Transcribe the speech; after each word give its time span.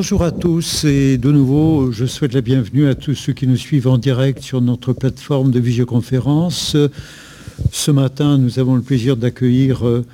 Bonjour 0.00 0.22
à 0.22 0.30
tous 0.30 0.84
et 0.84 1.18
de 1.18 1.32
nouveau, 1.32 1.90
je 1.90 2.06
souhaite 2.06 2.32
la 2.32 2.40
bienvenue 2.40 2.86
à 2.86 2.94
tous 2.94 3.16
ceux 3.16 3.32
qui 3.32 3.48
nous 3.48 3.56
suivent 3.56 3.88
en 3.88 3.98
direct 3.98 4.40
sur 4.44 4.60
notre 4.60 4.92
plateforme 4.92 5.50
de 5.50 5.58
visioconférence. 5.58 6.76
Ce 7.72 7.90
matin, 7.90 8.38
nous 8.38 8.60
avons 8.60 8.76
le 8.76 8.80
plaisir 8.80 9.16
d'accueillir 9.16 9.84
euh, 9.84 10.04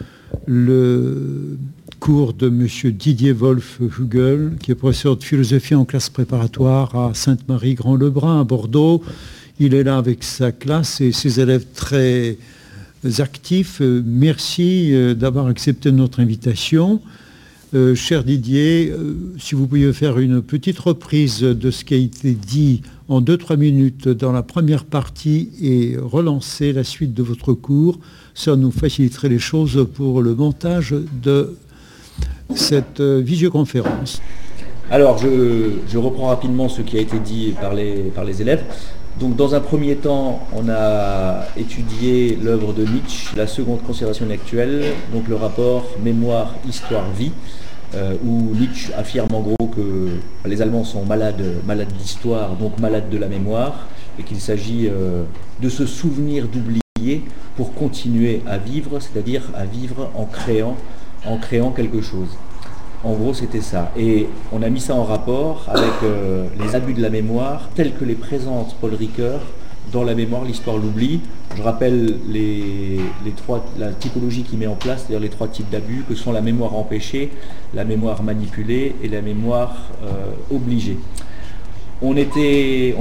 le 0.46 1.58
cours 2.00 2.32
de 2.32 2.46
M. 2.46 2.66
Didier 2.92 3.32
Wolf-Hugel, 3.32 4.52
qui 4.58 4.70
est 4.70 4.74
professeur 4.74 5.18
de 5.18 5.22
philosophie 5.22 5.74
en 5.74 5.84
classe 5.84 6.08
préparatoire 6.08 6.96
à 6.96 7.12
Sainte-Marie-Grand-Lebrun 7.12 8.40
à 8.40 8.44
Bordeaux. 8.44 9.02
Il 9.60 9.74
est 9.74 9.84
là 9.84 9.98
avec 9.98 10.24
sa 10.24 10.50
classe 10.50 11.02
et 11.02 11.12
ses 11.12 11.40
élèves 11.40 11.66
très 11.74 12.38
actifs. 13.18 13.82
Merci 13.82 14.94
euh, 14.94 15.12
d'avoir 15.12 15.46
accepté 15.48 15.92
notre 15.92 16.20
invitation. 16.20 17.02
Euh, 17.74 17.96
cher 17.96 18.22
Didier, 18.22 18.92
euh, 18.92 19.16
si 19.36 19.56
vous 19.56 19.66
pouviez 19.66 19.92
faire 19.92 20.20
une 20.20 20.42
petite 20.42 20.78
reprise 20.78 21.40
de 21.40 21.70
ce 21.72 21.84
qui 21.84 21.94
a 21.94 21.96
été 21.96 22.30
dit 22.30 22.82
en 23.08 23.20
2-3 23.20 23.56
minutes 23.56 24.08
dans 24.08 24.30
la 24.30 24.44
première 24.44 24.84
partie 24.84 25.50
et 25.60 25.96
relancer 26.00 26.72
la 26.72 26.84
suite 26.84 27.14
de 27.14 27.22
votre 27.24 27.52
cours, 27.52 27.98
ça 28.32 28.54
nous 28.54 28.70
faciliterait 28.70 29.28
les 29.28 29.40
choses 29.40 29.88
pour 29.92 30.22
le 30.22 30.36
montage 30.36 30.94
de 31.20 31.56
cette 32.54 33.00
euh, 33.00 33.20
visioconférence. 33.24 34.22
Alors, 34.88 35.18
je, 35.18 35.98
reprends 35.98 36.28
rapidement 36.28 36.68
ce 36.68 36.80
qui 36.82 36.96
a 36.96 37.00
été 37.00 37.18
dit 37.18 37.54
par 37.60 37.74
les, 37.74 38.12
par 38.14 38.24
les 38.24 38.40
élèves. 38.40 38.62
Donc, 39.18 39.34
dans 39.34 39.56
un 39.56 39.60
premier 39.60 39.96
temps, 39.96 40.46
on 40.54 40.68
a 40.68 41.46
étudié 41.56 42.38
l'œuvre 42.40 42.72
de 42.72 42.84
Nietzsche, 42.84 43.34
la 43.36 43.48
seconde 43.48 43.82
conservation 43.82 44.30
actuelle, 44.30 44.84
donc 45.12 45.26
le 45.26 45.34
rapport 45.34 45.88
mémoire, 46.04 46.54
histoire, 46.68 47.10
vie. 47.18 47.32
Euh, 47.94 48.14
où 48.24 48.54
Nietzsche 48.56 48.92
affirme 48.94 49.32
en 49.32 49.40
gros 49.40 49.68
que 49.68 50.08
les 50.46 50.62
Allemands 50.62 50.82
sont 50.82 51.04
malades, 51.04 51.44
malades 51.64 51.92
d'histoire, 51.92 52.56
donc 52.56 52.80
malades 52.80 53.08
de 53.08 53.18
la 53.18 53.28
mémoire, 53.28 53.86
et 54.18 54.24
qu'il 54.24 54.40
s'agit 54.40 54.88
euh, 54.88 55.22
de 55.60 55.68
se 55.68 55.86
souvenir 55.86 56.48
d'oublier 56.48 57.22
pour 57.56 57.72
continuer 57.74 58.42
à 58.48 58.58
vivre, 58.58 58.98
c'est-à-dire 58.98 59.42
à 59.54 59.64
vivre 59.64 60.10
en 60.16 60.26
créant, 60.26 60.76
quelque 61.70 62.00
chose. 62.00 62.30
En 63.04 63.12
gros, 63.12 63.32
c'était 63.32 63.60
ça. 63.60 63.92
Et 63.96 64.28
on 64.50 64.62
a 64.62 64.70
mis 64.70 64.80
ça 64.80 64.94
en 64.94 65.04
rapport 65.04 65.66
avec 65.68 65.92
euh, 66.02 66.46
les 66.58 66.74
abus 66.74 66.94
de 66.94 67.02
la 67.02 67.10
mémoire 67.10 67.68
tels 67.76 67.94
que 67.94 68.04
les 68.04 68.14
présente 68.14 68.74
Paul 68.80 68.94
Ricoeur 68.94 69.40
dans 69.92 70.02
la 70.02 70.14
mémoire, 70.14 70.44
l'histoire, 70.44 70.78
l'oubli. 70.78 71.20
Je 71.56 71.62
rappelle 71.62 72.16
les, 72.28 72.98
trois, 73.36 73.64
la 73.78 73.92
typologie 73.92 74.42
qui 74.42 74.56
met 74.56 74.66
en 74.66 74.74
place, 74.74 75.00
c'est-à-dire 75.00 75.20
les 75.20 75.28
trois 75.28 75.48
types 75.48 75.70
d'abus, 75.70 76.04
que 76.08 76.14
sont 76.14 76.32
la 76.32 76.40
mémoire 76.40 76.74
empêchée, 76.74 77.30
la 77.74 77.84
mémoire 77.84 78.22
manipulée 78.22 78.96
et 79.02 79.08
la 79.08 79.22
mémoire 79.22 79.88
euh, 80.02 80.54
obligée. 80.54 80.98
On 82.02 82.14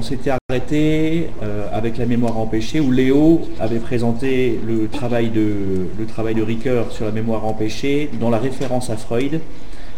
s'était 0.02 0.32
arrêté 0.50 1.30
euh, 1.42 1.66
avec 1.74 1.98
la 1.98 2.06
mémoire 2.06 2.38
empêchée, 2.38 2.80
où 2.80 2.92
Léo 2.92 3.42
avait 3.60 3.80
présenté 3.80 4.60
le 4.66 4.88
travail 4.88 5.30
de, 5.30 5.88
le 5.98 6.06
travail 6.06 6.36
de 6.36 6.44
Ricoeur 6.44 6.92
sur 6.92 7.06
la 7.06 7.12
mémoire 7.12 7.46
empêchée 7.46 8.10
dans 8.20 8.30
la 8.30 8.38
référence 8.38 8.90
à 8.90 8.98
Freud, 8.98 9.42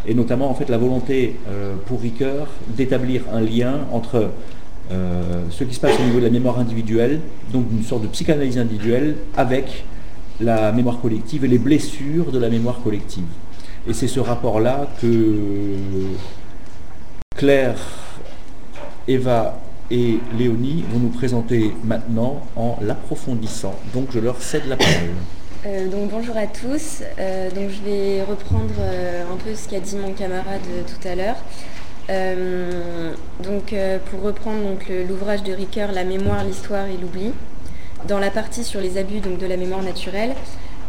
et 0.08 0.14
notamment 0.14 0.50
en 0.50 0.54
fait 0.54 0.68
la 0.70 0.78
volonté 0.78 1.36
euh, 1.48 1.74
pour 1.86 2.00
Ricoeur 2.00 2.48
d'établir 2.68 3.22
un 3.32 3.40
lien 3.40 3.86
entre 3.92 4.30
euh, 4.92 5.42
ce 5.50 5.64
qui 5.64 5.74
se 5.74 5.80
passe 5.80 5.98
au 5.98 6.02
niveau 6.04 6.18
de 6.18 6.24
la 6.24 6.30
mémoire 6.30 6.58
individuelle, 6.58 7.20
donc 7.52 7.66
une 7.72 7.82
sorte 7.82 8.02
de 8.02 8.08
psychanalyse 8.08 8.58
individuelle 8.58 9.16
avec 9.36 9.84
la 10.40 10.70
mémoire 10.70 11.00
collective 11.00 11.44
et 11.44 11.48
les 11.48 11.58
blessures 11.58 12.30
de 12.30 12.38
la 12.38 12.48
mémoire 12.48 12.80
collective. 12.82 13.24
Et 13.88 13.94
c'est 13.94 14.08
ce 14.08 14.20
rapport-là 14.20 14.88
que 15.00 15.34
Claire, 17.36 17.78
Eva 19.08 19.58
et 19.90 20.18
Léonie 20.38 20.84
vont 20.92 20.98
nous 20.98 21.08
présenter 21.08 21.72
maintenant 21.84 22.42
en 22.56 22.76
l'approfondissant. 22.80 23.74
Donc 23.94 24.08
je 24.10 24.20
leur 24.20 24.40
cède 24.40 24.66
la 24.68 24.76
parole. 24.76 24.94
Euh, 25.66 25.88
donc 25.88 26.10
bonjour 26.10 26.36
à 26.36 26.46
tous. 26.46 27.02
Euh, 27.18 27.50
donc 27.50 27.70
je 27.70 27.90
vais 27.90 28.22
reprendre 28.22 28.74
un 28.78 29.36
peu 29.36 29.54
ce 29.54 29.68
qu'a 29.68 29.80
dit 29.80 29.96
mon 29.96 30.12
camarade 30.12 30.60
tout 30.86 31.08
à 31.08 31.14
l'heure. 31.14 31.36
Euh, 32.08 33.12
donc, 33.42 33.72
euh, 33.72 33.98
pour 34.10 34.22
reprendre 34.22 34.60
l'ouvrage 35.08 35.42
de 35.42 35.52
Ricoeur, 35.52 35.92
La 35.92 36.04
mémoire, 36.04 36.44
l'histoire 36.44 36.86
et 36.86 36.96
l'oubli, 36.96 37.32
dans 38.06 38.18
la 38.18 38.30
partie 38.30 38.64
sur 38.64 38.80
les 38.80 38.98
abus 38.98 39.20
donc, 39.20 39.38
de 39.38 39.46
la 39.46 39.56
mémoire 39.56 39.82
naturelle, 39.82 40.34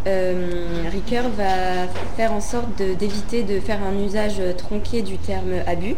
euh, 0.06 0.84
Ricoeur 0.92 1.30
va 1.30 1.88
faire 2.16 2.32
en 2.32 2.42
sorte 2.42 2.70
d'éviter 2.78 3.44
de, 3.44 3.60
faire 3.60 3.80
un 3.84 4.06
usage 4.06 4.42
tronqué 4.58 5.02
du 5.02 5.18
terme 5.18 5.54
abus. 5.66 5.96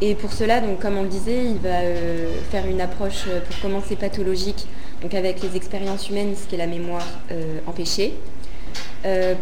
Et 0.00 0.14
pour 0.14 0.32
cela, 0.32 0.60
donc, 0.60 0.80
comme 0.80 0.96
on 0.96 1.02
le 1.02 1.08
disait, 1.08 1.44
il 1.44 1.58
va 1.58 1.78
faire 2.50 2.66
une 2.66 2.80
approche 2.80 3.24
pour 3.46 3.60
commencer 3.60 3.96
pathologique, 3.96 4.66
donc 5.02 5.14
avec 5.14 5.40
les 5.42 5.56
expériences 5.56 6.10
humaines, 6.10 6.34
ce 6.36 6.48
qui 6.48 6.56
est 6.56 6.58
la 6.58 6.66
mémoire 6.66 7.06
empêchée. 7.66 8.14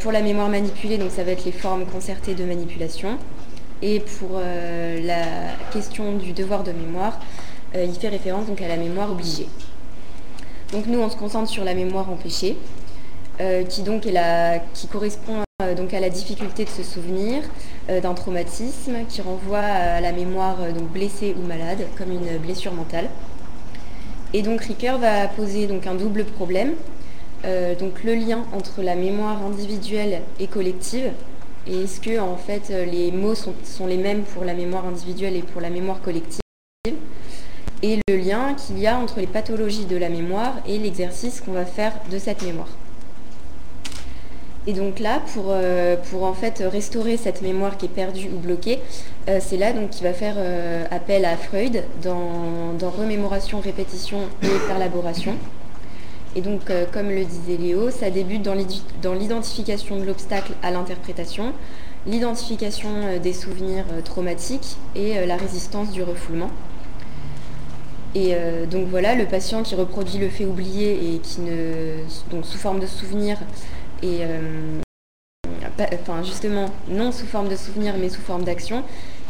pour 0.00 0.12
la 0.12 0.20
mémoire 0.20 0.48
manipulée, 0.48 0.98
donc 0.98 1.10
ça 1.10 1.24
va 1.24 1.32
être 1.32 1.44
les 1.44 1.52
formes 1.52 1.86
concertées 1.86 2.34
de 2.34 2.44
manipulation. 2.44 3.18
Et 3.82 3.98
pour 3.98 4.30
euh, 4.36 5.04
la 5.04 5.56
question 5.72 6.16
du 6.16 6.32
devoir 6.32 6.62
de 6.62 6.70
mémoire, 6.70 7.18
euh, 7.74 7.84
il 7.84 7.94
fait 7.94 8.08
référence 8.08 8.46
donc 8.46 8.62
à 8.62 8.68
la 8.68 8.76
mémoire 8.76 9.10
obligée. 9.10 9.48
Donc 10.72 10.86
nous, 10.86 11.00
on 11.00 11.10
se 11.10 11.16
concentre 11.16 11.50
sur 11.50 11.64
la 11.64 11.74
mémoire 11.74 12.08
empêchée, 12.08 12.56
euh, 13.40 13.64
qui 13.64 13.82
donc 13.82 14.06
est 14.06 14.12
la, 14.12 14.60
qui 14.72 14.86
correspond 14.86 15.42
donc 15.76 15.94
à 15.94 16.00
la 16.00 16.10
difficulté 16.10 16.64
de 16.64 16.68
se 16.68 16.82
souvenir 16.82 17.42
d'un 17.88 18.14
traumatisme, 18.14 19.04
qui 19.08 19.20
renvoie 19.20 19.58
à 19.58 20.00
la 20.00 20.10
mémoire 20.10 20.56
donc 20.74 20.90
blessée 20.90 21.36
ou 21.38 21.46
malade, 21.46 21.86
comme 21.96 22.10
une 22.10 22.36
blessure 22.38 22.72
mentale. 22.72 23.08
Et 24.32 24.42
donc 24.42 24.60
Ricoeur 24.60 24.98
va 24.98 25.28
poser 25.28 25.68
donc 25.68 25.86
un 25.86 25.94
double 25.94 26.24
problème, 26.24 26.72
donc 27.78 28.02
le 28.02 28.14
lien 28.16 28.44
entre 28.52 28.82
la 28.82 28.96
mémoire 28.96 29.40
individuelle 29.44 30.22
et 30.40 30.48
collective, 30.48 31.12
et 31.66 31.84
est-ce 31.84 32.00
que 32.00 32.18
en 32.18 32.36
fait 32.36 32.70
euh, 32.70 32.84
les 32.84 33.12
mots 33.12 33.34
sont, 33.34 33.54
les 33.86 33.96
mêmes 33.96 34.22
pour 34.22 34.44
la 34.44 34.54
mémoire 34.54 34.86
individuelle 34.86 35.36
et 35.36 35.42
pour 35.42 35.60
la 35.60 35.70
mémoire 35.70 36.00
collective 36.00 36.40
Et 37.82 38.00
le 38.08 38.16
lien 38.16 38.54
qu'il 38.54 38.78
y 38.78 38.86
a 38.86 38.98
entre 38.98 39.20
les 39.20 39.26
pathologies 39.26 39.86
de 39.86 39.96
la 39.96 40.08
mémoire 40.08 40.54
et 40.66 40.78
l'exercice 40.78 41.40
qu'on 41.40 41.52
va 41.52 41.64
faire 41.64 41.92
de 42.10 42.18
cette 42.18 42.42
mémoire. 42.42 42.68
Et 44.66 44.74
donc 44.74 45.00
là, 45.00 45.20
pour, 45.34 45.46
euh, 45.48 45.96
pour, 46.10 46.22
en 46.22 46.34
fait 46.34 46.62
restaurer 46.64 47.16
cette 47.16 47.42
mémoire 47.42 47.76
qui 47.76 47.86
est 47.86 47.88
perdue 47.88 48.28
ou 48.32 48.38
bloquée, 48.38 48.78
euh, 49.28 49.38
c'est 49.40 49.56
là 49.56 49.72
donc 49.72 49.90
qu'il 49.90 50.04
va 50.04 50.12
faire 50.12 50.36
appel 50.90 51.24
à 51.24 51.36
Freud 51.36 51.84
dans, 52.02 52.72
dans 52.78 52.90
remémoration, 52.90 53.60
répétition 53.60 54.20
et 54.42 54.66
perlaboration. 54.68 55.36
Et 56.34 56.40
donc, 56.40 56.70
euh, 56.70 56.86
comme 56.90 57.10
le 57.10 57.24
disait 57.24 57.56
Léo, 57.58 57.90
ça 57.90 58.10
débute 58.10 58.42
dans 58.42 59.14
l'identification 59.14 59.96
de 59.96 60.04
l'obstacle 60.04 60.52
à 60.62 60.70
l'interprétation, 60.70 61.52
l'identification 62.06 62.88
euh, 62.94 63.18
des 63.18 63.34
souvenirs 63.34 63.84
euh, 63.92 64.00
traumatiques 64.00 64.76
et 64.94 65.26
la 65.26 65.36
résistance 65.36 65.90
du 65.90 66.02
refoulement. 66.02 66.50
Et 68.14 68.34
donc 68.70 68.88
voilà, 68.88 69.14
le 69.14 69.24
patient 69.24 69.62
qui 69.62 69.74
reproduit 69.74 70.18
le 70.18 70.28
fait 70.28 70.44
oublié 70.44 71.14
et 71.14 71.18
qui 71.20 71.40
ne, 71.40 71.94
donc 72.30 72.44
sous 72.44 72.58
forme 72.58 72.78
de 72.78 72.84
souvenir 72.84 73.38
et 74.02 74.18
enfin 75.94 76.22
justement 76.22 76.66
non 76.88 77.10
sous 77.10 77.24
forme 77.24 77.48
de 77.48 77.56
souvenir 77.56 77.94
mais 77.98 78.10
sous 78.10 78.20
forme 78.20 78.44
d'action 78.44 78.84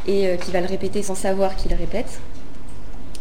et 0.08 0.36
qui 0.40 0.50
va 0.50 0.60
le 0.60 0.66
répéter 0.66 1.00
sans 1.04 1.14
savoir 1.14 1.54
qu'il 1.54 1.72
répète. 1.74 2.18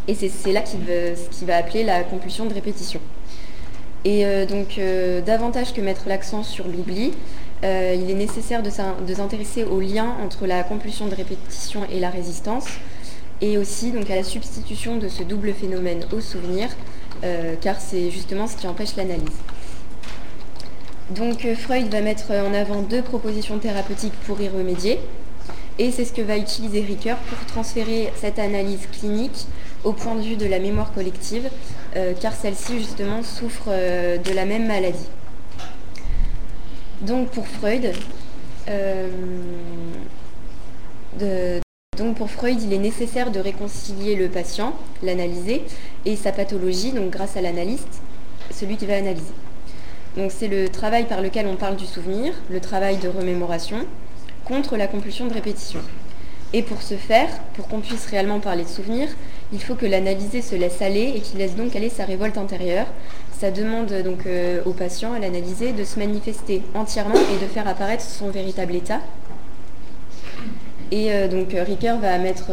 Et 0.07 0.15
c'est 0.15 0.51
là 0.51 0.63
qu'il 0.63 1.45
va 1.45 1.57
appeler 1.57 1.83
la 1.83 2.03
compulsion 2.03 2.47
de 2.47 2.55
répétition. 2.55 2.99
Et 4.03 4.25
euh, 4.25 4.45
donc, 4.45 4.77
euh, 4.77 5.21
davantage 5.21 5.73
que 5.73 5.81
mettre 5.81 6.07
l'accent 6.07 6.43
sur 6.43 6.67
l'oubli, 6.67 7.13
euh, 7.63 7.95
il 7.95 8.09
est 8.09 8.15
nécessaire 8.15 8.63
de 8.63 8.69
s'intéresser 9.13 9.63
au 9.63 9.79
lien 9.79 10.15
entre 10.23 10.47
la 10.47 10.63
compulsion 10.63 11.07
de 11.07 11.13
répétition 11.13 11.81
et 11.91 11.99
la 11.99 12.09
résistance, 12.09 12.65
et 13.41 13.57
aussi 13.57 13.91
donc 13.91 14.09
à 14.09 14.15
la 14.15 14.23
substitution 14.23 14.97
de 14.97 15.07
ce 15.07 15.21
double 15.21 15.53
phénomène 15.53 16.05
au 16.11 16.21
souvenir, 16.21 16.69
car 17.61 17.79
c'est 17.79 18.09
justement 18.09 18.47
ce 18.47 18.55
qui 18.55 18.65
empêche 18.65 18.95
l'analyse. 18.95 19.37
Donc 21.11 21.47
Freud 21.55 21.87
va 21.91 22.01
mettre 22.01 22.31
en 22.31 22.53
avant 22.53 22.81
deux 22.81 23.03
propositions 23.03 23.59
thérapeutiques 23.59 24.13
pour 24.25 24.41
y 24.41 24.47
remédier, 24.47 24.99
et 25.77 25.91
c'est 25.91 26.05
ce 26.05 26.13
que 26.13 26.21
va 26.21 26.37
utiliser 26.37 26.81
Ricoeur 26.81 27.17
pour 27.17 27.45
transférer 27.45 28.11
cette 28.19 28.39
analyse 28.39 28.87
clinique 28.91 29.45
au 29.83 29.93
point 29.93 30.15
de 30.15 30.21
vue 30.21 30.35
de 30.35 30.45
la 30.45 30.59
mémoire 30.59 30.93
collective, 30.93 31.49
car 32.21 32.33
celle-ci 32.33 32.79
justement 32.79 33.23
souffre 33.23 33.69
euh, 33.69 34.17
de 34.17 34.31
la 34.31 34.45
même 34.45 34.67
maladie. 34.67 35.07
Donc 37.01 37.29
pour 37.29 37.47
Freud, 37.47 37.91
euh, 38.69 39.09
donc 41.97 42.15
pour 42.15 42.29
Freud, 42.31 42.61
il 42.61 42.73
est 42.73 42.77
nécessaire 42.77 43.31
de 43.31 43.39
réconcilier 43.39 44.15
le 44.15 44.29
patient, 44.29 44.73
l'analyser, 45.03 45.63
et 46.05 46.15
sa 46.15 46.31
pathologie, 46.31 46.91
donc 46.91 47.09
grâce 47.09 47.35
à 47.37 47.41
l'analyste, 47.41 48.01
celui 48.51 48.77
qui 48.77 48.85
va 48.85 48.95
analyser. 48.95 49.33
Donc 50.15 50.31
c'est 50.31 50.47
le 50.47 50.69
travail 50.69 51.05
par 51.05 51.21
lequel 51.21 51.47
on 51.47 51.55
parle 51.55 51.75
du 51.75 51.85
souvenir, 51.85 52.33
le 52.49 52.59
travail 52.59 52.97
de 52.97 53.07
remémoration, 53.07 53.85
contre 54.45 54.77
la 54.77 54.87
compulsion 54.87 55.27
de 55.27 55.33
répétition. 55.33 55.79
Et 56.53 56.63
pour 56.63 56.81
ce 56.81 56.95
faire, 56.95 57.29
pour 57.55 57.67
qu'on 57.67 57.79
puisse 57.79 58.05
réellement 58.07 58.39
parler 58.39 58.63
de 58.63 58.69
souvenirs, 58.69 59.09
il 59.53 59.61
faut 59.61 59.75
que 59.75 59.85
l'analysé 59.85 60.41
se 60.41 60.55
laisse 60.55 60.81
aller 60.81 61.13
et 61.15 61.19
qu'il 61.19 61.39
laisse 61.39 61.55
donc 61.55 61.75
aller 61.75 61.89
sa 61.89 62.05
révolte 62.05 62.37
intérieure. 62.37 62.87
Ça 63.39 63.51
demande 63.51 63.91
donc 64.03 64.25
euh, 64.25 64.61
au 64.65 64.71
patient, 64.71 65.13
à 65.13 65.19
l'analysé, 65.19 65.73
de 65.73 65.83
se 65.83 65.99
manifester 65.99 66.61
entièrement 66.73 67.15
et 67.15 67.43
de 67.43 67.49
faire 67.49 67.67
apparaître 67.67 68.03
son 68.03 68.29
véritable 68.29 68.75
état. 68.75 68.99
Et 70.91 71.11
euh, 71.11 71.27
donc 71.27 71.49
Ricoeur 71.53 71.99
va 71.99 72.17
mettre, 72.17 72.51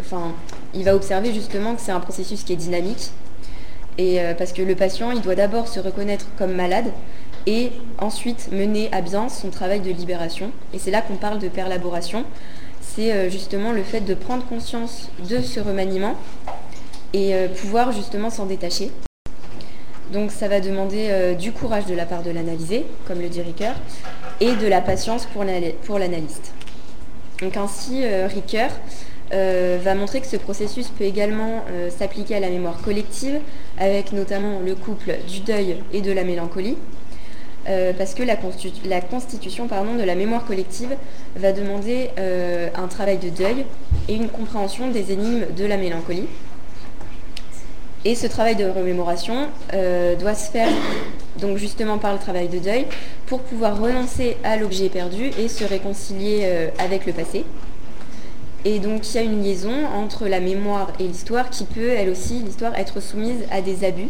enfin, 0.00 0.32
il 0.74 0.84
va 0.84 0.94
observer 0.94 1.32
justement 1.32 1.74
que 1.74 1.80
c'est 1.80 1.92
un 1.92 2.00
processus 2.00 2.44
qui 2.44 2.52
est 2.52 2.56
dynamique. 2.56 3.10
Parce 4.38 4.52
que 4.52 4.60
le 4.60 4.74
patient, 4.74 5.10
il 5.10 5.22
doit 5.22 5.34
d'abord 5.34 5.68
se 5.68 5.80
reconnaître 5.80 6.26
comme 6.36 6.52
malade, 6.52 6.92
et 7.46 7.70
ensuite 7.98 8.50
mener 8.52 8.88
à 8.92 9.00
bien 9.00 9.28
son 9.28 9.50
travail 9.50 9.80
de 9.80 9.90
libération. 9.90 10.50
Et 10.74 10.78
c'est 10.78 10.90
là 10.90 11.00
qu'on 11.00 11.16
parle 11.16 11.38
de 11.38 11.48
perlaboration. 11.48 12.24
C'est 12.94 13.12
euh, 13.12 13.28
justement 13.28 13.72
le 13.72 13.82
fait 13.82 14.00
de 14.00 14.14
prendre 14.14 14.46
conscience 14.46 15.10
de 15.28 15.40
ce 15.40 15.60
remaniement 15.60 16.16
et 17.12 17.34
euh, 17.34 17.48
pouvoir 17.48 17.92
justement 17.92 18.30
s'en 18.30 18.46
détacher. 18.46 18.90
Donc 20.12 20.30
ça 20.30 20.48
va 20.48 20.60
demander 20.60 21.08
euh, 21.10 21.34
du 21.34 21.52
courage 21.52 21.86
de 21.86 21.94
la 21.94 22.06
part 22.06 22.22
de 22.22 22.30
l'analysé, 22.30 22.86
comme 23.06 23.20
le 23.20 23.28
dit 23.28 23.42
Ricoeur, 23.42 23.74
et 24.40 24.54
de 24.54 24.66
la 24.66 24.80
patience 24.80 25.26
pour 25.26 25.44
l'analyste. 25.98 26.52
Donc 27.42 27.56
ainsi, 27.56 28.04
Ricoeur 28.06 28.70
va 29.30 29.94
montrer 29.94 30.20
que 30.20 30.26
ce 30.26 30.36
processus 30.36 30.88
peut 30.88 31.04
également 31.04 31.64
s'appliquer 31.90 32.36
à 32.36 32.40
la 32.40 32.48
mémoire 32.48 32.80
collective, 32.80 33.40
avec 33.78 34.12
notamment 34.12 34.60
le 34.64 34.74
couple 34.74 35.16
du 35.28 35.40
deuil 35.40 35.76
et 35.92 36.00
de 36.00 36.12
la 36.12 36.24
mélancolie, 36.24 36.76
euh, 37.68 37.92
parce 37.96 38.14
que 38.14 38.22
la, 38.22 38.36
constitution 38.36 39.66
de 39.66 40.02
la 40.04 40.14
mémoire 40.14 40.44
collective 40.44 40.94
va 41.34 41.52
demander 41.52 42.10
euh, 42.18 42.68
un 42.76 42.86
travail 42.86 43.18
de 43.18 43.28
deuil 43.28 43.64
et 44.08 44.14
une 44.14 44.28
compréhension 44.28 44.90
des 44.90 45.12
énigmes 45.12 45.46
de 45.56 45.64
la 45.64 45.76
mélancolie. 45.76 46.26
Et 48.04 48.14
ce 48.14 48.28
travail 48.28 48.54
de 48.54 48.66
remémoration 48.66 49.48
euh, 49.74 50.14
doit 50.14 50.36
se 50.36 50.50
faire 50.52 50.68
donc 51.40 51.56
justement 51.56 51.98
par 51.98 52.12
le 52.12 52.20
travail 52.20 52.48
de 52.48 52.60
deuil 52.60 52.86
pour 53.26 53.40
pouvoir 53.40 53.80
renoncer 53.80 54.36
à 54.44 54.56
l'objet 54.56 54.88
perdu 54.88 55.30
et 55.36 55.48
se 55.48 55.64
réconcilier 55.64 56.70
avec 56.78 57.04
le 57.04 57.12
passé. 57.12 57.44
Et 58.64 58.78
donc 58.78 59.12
il 59.12 59.16
y 59.16 59.18
a 59.18 59.22
une 59.22 59.42
liaison 59.42 59.86
entre 59.92 60.28
la 60.28 60.38
mémoire 60.38 60.92
et 61.00 61.04
l'histoire 61.04 61.50
qui 61.50 61.64
peut, 61.64 61.90
elle 61.90 62.08
aussi, 62.10 62.34
l'histoire, 62.44 62.76
être 62.78 63.02
soumise 63.02 63.44
à 63.50 63.60
des 63.60 63.84
abus 63.84 64.08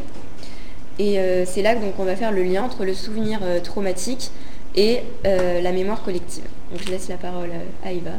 et 0.98 1.18
euh, 1.18 1.44
c'est 1.44 1.62
là 1.62 1.74
qu'on 1.74 2.04
va 2.04 2.16
faire 2.16 2.32
le 2.32 2.42
lien 2.42 2.62
entre 2.62 2.84
le 2.84 2.94
souvenir 2.94 3.40
euh, 3.42 3.60
traumatique 3.60 4.30
et 4.74 5.00
euh, 5.26 5.60
la 5.60 5.72
mémoire 5.72 6.02
collective. 6.02 6.44
Donc 6.70 6.82
je 6.84 6.90
laisse 6.90 7.08
la 7.08 7.16
parole 7.16 7.50
à 7.84 7.92
Eva. 7.92 8.12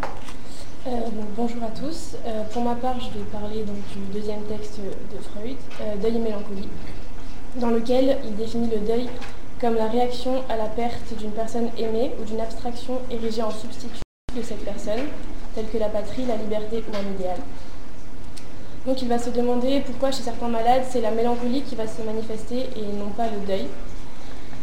bonjour 1.36 1.64
à 1.64 1.80
tous. 1.80 2.16
pour 2.52 2.64
ma 2.64 2.76
part, 2.76 3.00
je 3.00 3.18
vais 3.18 3.26
parler 3.32 3.64
donc, 3.64 3.78
du 3.94 4.20
deuxième 4.20 4.42
texte 4.44 4.80
de 4.80 5.18
Freud, 5.22 5.58
Deuil 6.02 6.16
et 6.16 6.20
mélancolie, 6.20 6.70
dans 7.58 7.70
lequel 7.70 8.18
il 8.24 8.36
définit 8.36 8.70
le 8.70 8.80
deuil 8.88 9.10
comme 9.60 9.76
la 9.76 9.88
réaction 9.88 10.44
à 10.50 10.56
la 10.56 10.66
perte 10.66 11.14
d'une 11.18 11.32
personne 11.32 11.70
aimée 11.78 12.12
ou 12.22 12.26
d'une 12.26 12.40
abstraction 12.40 13.00
érigée 13.12 13.42
en 13.42 13.52
substitut 13.52 14.02
de 14.36 14.42
cette 14.42 14.64
personne, 14.64 15.02
telle 15.56 15.66
que 15.68 15.78
la 15.78 15.90
patrie, 15.90 16.26
la 16.26 16.38
liberté 16.38 16.84
ou 16.92 16.96
un 16.96 17.16
idéal. 17.16 17.38
Donc 18.88 19.02
il 19.02 19.10
va 19.10 19.20
se 19.20 19.30
demander 19.30 19.82
pourquoi 19.82 20.12
chez 20.12 20.24
certains 20.24 20.48
malades 20.48 20.84
c'est 20.90 21.02
la 21.02 21.12
mélancolie 21.12 21.62
qui 21.62 21.76
va 21.76 21.86
se 21.86 22.02
manifester 22.04 22.70
et 22.78 22.98
non 22.98 23.10
pas 23.10 23.26
le 23.26 23.46
deuil. 23.46 23.68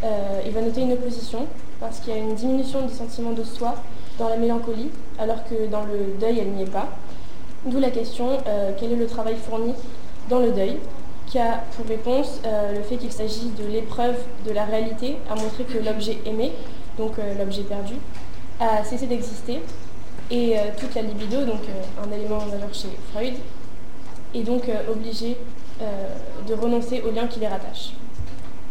Euh, 0.02 0.40
il 0.46 0.52
va 0.52 0.62
noter 0.62 0.80
une 0.80 0.94
opposition 0.94 1.46
parce 1.78 2.00
qu'il 2.00 2.14
y 2.14 2.16
a 2.16 2.20
une 2.20 2.34
diminution 2.34 2.86
du 2.86 2.94
sentiment 2.94 3.32
de 3.32 3.44
soi 3.44 3.74
dans 4.18 4.30
la 4.30 4.38
mélancolie 4.38 4.88
alors 5.18 5.44
que 5.44 5.66
dans 5.70 5.84
le 5.84 6.18
deuil 6.18 6.38
elle 6.38 6.52
n'y 6.52 6.62
est 6.62 6.72
pas. 6.72 6.88
D'où 7.66 7.78
la 7.78 7.90
question 7.90 8.38
euh, 8.46 8.72
quel 8.80 8.92
est 8.92 8.96
le 8.96 9.06
travail 9.06 9.36
fourni 9.36 9.74
dans 10.30 10.38
le 10.38 10.52
deuil 10.52 10.78
qui 11.26 11.38
a 11.38 11.62
pour 11.76 11.84
réponse 11.84 12.40
euh, 12.46 12.78
le 12.78 12.82
fait 12.82 12.96
qu'il 12.96 13.12
s'agit 13.12 13.50
de 13.50 13.66
l'épreuve 13.70 14.16
de 14.46 14.52
la 14.52 14.64
réalité 14.64 15.18
à 15.30 15.34
montrer 15.34 15.64
que 15.64 15.76
l'objet 15.84 16.16
aimé, 16.24 16.52
donc 16.96 17.12
l'objet 17.38 17.62
perdu, 17.62 17.96
a 18.58 18.82
cessé 18.84 19.06
d'exister 19.06 19.60
et 20.30 20.54
toute 20.78 20.94
la 20.94 21.02
libido, 21.02 21.44
donc 21.44 21.60
un 22.02 22.10
élément 22.10 22.38
majeur 22.46 22.72
chez 22.72 22.88
Freud, 23.12 23.34
et 24.34 24.42
donc 24.42 24.68
euh, 24.68 24.92
obligé 24.92 25.36
euh, 25.80 26.08
de 26.46 26.54
renoncer 26.54 27.02
au 27.02 27.10
lien 27.10 27.26
qui 27.26 27.40
les 27.40 27.48
rattache. 27.48 27.92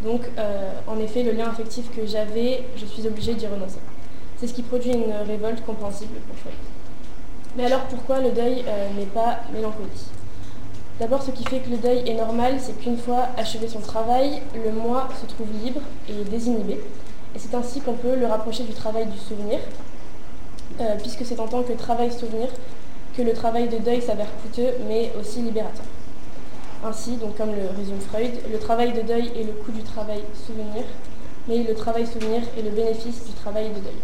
Donc, 0.02 0.22
euh, 0.38 0.70
en 0.86 0.98
effet, 0.98 1.22
le 1.22 1.32
lien 1.32 1.48
affectif 1.48 1.90
que 1.94 2.06
j'avais, 2.06 2.62
je 2.76 2.84
suis 2.84 3.06
obligée 3.06 3.34
d'y 3.34 3.46
renoncer. 3.46 3.78
C'est 4.36 4.46
ce 4.46 4.54
qui 4.54 4.62
produit 4.62 4.92
une 4.92 5.12
révolte 5.26 5.64
compréhensible 5.64 6.14
pour 6.28 6.36
Freud. 6.36 6.54
Mais 7.56 7.64
alors, 7.64 7.82
pourquoi 7.84 8.20
le 8.20 8.30
deuil 8.30 8.64
n'est 8.96 9.06
pas 9.06 9.38
mélancolie 9.52 9.88
D'abord, 11.00 11.22
ce 11.22 11.30
qui 11.30 11.44
fait 11.44 11.60
que 11.60 11.70
le 11.70 11.78
deuil 11.78 12.02
est 12.06 12.14
normal, 12.14 12.56
c'est 12.58 12.78
qu'une 12.78 12.98
fois 12.98 13.28
achevé 13.36 13.68
son 13.68 13.80
travail, 13.80 14.42
le 14.54 14.72
moi 14.72 15.08
se 15.20 15.26
trouve 15.26 15.46
libre 15.64 15.80
et 16.08 16.24
désinhibé. 16.28 16.80
Et 17.34 17.38
c'est 17.38 17.54
ainsi 17.54 17.80
qu'on 17.80 17.94
peut 17.94 18.16
le 18.16 18.26
rapprocher 18.26 18.64
du 18.64 18.74
travail 18.74 19.06
du 19.06 19.18
souvenir, 19.18 19.60
puisque 20.98 21.24
c'est 21.24 21.38
en 21.38 21.46
tant 21.46 21.62
que 21.62 21.72
travail-souvenir 21.72 22.48
que 23.16 23.22
le 23.22 23.32
travail 23.32 23.68
de 23.68 23.78
deuil 23.78 24.02
s'avère 24.02 24.28
coûteux 24.42 24.74
mais 24.88 25.12
aussi 25.18 25.40
libérateur. 25.40 25.84
Ainsi, 26.84 27.16
donc 27.16 27.36
comme 27.36 27.50
le 27.50 27.76
résume 27.76 28.00
Freud, 28.00 28.32
le 28.50 28.58
travail 28.58 28.92
de 28.92 29.00
deuil 29.00 29.32
est 29.36 29.44
le 29.44 29.52
coût 29.52 29.72
du 29.72 29.82
travail 29.82 30.22
souvenir, 30.34 30.84
mais 31.48 31.62
le 31.62 31.74
travail 31.74 32.06
souvenir 32.06 32.42
est 32.58 32.62
le 32.62 32.70
bénéfice 32.70 33.24
du 33.24 33.32
travail 33.32 33.70
de 33.70 33.80
deuil. 33.80 33.94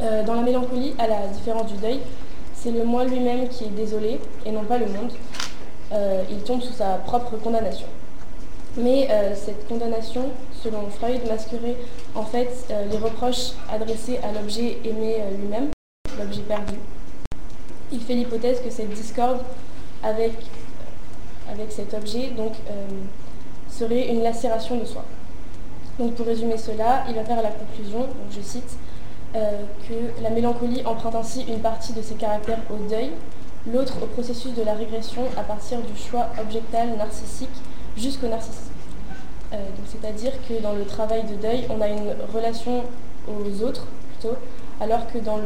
Euh, 0.00 0.22
dans 0.24 0.34
la 0.34 0.42
mélancolie, 0.42 0.94
à 0.98 1.06
la 1.06 1.26
différence 1.28 1.72
du 1.72 1.78
deuil, 1.78 2.00
c'est 2.54 2.70
le 2.70 2.84
moi 2.84 3.04
lui-même 3.04 3.48
qui 3.48 3.64
est 3.64 3.68
désolé 3.68 4.20
et 4.44 4.50
non 4.50 4.64
pas 4.64 4.78
le 4.78 4.86
monde. 4.86 5.12
Euh, 5.92 6.22
il 6.30 6.38
tombe 6.38 6.62
sous 6.62 6.72
sa 6.72 6.96
propre 6.98 7.36
condamnation. 7.36 7.86
Mais 8.76 9.08
euh, 9.10 9.34
cette 9.36 9.68
condamnation, 9.68 10.30
selon 10.62 10.88
Freud, 10.90 11.20
masquerait 11.28 11.76
en 12.14 12.24
fait 12.24 12.72
les 12.90 12.98
reproches 12.98 13.52
adressés 13.72 14.18
à 14.22 14.32
l'objet 14.32 14.78
aimé 14.84 15.16
lui-même, 15.38 15.70
l'objet 16.18 16.42
perdu, 16.42 16.74
il 17.92 18.00
fait 18.00 18.14
l'hypothèse 18.14 18.60
que 18.60 18.70
cette 18.70 18.90
discorde 18.90 19.40
avec, 20.02 20.32
cet 21.68 21.94
objet 21.94 22.32
euh, 22.38 22.86
serait 23.70 24.08
une 24.08 24.22
lacération 24.22 24.78
de 24.78 24.84
soi. 24.84 25.04
Donc 25.98 26.14
pour 26.14 26.26
résumer 26.26 26.58
cela, 26.58 27.04
il 27.08 27.14
va 27.14 27.24
faire 27.24 27.42
la 27.42 27.50
conclusion, 27.50 28.06
je 28.30 28.40
cite, 28.40 28.76
euh, 29.36 29.62
que 29.88 30.22
la 30.22 30.30
mélancolie 30.30 30.82
emprunte 30.84 31.14
ainsi 31.14 31.42
une 31.42 31.60
partie 31.60 31.92
de 31.92 32.02
ses 32.02 32.14
caractères 32.14 32.60
au 32.70 32.88
deuil, 32.88 33.10
l'autre 33.72 33.94
au 34.02 34.06
processus 34.06 34.54
de 34.54 34.62
la 34.62 34.74
régression 34.74 35.22
à 35.36 35.42
partir 35.42 35.78
du 35.80 35.96
choix 35.96 36.28
objectal 36.40 36.96
narcissique 36.96 37.48
jusqu'au 37.96 38.26
narcissisme. 38.26 38.70
Euh, 39.52 39.56
c'est-à-dire 39.86 40.32
que 40.48 40.60
dans 40.62 40.72
le 40.72 40.84
travail 40.84 41.24
de 41.24 41.34
deuil, 41.34 41.66
on 41.70 41.80
a 41.80 41.88
une 41.88 42.14
relation 42.32 42.84
aux 43.28 43.62
autres 43.62 43.86
plutôt 44.12 44.36
alors 44.80 45.06
que 45.12 45.18
dans, 45.18 45.38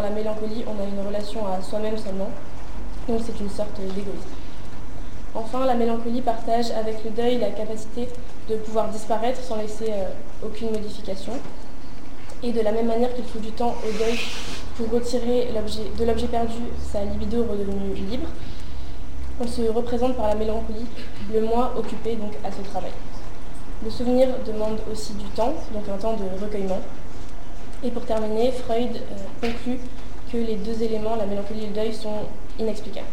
la 0.00 0.10
mélancolie, 0.10 0.64
on 0.66 0.82
a 0.82 0.86
une 0.86 1.06
relation 1.06 1.40
à 1.46 1.62
soi-même 1.62 1.96
seulement. 1.96 2.30
Donc 3.08 3.20
c'est 3.24 3.38
une 3.40 3.50
sorte 3.50 3.78
d'égoïsme. 3.80 4.28
Enfin, 5.34 5.66
la 5.66 5.74
mélancolie 5.74 6.22
partage 6.22 6.70
avec 6.70 7.04
le 7.04 7.10
deuil 7.10 7.38
la 7.38 7.50
capacité 7.50 8.08
de 8.48 8.56
pouvoir 8.56 8.88
disparaître 8.88 9.40
sans 9.40 9.56
laisser 9.56 9.90
euh, 9.90 10.08
aucune 10.44 10.70
modification. 10.70 11.32
Et 12.42 12.52
de 12.52 12.60
la 12.60 12.72
même 12.72 12.86
manière 12.86 13.14
qu'il 13.14 13.24
faut 13.24 13.38
du 13.38 13.50
temps 13.50 13.74
au 13.86 13.98
deuil 13.98 14.18
pour 14.76 14.90
retirer 14.90 15.48
de 15.98 16.04
l'objet 16.04 16.26
perdu 16.26 16.54
sa 16.92 17.02
libido 17.04 17.44
redevenue 17.44 17.94
libre, 17.94 18.28
on 19.40 19.46
se 19.46 19.62
représente 19.62 20.16
par 20.16 20.28
la 20.28 20.34
mélancolie 20.34 20.86
le 21.32 21.40
moi 21.42 21.72
occupé 21.78 22.16
donc 22.16 22.32
à 22.44 22.50
ce 22.50 22.62
travail. 22.70 22.92
Le 23.84 23.90
souvenir 23.90 24.28
demande 24.46 24.78
aussi 24.90 25.12
du 25.14 25.26
temps, 25.26 25.54
donc 25.72 25.84
un 25.88 25.98
temps 25.98 26.14
de 26.14 26.42
recueillement, 26.42 26.80
et 27.84 27.90
pour 27.90 28.04
terminer, 28.04 28.52
Freud 28.52 28.90
euh, 28.94 29.14
conclut 29.40 29.78
que 30.32 30.38
les 30.38 30.56
deux 30.56 30.82
éléments, 30.82 31.16
la 31.16 31.26
mélancolie 31.26 31.64
et 31.64 31.66
le 31.66 31.74
deuil, 31.74 31.92
sont 31.92 32.24
inexplicables. 32.58 33.06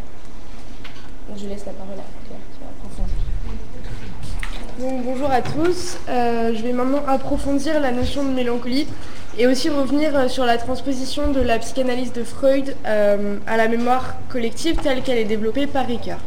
Donc 1.27 1.37
je 1.37 1.47
laisse 1.47 1.65
la 1.65 1.73
parole 1.73 1.95
à 1.95 2.27
Claire 2.27 2.39
qui 2.53 2.59
va 2.59 2.67
approfondir. 2.69 3.15
bonjour 5.05 5.29
à 5.31 5.41
tous. 5.41 5.97
Euh, 6.09 6.53
je 6.55 6.63
vais 6.63 6.73
maintenant 6.73 7.03
approfondir 7.07 7.79
la 7.79 7.91
notion 7.91 8.23
de 8.23 8.29
mélancolie 8.29 8.87
et 9.37 9.47
aussi 9.47 9.69
revenir 9.69 10.15
euh, 10.15 10.27
sur 10.27 10.45
la 10.45 10.57
transposition 10.57 11.31
de 11.31 11.41
la 11.41 11.59
psychanalyse 11.59 12.13
de 12.13 12.23
Freud 12.23 12.75
à 12.85 13.57
la 13.57 13.67
mémoire 13.67 14.15
collective 14.29 14.77
telle 14.77 15.01
qu'elle 15.01 15.17
est 15.17 15.25
développée 15.25 15.67
par 15.67 15.85
Ricard. 15.85 16.19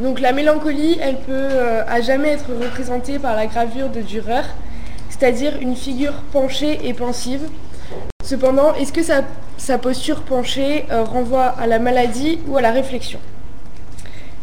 Donc 0.00 0.20
la 0.20 0.32
mélancolie, 0.32 0.98
elle 1.00 1.18
peut 1.18 1.48
à 1.86 2.00
jamais 2.00 2.30
être 2.30 2.50
représentée 2.50 3.18
par 3.18 3.36
la 3.36 3.46
gravure 3.46 3.90
de 3.90 4.00
Dürer, 4.00 4.42
c'est-à-dire 5.12 5.52
une 5.60 5.76
figure 5.76 6.14
penchée 6.32 6.80
et 6.84 6.94
pensive. 6.94 7.42
Cependant, 8.24 8.74
est-ce 8.74 8.92
que 8.92 9.02
sa, 9.02 9.78
posture 9.78 10.22
penchée 10.22 10.86
euh, 10.90 11.04
renvoie 11.04 11.46
à 11.46 11.66
la 11.66 11.78
maladie 11.78 12.38
ou 12.48 12.56
à 12.56 12.62
la 12.62 12.70
réflexion? 12.70 13.18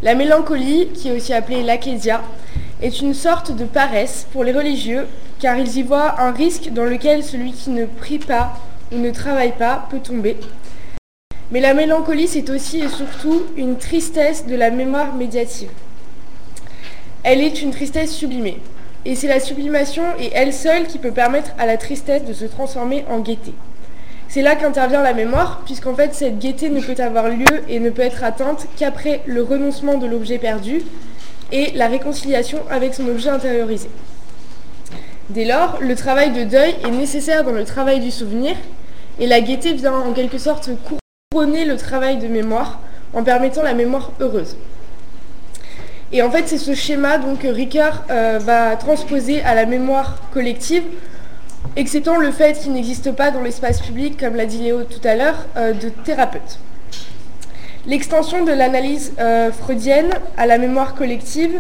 La 0.03 0.13
mélancolie, 0.13 0.89
qui 0.93 1.09
est 1.09 1.15
aussi 1.15 1.33
appelée 1.33 1.63
l'achésia, 1.63 2.21
est 2.81 3.01
une 3.01 3.15
sorte 3.15 3.51
de 3.51 3.65
paresse 3.65 4.27
pour 4.31 4.43
les 4.43 4.53
religieux, 4.53 5.07
car 5.39 5.57
ils 5.57 5.77
y 5.77 5.81
voient 5.81 6.21
un 6.21 6.31
risque 6.31 6.69
dans 6.69 6.85
lequel 6.85 7.23
celui 7.23 7.51
qui 7.51 7.71
ne 7.71 7.85
prie 7.85 8.19
pas 8.19 8.53
ou 8.91 8.97
ne 8.97 9.09
travaille 9.09 9.57
pas 9.57 9.88
peut 9.89 9.99
tomber. 9.99 10.38
Mais 11.51 11.61
la 11.61 11.73
mélancolie, 11.73 12.27
c'est 12.27 12.49
aussi 12.51 12.81
et 12.81 12.89
surtout 12.89 13.43
une 13.57 13.77
tristesse 13.77 14.45
de 14.45 14.55
la 14.55 14.69
mémoire 14.69 15.15
médiative. 15.15 15.69
Elle 17.23 17.41
est 17.41 17.61
une 17.61 17.71
tristesse 17.71 18.15
sublimée. 18.15 18.59
Et 19.05 19.15
c'est 19.15 19.27
la 19.27 19.39
sublimation 19.39 20.03
et 20.19 20.31
elle 20.33 20.53
seule 20.53 20.87
qui 20.87 20.97
peut 20.97 21.11
permettre 21.11 21.51
à 21.57 21.65
la 21.65 21.77
tristesse 21.77 22.25
de 22.25 22.33
se 22.33 22.45
transformer 22.45 23.05
en 23.09 23.19
gaieté. 23.19 23.53
C'est 24.27 24.41
là 24.41 24.55
qu'intervient 24.55 25.01
la 25.01 25.13
mémoire, 25.13 25.61
puisqu'en 25.65 25.95
fait 25.95 26.13
cette 26.13 26.37
gaieté 26.37 26.69
ne 26.69 26.81
peut 26.81 27.01
avoir 27.01 27.29
lieu 27.29 27.63
et 27.67 27.79
ne 27.79 27.89
peut 27.89 28.03
être 28.03 28.23
atteinte 28.23 28.67
qu'après 28.77 29.21
le 29.25 29.41
renoncement 29.41 29.97
de 29.97 30.05
l'objet 30.05 30.37
perdu 30.37 30.81
et 31.51 31.71
la 31.71 31.87
réconciliation 31.87 32.59
avec 32.69 32.93
son 32.93 33.07
objet 33.07 33.29
intériorisé. 33.29 33.89
Dès 35.29 35.45
lors, 35.45 35.77
le 35.79 35.95
travail 35.95 36.31
de 36.31 36.43
deuil 36.43 36.75
est 36.85 36.91
nécessaire 36.91 37.43
dans 37.43 37.51
le 37.51 37.63
travail 37.63 38.01
du 38.01 38.11
souvenir, 38.11 38.55
et 39.19 39.27
la 39.27 39.41
gaieté 39.41 39.73
vient 39.73 39.93
en 39.93 40.13
quelque 40.13 40.37
sorte 40.37 40.69
couronner 41.31 41.65
le 41.65 41.77
travail 41.77 42.17
de 42.17 42.27
mémoire 42.27 42.79
en 43.13 43.23
permettant 43.23 43.63
la 43.63 43.73
mémoire 43.73 44.11
heureuse. 44.19 44.57
Et 46.11 46.23
en 46.23 46.31
fait, 46.31 46.47
c'est 46.47 46.57
ce 46.57 46.73
schéma 46.73 47.19
donc, 47.19 47.39
que 47.39 47.47
Ricoeur 47.47 48.03
euh, 48.09 48.39
va 48.41 48.75
transposer 48.75 49.43
à 49.43 49.53
la 49.53 49.65
mémoire 49.65 50.17
collective, 50.33 50.83
exceptant 51.75 52.17
le 52.17 52.31
fait 52.31 52.59
qu'il 52.59 52.73
n'existe 52.73 53.11
pas 53.11 53.29
dans 53.29 53.41
l'espace 53.41 53.79
public, 53.79 54.19
comme 54.19 54.35
l'a 54.35 54.47
dit 54.47 54.57
Léo 54.57 54.83
tout 54.83 55.07
à 55.07 55.15
l'heure, 55.15 55.45
euh, 55.55 55.73
de 55.73 55.89
thérapeute. 55.89 56.59
L'extension 57.85 58.43
de 58.43 58.51
l'analyse 58.51 59.13
euh, 59.19 59.51
freudienne 59.51 60.09
à 60.35 60.47
la 60.47 60.57
mémoire 60.57 60.95
collective 60.95 61.59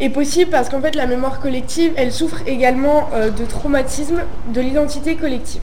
est 0.00 0.08
possible 0.08 0.50
parce 0.50 0.70
qu'en 0.70 0.80
fait 0.80 0.94
la 0.94 1.06
mémoire 1.06 1.40
collective, 1.40 1.92
elle 1.96 2.12
souffre 2.12 2.38
également 2.46 3.10
de 3.14 3.44
traumatisme 3.44 4.22
de 4.48 4.60
l'identité 4.62 5.16
collective. 5.16 5.60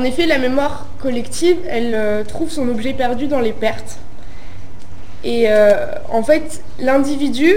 En 0.00 0.04
effet, 0.04 0.26
la 0.26 0.38
mémoire 0.38 0.86
collective, 1.02 1.56
elle 1.68 2.24
trouve 2.28 2.50
son 2.50 2.68
objet 2.68 2.92
perdu 2.92 3.26
dans 3.26 3.40
les 3.40 3.52
pertes. 3.52 3.98
Et 5.24 5.46
euh, 5.48 5.86
en 6.10 6.22
fait, 6.22 6.62
l'individu, 6.78 7.56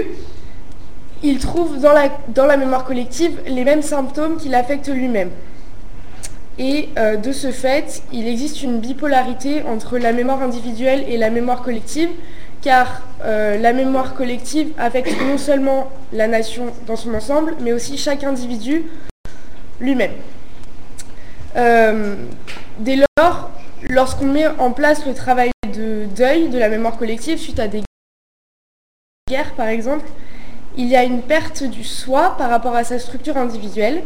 il 1.22 1.38
trouve 1.38 1.78
dans 1.80 1.92
la, 1.92 2.08
dans 2.28 2.46
la, 2.46 2.56
mémoire 2.56 2.84
collective 2.84 3.40
les 3.46 3.64
mêmes 3.64 3.82
symptômes 3.82 4.36
qui 4.36 4.48
l'affectent 4.48 4.88
lui-même. 4.88 5.30
Et 6.58 6.88
euh, 6.98 7.16
de 7.16 7.32
ce 7.32 7.50
fait, 7.50 8.02
il 8.12 8.26
existe 8.26 8.62
une 8.62 8.80
bipolarité 8.80 9.62
entre 9.62 9.98
la 9.98 10.12
mémoire 10.12 10.42
individuelle 10.42 11.04
et 11.08 11.16
la 11.16 11.30
mémoire 11.30 11.62
collective, 11.62 12.10
car 12.60 13.02
euh, 13.24 13.56
la 13.58 13.72
mémoire 13.72 14.14
collective 14.14 14.72
affecte 14.78 15.14
non 15.20 15.38
seulement 15.38 15.90
la 16.12 16.26
nation 16.26 16.66
dans 16.86 16.96
son 16.96 17.14
ensemble, 17.14 17.54
mais 17.60 17.72
aussi 17.72 17.96
chaque 17.96 18.24
individu 18.24 18.84
lui-même. 19.80 20.12
dès 21.54 22.96
lors, 23.16 23.50
lorsqu'on 23.88 24.26
met 24.26 24.46
en 24.58 24.72
place 24.72 25.06
le 25.06 25.14
travail 25.14 25.51
deuil 26.14 26.48
de 26.48 26.58
la 26.58 26.68
mémoire 26.68 26.96
collective 26.96 27.38
suite 27.38 27.58
à 27.58 27.68
des 27.68 27.82
guerres 29.28 29.54
par 29.54 29.68
exemple, 29.68 30.06
il 30.76 30.86
y 30.86 30.96
a 30.96 31.04
une 31.04 31.22
perte 31.22 31.64
du 31.64 31.84
soi 31.84 32.34
par 32.38 32.50
rapport 32.50 32.74
à 32.74 32.84
sa 32.84 32.98
structure 32.98 33.36
individuelle. 33.36 34.02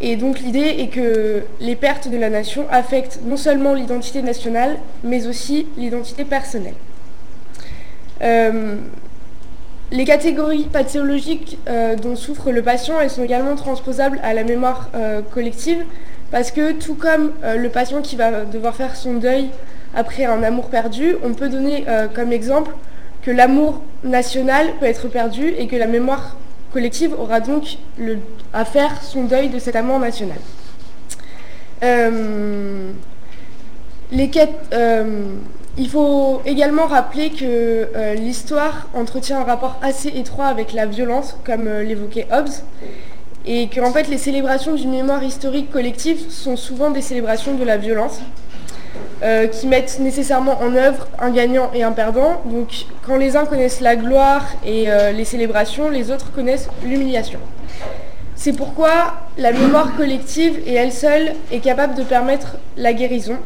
Et 0.00 0.16
donc 0.16 0.40
l'idée 0.40 0.76
est 0.78 0.88
que 0.88 1.42
les 1.60 1.76
pertes 1.76 2.08
de 2.08 2.16
la 2.16 2.30
nation 2.30 2.66
affectent 2.70 3.20
non 3.24 3.36
seulement 3.36 3.74
l'identité 3.74 4.22
nationale, 4.22 4.78
mais 5.02 5.26
aussi 5.26 5.66
l'identité 5.76 6.24
personnelle. 6.24 6.74
Euh, 8.22 8.76
les 9.92 10.04
catégories 10.04 10.64
pathologiques 10.64 11.58
euh, 11.68 11.94
dont 11.96 12.16
souffre 12.16 12.50
le 12.50 12.62
patient, 12.62 13.00
elles 13.00 13.10
sont 13.10 13.22
également 13.22 13.54
transposables 13.54 14.18
à 14.22 14.34
la 14.34 14.42
mémoire 14.42 14.88
euh, 14.94 15.20
collective, 15.22 15.84
parce 16.30 16.50
que 16.50 16.72
tout 16.72 16.94
comme 16.94 17.32
le 17.44 17.68
patient 17.68 18.02
qui 18.02 18.16
va 18.16 18.44
devoir 18.44 18.74
faire 18.74 18.96
son 18.96 19.14
deuil 19.14 19.50
après 19.96 20.24
un 20.24 20.42
amour 20.42 20.68
perdu, 20.68 21.16
on 21.22 21.34
peut 21.34 21.48
donner 21.48 21.84
euh, 21.88 22.08
comme 22.08 22.32
exemple 22.32 22.72
que 23.22 23.30
l'amour 23.30 23.82
national 24.02 24.68
peut 24.80 24.86
être 24.86 25.08
perdu 25.08 25.48
et 25.58 25.66
que 25.66 25.76
la 25.76 25.86
mémoire 25.86 26.36
collective 26.72 27.14
aura 27.18 27.40
donc 27.40 27.78
à 28.52 28.64
faire 28.64 29.02
son 29.02 29.24
deuil 29.24 29.48
de 29.48 29.58
cet 29.58 29.76
amour 29.76 29.98
national. 29.98 30.38
Euh, 31.82 32.90
euh, 34.72 35.04
il 35.76 35.88
faut 35.88 36.42
également 36.44 36.86
rappeler 36.86 37.30
que 37.30 37.88
l'histoire 38.16 38.88
entretient 38.94 39.40
un 39.40 39.44
rapport 39.44 39.78
assez 39.82 40.08
étroit 40.08 40.46
avec 40.46 40.72
la 40.72 40.86
violence, 40.86 41.36
comme 41.44 41.68
l'évoquait 41.68 42.26
Hobbes, 42.30 42.50
et 43.46 43.68
que 43.68 43.80
en 43.80 43.92
fait, 43.92 44.08
les 44.08 44.18
célébrations 44.18 44.74
d'une 44.74 44.90
mémoire 44.90 45.22
historique 45.22 45.70
collective 45.70 46.30
sont 46.30 46.56
souvent 46.56 46.90
des 46.90 47.02
célébrations 47.02 47.54
de 47.54 47.64
la 47.64 47.76
violence. 47.76 48.20
Euh, 49.22 49.46
qui 49.46 49.68
mettent 49.68 50.00
nécessairement 50.00 50.60
en 50.60 50.74
œuvre 50.74 51.06
un 51.20 51.30
gagnant 51.30 51.70
et 51.72 51.82
un 51.82 51.92
perdant. 51.92 52.42
Donc 52.46 52.86
quand 53.06 53.16
les 53.16 53.36
uns 53.36 53.46
connaissent 53.46 53.80
la 53.80 53.96
gloire 53.96 54.44
et 54.66 54.90
euh, 54.90 55.12
les 55.12 55.24
célébrations, 55.24 55.88
les 55.88 56.10
autres 56.10 56.32
connaissent 56.32 56.68
l'humiliation. 56.84 57.38
C'est 58.34 58.52
pourquoi 58.52 59.14
la 59.38 59.52
mémoire 59.52 59.96
collective 59.96 60.60
et 60.66 60.74
elle 60.74 60.92
seule 60.92 61.32
est 61.52 61.60
capable 61.60 61.94
de 61.94 62.02
permettre 62.02 62.56
la 62.76 62.92
guérison, 62.92 63.38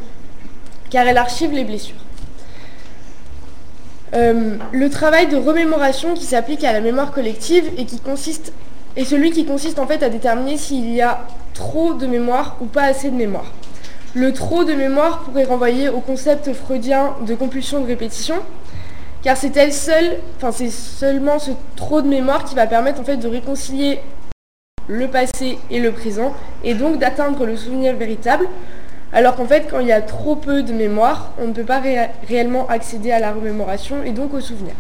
car 0.91 1.07
elle 1.07 1.19
archive 1.19 1.53
les 1.53 1.65
blessures. 1.65 2.03
Euh, 4.15 4.57
le 4.73 4.91
travail 4.91 5.29
de 5.29 5.37
remémoration 5.37 6.15
qui 6.15 6.25
s'applique 6.25 6.65
à 6.65 6.73
la 6.73 6.81
mémoire 6.81 7.13
collective 7.13 7.71
et 7.77 7.85
qui 7.85 8.01
consiste 8.01 8.53
est 8.97 9.05
celui 9.05 9.31
qui 9.33 9.45
consiste 9.45 9.79
en 9.79 9.87
fait 9.87 10.03
à 10.03 10.09
déterminer 10.09 10.57
s'il 10.57 10.91
y 10.93 11.03
a 11.03 11.27
trop 11.53 11.93
de 11.93 12.07
mémoire 12.07 12.57
ou 12.61 12.65
pas 12.65 12.85
assez 12.85 13.11
de 13.11 13.17
mémoire. 13.17 13.53
Le 14.15 14.33
trop 14.33 14.65
de 14.65 14.73
mémoire 14.73 15.21
pourrait 15.21 15.45
renvoyer 15.45 15.91
au 15.91 16.01
concept 16.01 16.53
freudien 16.55 17.15
de 17.27 17.35
compulsion 17.35 17.81
de 17.81 17.87
répétition, 17.87 18.37
car 19.23 19.37
c'est 19.37 19.55
elle 19.57 19.73
seule, 19.73 20.17
enfin 20.37 20.51
c'est 20.51 20.71
seulement 20.71 21.39
ce 21.39 21.51
trop 21.77 22.01
de 22.01 22.09
mémoire 22.09 22.45
qui 22.45 22.55
va 22.55 22.67
permettre 22.67 23.01
en 23.01 23.05
fait 23.05 23.19
de 23.19 23.29
réconcilier 23.29 24.01
le 24.89 25.09
passé 25.09 25.59
et 25.71 25.79
le 25.79 25.93
présent, 25.93 26.35
et 26.65 26.73
donc 26.73 26.99
d'atteindre 26.99 27.45
le 27.45 27.55
souvenir 27.55 27.95
véritable, 27.97 28.47
alors 29.13 29.37
qu'en 29.37 29.45
fait 29.45 29.67
quand 29.71 29.81
il 29.81 29.89
y 29.89 29.93
a 29.93 30.01
trop 30.01 30.37
peu 30.37 30.63
de 30.63 30.73
mémoire, 30.73 31.33
on 31.39 31.49
ne 31.49 31.53
peut 31.53 31.65
pas 31.65 31.83
réellement 32.27 32.67
accéder 32.69 33.13
à 33.13 33.21
la 33.21 33.33
remémoration 33.33 34.03
et 34.03 34.13
donc 34.13 34.33
au 34.33 34.41
souvenir. 34.41 34.73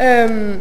Euh, 0.00 0.56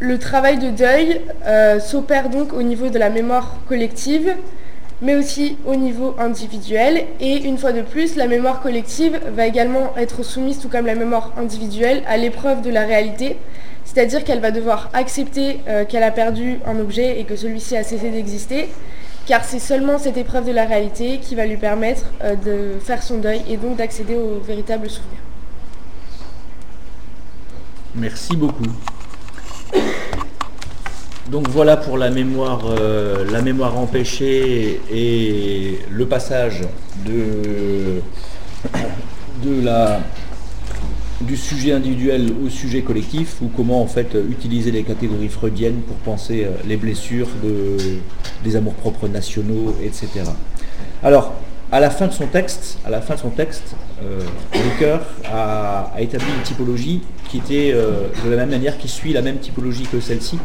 le 0.00 0.18
travail 0.18 0.58
de 0.58 0.70
deuil 0.70 1.22
euh, 1.46 1.80
s'opère 1.80 2.28
donc 2.28 2.52
au 2.52 2.62
niveau 2.62 2.90
de 2.90 2.98
la 2.98 3.08
mémoire 3.08 3.56
collective, 3.66 4.34
mais 5.02 5.14
aussi 5.14 5.56
au 5.66 5.74
niveau 5.74 6.14
individuel. 6.18 7.06
Et 7.20 7.42
une 7.44 7.58
fois 7.58 7.72
de 7.72 7.82
plus, 7.82 8.16
la 8.16 8.26
mémoire 8.26 8.60
collective 8.60 9.18
va 9.34 9.46
également 9.46 9.92
être 9.96 10.22
soumise, 10.22 10.58
tout 10.58 10.68
comme 10.68 10.86
la 10.86 10.94
mémoire 10.94 11.32
individuelle, 11.36 12.02
à 12.06 12.16
l'épreuve 12.16 12.62
de 12.62 12.70
la 12.70 12.84
réalité, 12.84 13.36
c'est-à-dire 13.84 14.24
qu'elle 14.24 14.40
va 14.40 14.50
devoir 14.50 14.90
accepter 14.92 15.60
euh, 15.68 15.84
qu'elle 15.84 16.02
a 16.02 16.10
perdu 16.10 16.58
un 16.66 16.78
objet 16.78 17.18
et 17.18 17.24
que 17.24 17.36
celui-ci 17.36 17.76
a 17.76 17.82
cessé 17.82 18.10
d'exister, 18.10 18.68
car 19.26 19.44
c'est 19.44 19.58
seulement 19.58 19.98
cette 19.98 20.16
épreuve 20.16 20.46
de 20.46 20.52
la 20.52 20.64
réalité 20.64 21.18
qui 21.18 21.34
va 21.34 21.46
lui 21.46 21.56
permettre 21.56 22.06
euh, 22.22 22.36
de 22.36 22.78
faire 22.80 23.02
son 23.02 23.18
deuil 23.18 23.42
et 23.48 23.56
donc 23.56 23.76
d'accéder 23.76 24.14
au 24.14 24.40
véritable 24.40 24.88
souvenir. 24.88 25.18
Merci 27.94 28.36
beaucoup. 28.36 28.64
Donc 31.30 31.48
voilà 31.48 31.76
pour 31.76 31.96
la 31.96 32.10
mémoire, 32.10 32.62
euh, 32.68 33.24
la 33.30 33.40
mémoire 33.40 33.78
empêchée 33.78 34.80
et 34.92 35.78
le 35.88 36.06
passage 36.06 36.62
de, 37.06 38.02
du 41.20 41.36
sujet 41.36 41.70
individuel 41.70 42.32
au 42.44 42.48
sujet 42.48 42.82
collectif 42.82 43.36
ou 43.42 43.46
comment 43.46 43.80
en 43.80 43.86
fait 43.86 44.16
utiliser 44.28 44.72
les 44.72 44.82
catégories 44.82 45.28
freudiennes 45.28 45.82
pour 45.82 45.94
penser 45.98 46.46
euh, 46.46 46.50
les 46.66 46.76
blessures 46.76 47.28
de, 47.44 47.76
des 48.42 48.56
amours-propres 48.56 49.06
nationaux, 49.06 49.76
etc. 49.84 50.08
Alors, 51.00 51.34
à 51.70 51.78
la 51.78 51.90
fin 51.90 52.08
de 52.08 52.12
son 52.12 52.26
texte, 52.26 52.78
à 52.84 52.90
la 52.90 53.00
fin 53.00 53.14
de 53.14 53.20
son 53.20 53.30
texte, 53.30 53.76
euh, 54.02 54.20
a, 55.32 55.92
établi 56.00 56.26
une 56.36 56.42
typologie 56.42 57.02
qui 57.28 57.38
était 57.38 57.72
de 57.72 58.30
la 58.30 58.36
même 58.38 58.50
manière, 58.50 58.76
qui 58.78 58.88
suit 58.88 59.12
la 59.12 59.22
même 59.22 59.38
typologie 59.38 59.84
que 59.84 60.00
celle-ci, 60.00 60.40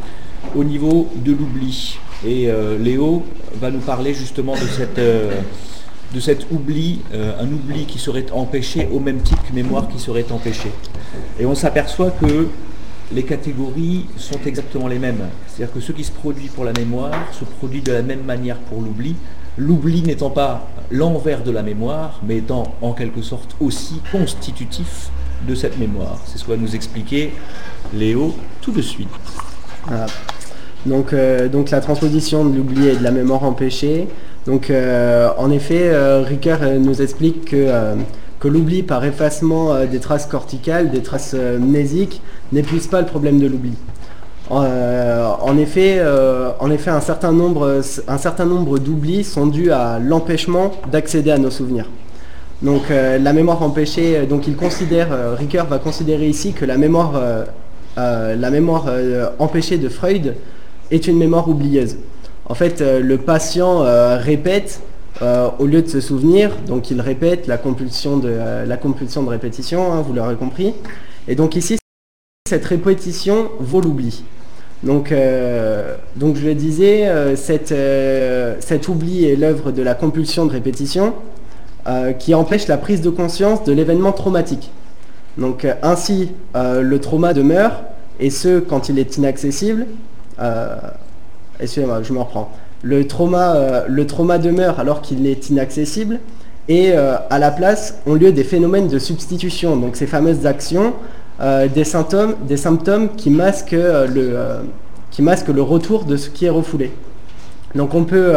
au 0.55 0.63
niveau 0.63 1.09
de 1.15 1.31
l'oubli. 1.31 1.97
Et 2.25 2.49
euh, 2.49 2.77
Léo 2.77 3.23
va 3.59 3.71
nous 3.71 3.79
parler 3.79 4.13
justement 4.13 4.53
de, 4.53 4.67
cette, 4.67 4.99
euh, 4.99 5.41
de 6.13 6.19
cet 6.19 6.51
oubli, 6.51 7.01
euh, 7.13 7.33
un 7.39 7.45
oubli 7.45 7.85
qui 7.85 7.99
serait 7.99 8.25
empêché 8.31 8.87
au 8.91 8.99
même 8.99 9.21
titre 9.21 9.43
que 9.47 9.53
mémoire 9.53 9.87
qui 9.87 9.99
serait 9.99 10.25
empêchée. 10.31 10.71
Et 11.39 11.45
on 11.45 11.55
s'aperçoit 11.55 12.11
que 12.11 12.47
les 13.11 13.23
catégories 13.23 14.05
sont 14.17 14.39
exactement 14.45 14.87
les 14.87 14.99
mêmes. 14.99 15.29
C'est-à-dire 15.47 15.73
que 15.73 15.79
ce 15.79 15.91
qui 15.91 16.03
se 16.03 16.11
produit 16.11 16.47
pour 16.47 16.65
la 16.65 16.73
mémoire 16.73 17.13
se 17.31 17.45
produit 17.45 17.81
de 17.81 17.91
la 17.91 18.01
même 18.01 18.23
manière 18.23 18.57
pour 18.57 18.81
l'oubli. 18.81 19.15
L'oubli 19.57 20.01
n'étant 20.01 20.31
pas 20.31 20.67
l'envers 20.91 21.43
de 21.43 21.51
la 21.51 21.63
mémoire, 21.63 22.19
mais 22.25 22.37
étant 22.37 22.75
en 22.81 22.93
quelque 22.93 23.21
sorte 23.21 23.55
aussi 23.59 24.01
constitutif 24.11 25.09
de 25.47 25.55
cette 25.55 25.77
mémoire. 25.77 26.19
C'est 26.25 26.37
ce 26.37 26.43
que 26.43 26.51
va 26.51 26.57
nous 26.57 26.75
expliquer 26.75 27.33
Léo 27.93 28.35
tout 28.61 28.71
de 28.71 28.81
suite. 28.81 29.09
Donc, 30.85 31.13
euh, 31.13 31.47
donc 31.47 31.71
la 31.71 31.81
transposition 31.81 32.45
de 32.45 32.55
l'oubli 32.55 32.87
et 32.89 32.95
de 32.95 33.03
la 33.03 33.11
mémoire 33.11 33.43
empêchée. 33.43 34.07
Donc 34.45 34.71
en 34.71 35.49
effet, 35.49 35.91
Ricoeur 36.23 36.59
nous 36.79 37.01
explique 37.01 37.45
que, 37.45 37.97
l'oubli 38.43 38.83
par 38.83 39.03
effacement 39.03 39.73
des 39.85 39.99
traces 39.99 40.27
corticales, 40.27 40.91
des 40.91 41.01
traces 41.01 41.33
mnésiques, 41.33 42.21
n'épuise 42.51 42.85
pas 42.85 43.01
le 43.01 43.07
problème 43.07 43.39
de 43.39 43.47
l'oubli. 43.47 43.73
en, 44.51 45.57
effet, 45.57 45.99
en 46.59 46.69
effet, 46.69 46.91
un 46.91 47.01
certain 47.01 47.31
nombre, 47.31 47.81
un 48.07 48.17
certain 48.19 48.45
nombre 48.45 48.77
d'oublis 48.77 49.23
sont 49.23 49.47
dus 49.47 49.71
à 49.71 49.97
l'empêchement 49.97 50.73
d'accéder 50.91 51.31
à 51.31 51.39
nos 51.39 51.49
souvenirs. 51.49 51.89
Donc 52.61 52.83
la 52.89 53.33
mémoire 53.33 53.63
empêchée, 53.63 54.27
donc 54.27 54.47
il 54.47 54.55
considère, 54.55 55.07
Ricoeur 55.39 55.65
va 55.65 55.79
considérer 55.79 56.27
ici 56.27 56.53
que 56.53 56.65
la 56.65 56.77
mémoire 56.77 57.13
euh, 57.15 57.45
la 57.97 58.49
mémoire 58.51 58.85
euh, 58.87 59.29
empêchée 59.39 59.77
de 59.77 59.89
Freud 59.89 60.35
est 60.91 61.07
une 61.07 61.17
mémoire 61.17 61.47
oublieuse. 61.47 61.97
En 62.47 62.53
fait, 62.53 62.81
euh, 62.81 62.99
le 62.99 63.17
patient 63.17 63.79
répète 64.17 64.81
au 65.59 65.65
lieu 65.65 65.81
de 65.81 65.87
se 65.87 66.01
souvenir, 66.01 66.51
donc 66.67 66.91
il 66.91 66.99
répète 66.99 67.47
la 67.47 67.57
compulsion 67.57 68.17
de, 68.17 69.29
répétition, 69.29 69.93
hein, 69.93 70.01
vous 70.05 70.13
l'aurez 70.13 70.35
compris. 70.35 70.73
Et 71.29 71.35
donc 71.35 71.55
ici, 71.55 71.77
cette 72.47 72.65
répétition 72.65 73.49
vaut 73.59 73.79
l'oubli. 73.79 74.23
Donc, 74.83 75.13
donc 76.17 76.35
je 76.35 76.45
le 76.45 76.53
disais, 76.53 77.09
cet 77.37 78.87
oubli 78.89 79.25
est 79.25 79.37
l'œuvre 79.37 79.71
de 79.71 79.81
la 79.81 79.95
compulsion 79.95 80.45
de 80.45 80.51
répétition 80.51 81.13
qui 82.19 82.35
empêche 82.35 82.67
la 82.67 82.77
prise 82.77 82.99
de 82.99 83.09
conscience 83.09 83.63
de 83.63 83.71
l'événement 83.71 84.11
traumatique. 84.11 84.69
Donc 85.37 85.65
euh, 85.65 85.73
ainsi, 85.81 86.31
euh, 86.55 86.81
le 86.81 86.99
trauma 86.99 87.33
demeure, 87.33 87.83
et 88.19 88.29
ce, 88.29 88.59
quand 88.59 88.89
il 88.89 88.99
est 88.99 89.17
inaccessible, 89.17 89.87
euh, 90.39 90.75
excusez-moi, 91.59 92.01
je 92.03 92.13
me 92.13 92.19
reprends. 92.19 92.51
Le 92.83 93.05
trauma, 93.07 94.37
demeure 94.37 94.79
alors 94.79 95.01
qu'il 95.01 95.25
est 95.27 95.49
inaccessible, 95.49 96.19
et 96.67 96.93
à 96.93 97.39
la 97.39 97.51
place 97.51 97.99
ont 98.07 98.15
lieu 98.15 98.31
des 98.31 98.43
phénomènes 98.43 98.87
de 98.87 98.97
substitution, 98.99 99.75
donc 99.75 99.95
ces 99.95 100.07
fameuses 100.07 100.45
actions, 100.45 100.93
des, 101.39 101.83
symptômes, 101.83 102.35
qui 103.17 103.29
masquent, 103.29 103.71
le, 103.71 104.61
retour 105.61 106.05
de 106.05 106.17
ce 106.17 106.29
qui 106.29 106.45
est 106.45 106.49
refoulé. 106.49 106.91
Donc 107.73 107.95
on 107.95 108.03
peut 108.03 108.35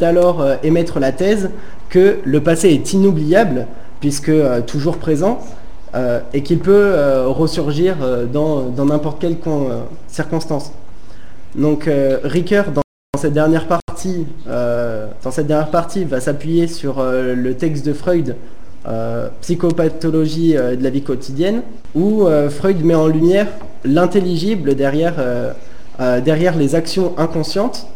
alors 0.00 0.44
émettre 0.62 1.00
la 1.00 1.10
thèse 1.10 1.50
que 1.88 2.18
le 2.24 2.40
passé 2.40 2.68
est 2.68 2.92
inoubliable, 2.92 3.66
puisque 4.00 4.32
toujours 4.66 4.98
présent, 4.98 5.40
euh, 5.94 6.20
et 6.32 6.42
qu'il 6.42 6.58
peut 6.58 6.72
euh, 6.72 7.26
ressurgir 7.28 7.96
euh, 8.00 8.24
dans 8.24 8.72
n'importe 8.86 9.20
quelle 9.20 9.36
circonstance. 10.08 10.72
Donc 11.54 11.88
Ricoeur, 12.24 12.70
dans, 12.70 12.80
cette 13.20 13.34
dernière 13.34 13.66
partie, 13.66 14.26
dans 14.46 15.30
cette 15.30 15.46
dernière 15.46 15.70
partie, 15.70 16.04
va 16.04 16.18
s'appuyer 16.18 16.66
sur 16.66 17.02
le 17.02 17.54
texte 17.54 17.84
de 17.84 17.92
Freud, 17.92 18.36
Psychopathologie 19.42 20.54
de 20.54 20.82
la 20.82 20.88
vie 20.88 21.02
quotidienne, 21.02 21.60
où 21.94 22.26
Freud 22.48 22.82
met 22.82 22.94
en 22.94 23.06
lumière 23.06 23.48
l'intelligible 23.84 24.74
derrière, 24.74 25.16
derrière 26.24 26.56
les 26.56 26.74
actions 26.74 27.12
inconscientes 27.18 27.86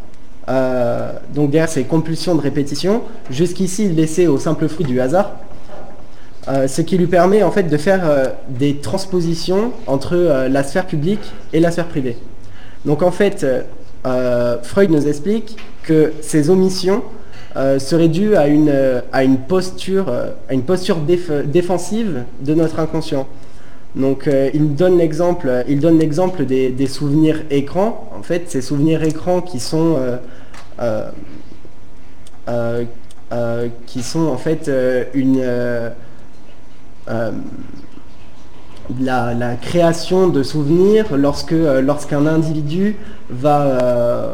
donc 1.33 1.49
derrière 1.49 1.67
ces 1.67 1.83
compulsions 1.83 2.35
de 2.35 2.41
répétition, 2.41 3.01
jusqu'ici 3.31 3.89
laissées 3.89 4.27
au 4.27 4.37
simple 4.37 4.67
fruit 4.67 4.85
du 4.85 5.01
hasard, 5.01 5.31
euh, 6.49 6.65
ce 6.67 6.81
qui 6.81 6.97
lui 6.97 7.07
permet 7.07 7.43
en 7.43 7.51
fait 7.51 7.63
de 7.63 7.75
faire 7.75 8.09
euh, 8.09 8.27
des 8.47 8.77
transpositions 8.77 9.73
entre 9.85 10.15
euh, 10.15 10.47
la 10.47 10.63
sphère 10.63 10.85
publique 10.85 11.33
et 11.51 11.59
la 11.59 11.71
sphère 11.71 11.87
privée. 11.87 12.15
Donc 12.85 13.01
en 13.01 13.11
fait, 13.11 13.45
Freud 14.63 14.91
nous 14.91 15.07
explique 15.09 15.57
que 15.83 16.13
ces 16.21 16.49
omissions 16.49 17.03
seraient 17.79 18.07
dues 18.07 18.35
à 18.37 18.47
une, 18.47 19.37
posture, 19.49 20.05
défensive 21.47 22.23
de 22.39 22.53
notre 22.53 22.79
inconscient. 22.79 23.27
Donc 23.95 24.29
il 24.53 24.75
donne 24.75 24.97
l'exemple, 24.97 25.65
il 25.67 25.81
donne 25.81 25.99
l'exemple 25.99 26.45
des, 26.45 26.69
des, 26.69 26.87
souvenirs 26.87 27.43
écrans. 27.49 28.09
En 28.17 28.23
fait, 28.23 28.49
ces 28.49 28.61
souvenirs 28.61 29.03
écrans 29.03 29.41
qui 29.41 29.59
sont 29.59 29.97
qui 33.85 34.03
sont 34.03 34.27
en 34.27 34.37
fait 34.37 34.71
une 35.13 35.41
euh, 37.09 37.31
la, 39.01 39.55
création 39.61 40.29
de 40.29 40.43
souvenirs 40.43 41.05
lorsque 41.17 41.51
euh, 41.51 41.81
lorsqu'un 41.81 42.25
individu 42.25 42.95
va 43.29 43.61
euh, 43.61 44.33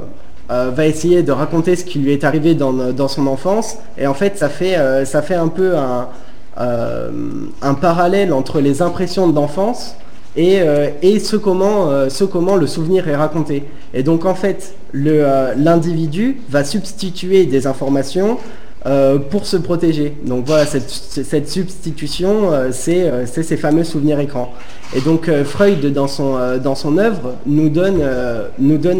va 0.50 0.86
essayer 0.86 1.24
de 1.24 1.32
raconter 1.32 1.76
ce 1.76 1.84
qui 1.84 1.98
lui 1.98 2.12
est 2.12 2.24
arrivé 2.24 2.54
dans, 2.54 3.08
son 3.08 3.26
enfance 3.26 3.78
et 3.98 4.06
en 4.06 4.14
fait 4.14 4.38
ça 4.38 4.50
fait 4.50 4.78
ça 5.06 5.24
fait 5.24 5.34
un 5.34 5.48
peu 5.48 5.76
un, 5.76 6.10
un 6.58 7.74
parallèle 7.74 8.32
entre 8.32 8.62
les 8.62 8.84
impressions 8.84 9.28
d'enfance 9.28 9.96
et, 10.36 10.60
et 11.02 11.18
ce, 11.20 11.38
comment, 11.38 12.08
ce 12.10 12.24
comment 12.24 12.56
le 12.56 12.68
souvenir 12.68 13.08
est 13.08 13.16
raconté. 13.16 13.64
Et 13.96 14.04
donc 14.04 14.26
en 14.26 14.36
fait, 14.36 14.76
l'individu 14.94 16.42
va 16.50 16.64
substituer 16.64 17.46
des 17.46 17.66
informations 17.66 18.38
euh, 18.86 19.18
pour 19.18 19.46
se 19.46 19.56
protéger. 19.56 20.14
Donc 20.26 20.46
voilà, 20.46 20.66
cette, 20.66 21.48
substitution, 21.48 22.52
euh, 22.52 22.70
euh, 22.90 23.24
c'est 23.26 23.44
ces 23.44 23.56
fameux 23.56 23.86
souvenirs 23.86 24.20
écrans. 24.20 24.52
Et 24.94 25.00
donc 25.00 25.32
Freud, 25.46 25.86
dans 25.94 26.08
son, 26.08 26.98
œuvre, 26.98 27.36
nous 27.46 27.70
donne, 27.70 28.02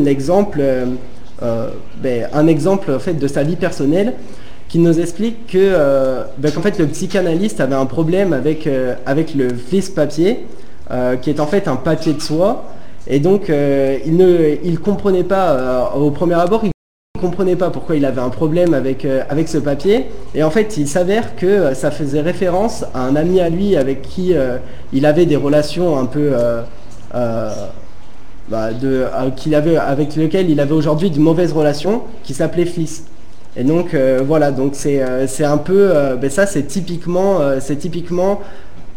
l'exemple, 0.06 0.64
ben, 1.42 2.28
un 2.32 2.48
exemple 2.48 2.94
en 2.94 3.00
fait, 3.00 3.16
de 3.16 3.28
sa 3.28 3.44
vie 3.44 3.58
personnelle 3.58 4.14
qui 4.70 4.80
nous 4.80 5.02
explique 5.02 5.48
que 5.48 5.76
qu'en 6.56 6.62
fait 6.62 6.80
le 6.80 6.88
psychanalyste 6.88 7.60
avait 7.60 7.76
un 7.76 7.86
problème 7.86 8.32
avec, 8.32 8.66
le 9.36 9.50
fils 9.54 9.90
papier, 9.90 10.46
qui 11.22 11.30
est 11.30 11.42
en 11.42 11.48
fait 11.48 11.68
un 11.68 11.76
papier 11.76 12.14
de 12.14 12.22
soie. 12.22 12.70
Et 13.06 13.20
donc, 13.20 13.50
il 13.50 14.16
ne 14.16 14.56
il 14.64 14.80
comprenait 14.80 15.26
pas, 15.26 15.92
au 15.94 16.10
premier 16.10 16.36
abord, 16.36 16.64
comprenait 17.24 17.56
pas 17.56 17.70
pourquoi 17.70 17.96
il 17.96 18.04
avait 18.04 18.20
un 18.20 18.30
problème 18.30 18.74
avec, 18.74 19.06
euh, 19.06 19.24
avec 19.30 19.48
ce 19.48 19.58
papier. 19.58 20.08
Et 20.36 20.44
en 20.44 20.52
fait, 20.52 20.76
il 20.76 20.90
s'avère 20.90 21.38
que 21.38 21.46
euh, 21.46 21.74
ça 21.74 21.90
faisait 21.90 22.20
référence 22.20 22.84
à 22.94 23.02
un 23.02 23.16
ami 23.16 23.40
à 23.40 23.50
lui 23.50 23.78
avec 23.78 24.02
qui 24.02 24.34
euh, 24.34 24.58
il 24.92 25.06
avait 25.06 25.26
des 25.26 25.38
relations 25.38 25.98
un 25.98 26.06
peu... 26.06 26.32
Bah, 28.50 28.72
qu'il 29.38 29.56
avait, 29.56 29.78
avec 29.78 30.18
lequel 30.18 30.50
il 30.50 30.60
avait 30.60 30.74
aujourd'hui 30.74 31.10
de 31.10 31.18
mauvaises 31.18 31.54
relations, 31.54 32.02
qui 32.24 32.34
s'appelait 32.34 32.66
Fils. 32.66 33.06
Et 33.56 33.64
donc 33.64 33.96
voilà, 34.28 34.52
donc 34.52 34.74
c'est 34.76 35.02
un 35.46 35.58
peu, 35.58 35.94
ben 36.20 36.30
ça 36.30 36.46
c'est 36.46 36.64
typiquement, 36.64 37.40
c'est 37.62 37.78
typiquement 37.78 38.42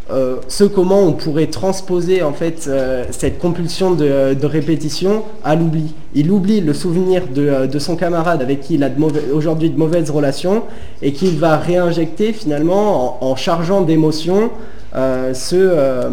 euh, 0.08 0.36
ce 0.46 0.62
comment 0.62 1.02
on 1.02 1.12
pourrait 1.14 1.48
transposer 1.48 2.22
en 2.22 2.32
fait 2.32 2.66
euh, 2.68 3.04
cette 3.10 3.38
compulsion 3.38 3.90
de, 3.92 4.36
répétition 4.46 5.24
à 5.42 5.56
l'oubli. 5.56 5.94
Il 6.14 6.30
oublie 6.30 6.60
le 6.60 6.74
souvenir 6.74 7.22
de, 7.26 7.42
euh, 7.42 7.78
son 7.80 7.96
camarade 7.96 8.40
avec 8.40 8.60
qui 8.60 8.76
il 8.76 8.84
a 8.84 8.90
aujourd'hui 9.32 9.68
de 9.68 9.76
mauvaises 9.76 10.10
relations 10.10 10.62
et 11.02 11.12
qu'il 11.12 11.38
va 11.38 11.56
réinjecter 11.56 12.32
finalement 12.32 13.18
en, 13.24 13.34
chargeant 13.34 13.82
d'émotions 13.82 14.50
ce, 14.94 16.08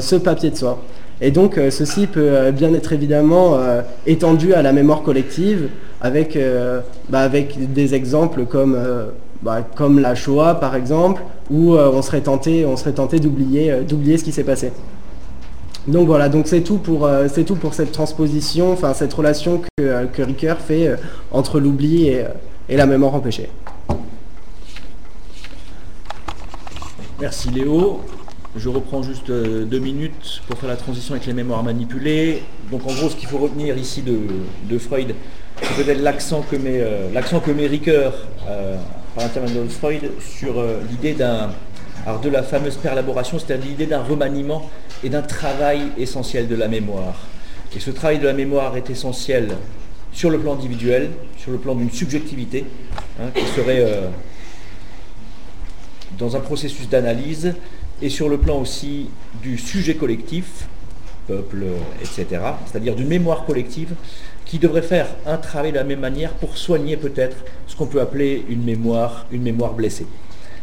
ce, 0.00 0.16
papier 0.16 0.50
de 0.50 0.56
soi. 0.56 0.82
Et 1.20 1.30
donc 1.30 1.58
ceci 1.70 2.06
peut 2.06 2.50
bien 2.50 2.74
être 2.74 2.92
évidemment 2.92 3.56
étendu 4.06 4.52
à 4.52 4.62
la 4.62 4.72
mémoire 4.72 5.02
collective 5.02 5.68
avec, 6.02 6.38
bah, 7.08 7.20
avec 7.20 7.72
des 7.72 7.94
exemples 7.94 8.44
comme 8.44 8.76
bah, 9.42 9.64
comme 9.76 10.00
la 10.00 10.14
Shoah 10.14 10.56
par 10.56 10.74
exemple, 10.74 11.22
où 11.50 11.74
euh, 11.74 11.90
on 11.92 12.02
serait 12.02 12.20
tenté, 12.20 12.66
on 12.66 12.76
serait 12.76 12.92
tenté 12.92 13.20
d'oublier, 13.20 13.70
euh, 13.70 13.82
d'oublier 13.82 14.18
ce 14.18 14.24
qui 14.24 14.32
s'est 14.32 14.44
passé. 14.44 14.72
Donc 15.86 16.06
voilà, 16.06 16.28
donc 16.28 16.46
c'est 16.46 16.60
tout 16.60 16.76
pour 16.76 17.06
euh, 17.06 17.28
c'est 17.32 17.44
tout 17.44 17.56
pour 17.56 17.72
cette 17.72 17.92
transposition, 17.92 18.72
enfin 18.72 18.92
cette 18.92 19.12
relation 19.14 19.62
que, 19.78 20.04
que 20.06 20.22
Ricoeur 20.22 20.58
fait 20.58 20.96
entre 21.30 21.60
l'oubli 21.60 22.08
et, 22.08 22.26
la 22.68 22.84
mémoire 22.84 23.14
empêchée. 23.14 23.48
Merci 27.20 27.50
Léo. 27.50 28.00
Je 28.56 28.68
reprends 28.68 29.02
juste 29.02 29.30
deux 29.30 29.78
minutes 29.78 30.42
pour 30.48 30.58
faire 30.58 30.68
la 30.68 30.76
transition 30.76 31.14
avec 31.14 31.26
les 31.26 31.32
mémoires 31.32 31.62
manipulées. 31.62 32.42
Donc 32.70 32.82
en 32.86 32.94
gros, 32.94 33.08
ce 33.08 33.16
qu'il 33.16 33.28
faut 33.28 33.38
retenir 33.38 33.76
ici 33.78 34.02
de, 34.02 34.78
Freud, 34.78 35.14
c'est 35.62 35.84
peut-être 35.84 36.02
l'accent 36.02 36.42
que 36.42 36.56
met, 36.56 36.82
l'accent 37.12 37.40
que 37.40 37.50
met 37.50 37.66
Ricoeur 37.66 38.14
par 39.18 39.26
l'intermédiaire 39.26 39.64
de 39.64 39.68
Freud 39.68 40.10
sur 40.20 40.60
euh, 40.60 40.80
l'idée 40.88 41.12
d'un, 41.12 41.50
de 42.22 42.28
la 42.28 42.44
fameuse 42.44 42.76
perlaboration, 42.76 43.36
c'est-à-dire 43.40 43.66
l'idée 43.66 43.86
d'un 43.86 44.02
remaniement 44.02 44.70
et 45.02 45.08
d'un 45.08 45.22
travail 45.22 45.88
essentiel 45.98 46.46
de 46.46 46.54
la 46.54 46.68
mémoire. 46.68 47.16
Et 47.74 47.80
ce 47.80 47.90
travail 47.90 48.20
de 48.20 48.26
la 48.26 48.32
mémoire 48.32 48.76
est 48.76 48.90
essentiel 48.90 49.56
sur 50.12 50.30
le 50.30 50.38
plan 50.38 50.54
individuel, 50.54 51.10
sur 51.36 51.50
le 51.50 51.58
plan 51.58 51.74
d'une 51.74 51.90
subjectivité, 51.90 52.64
hein, 53.20 53.30
qui 53.34 53.44
serait 53.46 53.80
euh, 53.80 54.06
dans 56.16 56.36
un 56.36 56.40
processus 56.40 56.88
d'analyse, 56.88 57.54
et 58.00 58.10
sur 58.10 58.28
le 58.28 58.38
plan 58.38 58.60
aussi 58.60 59.10
du 59.42 59.58
sujet 59.58 59.96
collectif, 59.96 60.68
peuple, 61.26 61.64
etc., 62.00 62.40
c'est-à-dire 62.66 62.94
d'une 62.94 63.08
mémoire 63.08 63.46
collective 63.46 63.94
qui 64.48 64.58
devrait 64.58 64.82
faire 64.82 65.06
un 65.26 65.36
travail 65.36 65.72
de 65.72 65.76
la 65.76 65.84
même 65.84 66.00
manière 66.00 66.32
pour 66.32 66.56
soigner 66.56 66.96
peut-être 66.96 67.36
ce 67.66 67.76
qu'on 67.76 67.86
peut 67.86 68.00
appeler 68.00 68.44
une 68.48 68.64
mémoire, 68.64 69.26
une 69.30 69.42
mémoire 69.42 69.74
blessée. 69.74 70.06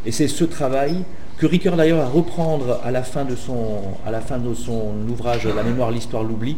Et 0.06 0.12
c'est 0.12 0.28
ce 0.28 0.44
travail 0.44 1.04
que 1.38 1.46
Ricoeur 1.46 1.78
d'ailleurs 1.78 2.00
va 2.00 2.08
reprendre 2.08 2.82
à 2.84 2.90
la 2.90 3.04
fin 3.04 3.26
de 3.26 3.36
son, 3.36 3.82
à 4.06 4.12
la 4.12 4.22
fin 4.22 4.40
de 4.40 4.54
son 4.54 4.94
ouvrage 5.08 5.46
La 5.46 5.64
mémoire, 5.64 5.92
l'histoire, 5.92 6.24
l'oubli, 6.24 6.58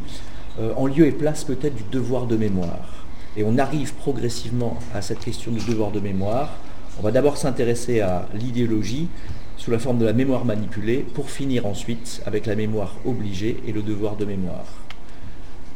euh, 0.60 0.72
en 0.78 0.88
lieu 0.88 1.06
et 1.06 1.12
place 1.12 1.44
peut-être 1.44 1.76
du 1.76 1.84
devoir 1.92 2.28
de 2.28 2.38
mémoire. 2.38 3.06
Et 3.36 3.44
on 3.44 3.58
arrive 3.58 3.94
progressivement 3.96 4.78
à 4.96 5.02
cette 5.02 5.20
question 5.20 5.52
du 5.52 5.64
devoir 5.66 5.92
de 5.92 6.00
mémoire. 6.00 6.52
On 7.00 7.04
va 7.04 7.12
d'abord 7.12 7.38
s'intéresser 7.38 8.00
à 8.00 8.26
l'idéologie 8.34 9.10
sous 9.58 9.72
la 9.72 9.80
forme 9.80 9.98
de 9.98 10.06
la 10.06 10.14
mémoire 10.14 10.46
manipulée, 10.46 11.06
pour 11.14 11.30
finir 11.30 11.66
ensuite 11.66 12.22
avec 12.26 12.46
la 12.46 12.56
mémoire 12.56 12.96
obligée 13.06 13.58
et 13.68 13.72
le 13.74 13.82
devoir 13.82 14.16
de 14.16 14.24
mémoire. 14.24 14.66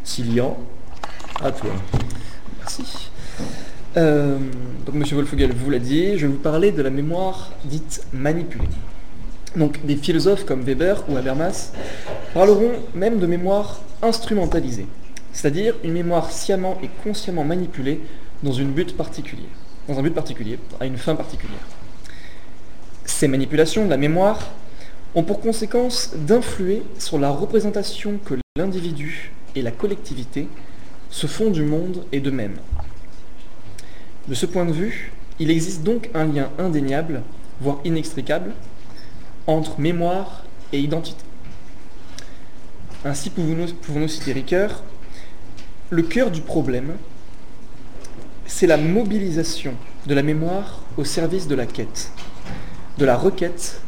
Silian, 0.04 0.58
à 1.44 1.52
toi. 1.52 1.72
Merci. 2.60 3.10
Euh, 3.98 4.38
donc 4.86 4.96
Monsieur 4.96 5.16
Wolfgel 5.16 5.52
vous 5.54 5.70
l'a 5.70 5.80
dit, 5.80 6.18
je 6.18 6.26
vais 6.26 6.34
vous 6.34 6.40
parler 6.40 6.72
de 6.72 6.82
la 6.82 6.90
mémoire 6.90 7.52
dite 7.66 8.06
manipulée. 8.14 8.70
Donc 9.56 9.86
des 9.86 9.96
philosophes 9.96 10.46
comme 10.46 10.62
Weber 10.62 11.04
ou 11.10 11.18
Habermas 11.18 11.74
parleront 12.34 12.72
même 12.94 13.20
de 13.20 13.26
mémoire 13.26 13.82
instrumentalisée, 14.02 14.88
c'est-à-dire 15.34 15.76
une 15.84 15.92
mémoire 15.92 16.32
sciemment 16.32 16.78
et 16.84 16.90
consciemment 17.04 17.44
manipulée 17.44 18.02
dans, 18.44 18.54
une 18.54 18.72
but 18.72 18.96
particulier, 18.96 19.50
dans 19.90 20.00
un 20.00 20.04
but 20.04 20.14
particulier, 20.14 20.58
à 20.80 20.86
une 20.86 20.98
fin 20.98 21.16
particulière. 21.16 21.60
Ces 23.04 23.28
manipulations 23.28 23.86
de 23.86 23.90
la 23.90 23.98
mémoire 23.98 24.40
ont 25.16 25.24
pour 25.24 25.42
conséquence 25.42 26.14
d'influer 26.16 26.84
sur 26.98 27.20
la 27.20 27.30
représentation 27.30 28.20
que 28.24 28.36
l'individu 28.56 29.32
et 29.56 29.62
la 29.62 29.72
collectivité 29.72 30.48
se 31.12 31.28
font 31.28 31.52
du 31.52 31.64
monde 31.64 32.06
et 32.12 32.20
d'eux-mêmes. 32.20 32.58
De 34.28 34.34
ce 34.34 34.46
point 34.46 34.66
de 34.66 34.72
vue, 34.72 35.12
il 35.40 35.52
existe 35.52 35.84
donc 35.84 36.10
un 36.14 36.26
lien 36.26 36.50
indéniable, 36.58 37.22
voire 37.60 37.80
inextricable, 37.86 38.54
entre 39.46 39.80
mémoire 39.80 40.46
et 40.74 40.80
identité. 40.80 41.24
Ainsi 43.04 43.30
pouvons-nous 43.30 44.08
citer 44.08 44.34
Ricoeur, 44.34 44.84
le 45.90 46.04
cœur 46.04 46.32
du 46.32 46.42
problème, 46.42 46.94
c'est 48.46 48.68
la 48.68 48.78
mobilisation 48.78 49.74
de 50.06 50.14
la 50.14 50.24
mémoire 50.24 50.82
au 50.98 51.04
service 51.04 51.48
de 51.48 51.56
la 51.56 51.66
quête, 51.66 52.12
de 52.98 53.06
la 53.06 53.18
requête, 53.18 53.82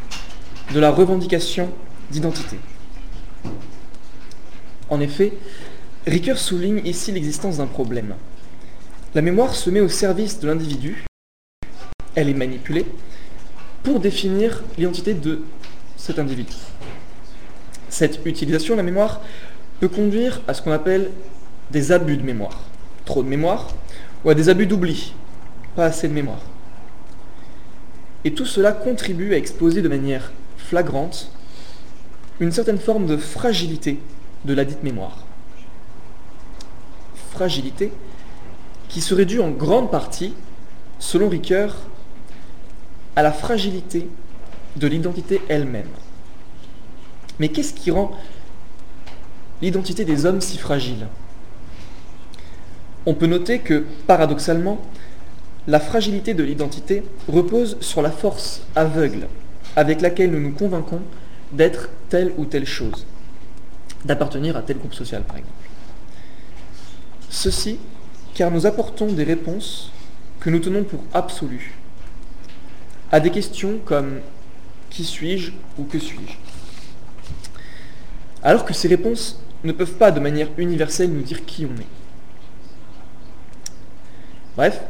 de 0.73 0.79
la 0.79 0.89
revendication 0.89 1.69
d'identité. 2.11 2.57
En 4.89 4.99
effet, 4.99 5.33
Ricoeur 6.05 6.37
souligne 6.37 6.81
ici 6.83 7.13
l'existence 7.13 7.57
d'un 7.57 7.65
problème. 7.65 8.15
La 9.15 9.21
mémoire 9.21 9.55
se 9.55 9.69
met 9.69 9.79
au 9.79 9.87
service 9.87 10.37
de 10.37 10.47
l'individu, 10.47 11.05
elle 12.15 12.27
est 12.27 12.33
manipulée, 12.33 12.85
pour 13.83 14.01
définir 14.01 14.63
l'identité 14.77 15.13
de 15.13 15.43
cet 15.95 16.19
individu. 16.19 16.51
Cette 17.87 18.19
utilisation 18.25 18.73
de 18.73 18.79
la 18.79 18.83
mémoire 18.83 19.21
peut 19.79 19.87
conduire 19.87 20.41
à 20.45 20.53
ce 20.53 20.61
qu'on 20.61 20.73
appelle 20.73 21.09
des 21.71 21.93
abus 21.93 22.17
de 22.17 22.23
mémoire. 22.23 22.59
Trop 23.05 23.23
de 23.23 23.29
mémoire 23.29 23.69
ou 24.25 24.29
à 24.29 24.35
des 24.35 24.49
abus 24.49 24.67
d'oubli, 24.67 25.13
pas 25.77 25.85
assez 25.85 26.09
de 26.09 26.13
mémoire. 26.13 26.41
Et 28.25 28.33
tout 28.33 28.45
cela 28.45 28.73
contribue 28.73 29.33
à 29.33 29.37
exposer 29.37 29.81
de 29.81 29.89
manière 29.89 30.33
flagrante 30.57 31.31
une 32.41 32.51
certaine 32.51 32.79
forme 32.79 33.05
de 33.05 33.15
fragilité 33.15 33.99
de 34.43 34.53
la 34.53 34.65
dite 34.65 34.83
mémoire. 34.83 35.22
Fragilité 37.33 37.91
qui 38.89 39.01
serait 39.01 39.25
due 39.25 39.41
en 39.41 39.49
grande 39.49 39.89
partie, 39.89 40.35
selon 40.99 41.29
Ricoeur, 41.29 41.75
à 43.15 43.23
la 43.23 43.31
fragilité 43.31 44.07
de 44.75 44.85
l'identité 44.85 45.41
elle-même. 45.49 45.89
Mais 47.39 47.49
qu'est-ce 47.49 47.73
qui 47.73 47.89
rend 47.89 48.11
l'identité 49.63 50.05
des 50.05 50.27
hommes 50.27 50.41
si 50.41 50.59
fragile? 50.59 51.07
On 53.07 53.15
peut 53.15 53.25
noter 53.25 53.59
que, 53.59 53.83
paradoxalement, 54.05 54.79
la 55.65 55.79
fragilité 55.79 56.35
de 56.35 56.43
l'identité 56.43 57.03
repose 57.27 57.77
sur 57.81 58.03
la 58.03 58.11
force 58.11 58.61
aveugle 58.75 59.27
avec 59.75 60.01
laquelle 60.01 60.29
nous 60.29 60.39
nous 60.39 60.53
convainquons 60.53 61.01
d'être 61.51 61.89
telle 62.09 62.31
ou 62.37 62.45
telle 62.45 62.67
chose, 62.67 63.07
d'appartenir 64.05 64.55
à 64.55 64.61
tel 64.61 64.77
groupe 64.77 64.93
social 64.93 65.23
par 65.23 65.37
exemple. 65.37 65.62
Ceci 67.33 67.79
car 68.35 68.51
nous 68.51 68.67
apportons 68.67 69.07
des 69.07 69.23
réponses 69.23 69.91
que 70.39 70.51
nous 70.51 70.59
tenons 70.59 70.83
pour 70.83 71.03
absolues 71.15 71.73
à 73.11 73.19
des 73.19 73.31
questions 73.31 73.79
comme 73.83 74.19
qui 74.91 75.03
suis-je 75.03 75.51
ou 75.79 75.83
que 75.83 75.97
suis-je? 75.97 76.37
Alors 78.43 78.65
que 78.65 78.73
ces 78.73 78.87
réponses 78.87 79.41
ne 79.63 79.71
peuvent 79.71 79.95
pas 79.95 80.11
de 80.11 80.19
manière 80.19 80.47
universelle 80.57 81.11
nous 81.11 81.23
dire 81.23 81.43
qui 81.43 81.65
on 81.65 81.75
est. 81.81 81.87
Bref, 84.55 84.81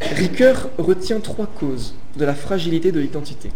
Ricoeur 0.00 0.68
retient 0.78 1.20
trois 1.20 1.46
causes 1.46 1.94
de 2.16 2.24
la 2.24 2.34
fragilité 2.34 2.90
de 2.90 2.98
l'identité. 2.98 3.52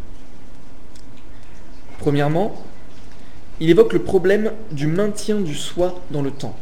Premièrement, 1.98 2.62
il 3.58 3.70
évoque 3.70 3.92
le 3.92 4.02
problème 4.02 4.52
du 4.70 4.86
maintien 4.86 5.40
du 5.40 5.56
soi 5.56 6.00
dans 6.12 6.22
le 6.22 6.30
temps 6.30 6.56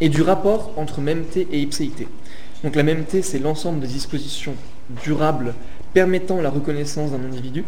et 0.00 0.08
du 0.08 0.22
rapport 0.22 0.72
entre 0.76 1.00
mêmeté 1.00 1.46
et 1.50 1.60
ipséité. 1.60 2.08
Donc 2.62 2.76
la 2.76 2.82
mêmeté, 2.82 3.22
c'est 3.22 3.38
l'ensemble 3.38 3.80
des 3.80 3.86
dispositions 3.86 4.54
durables 5.04 5.54
permettant 5.92 6.40
la 6.40 6.50
reconnaissance 6.50 7.12
d'un 7.12 7.24
individu. 7.24 7.64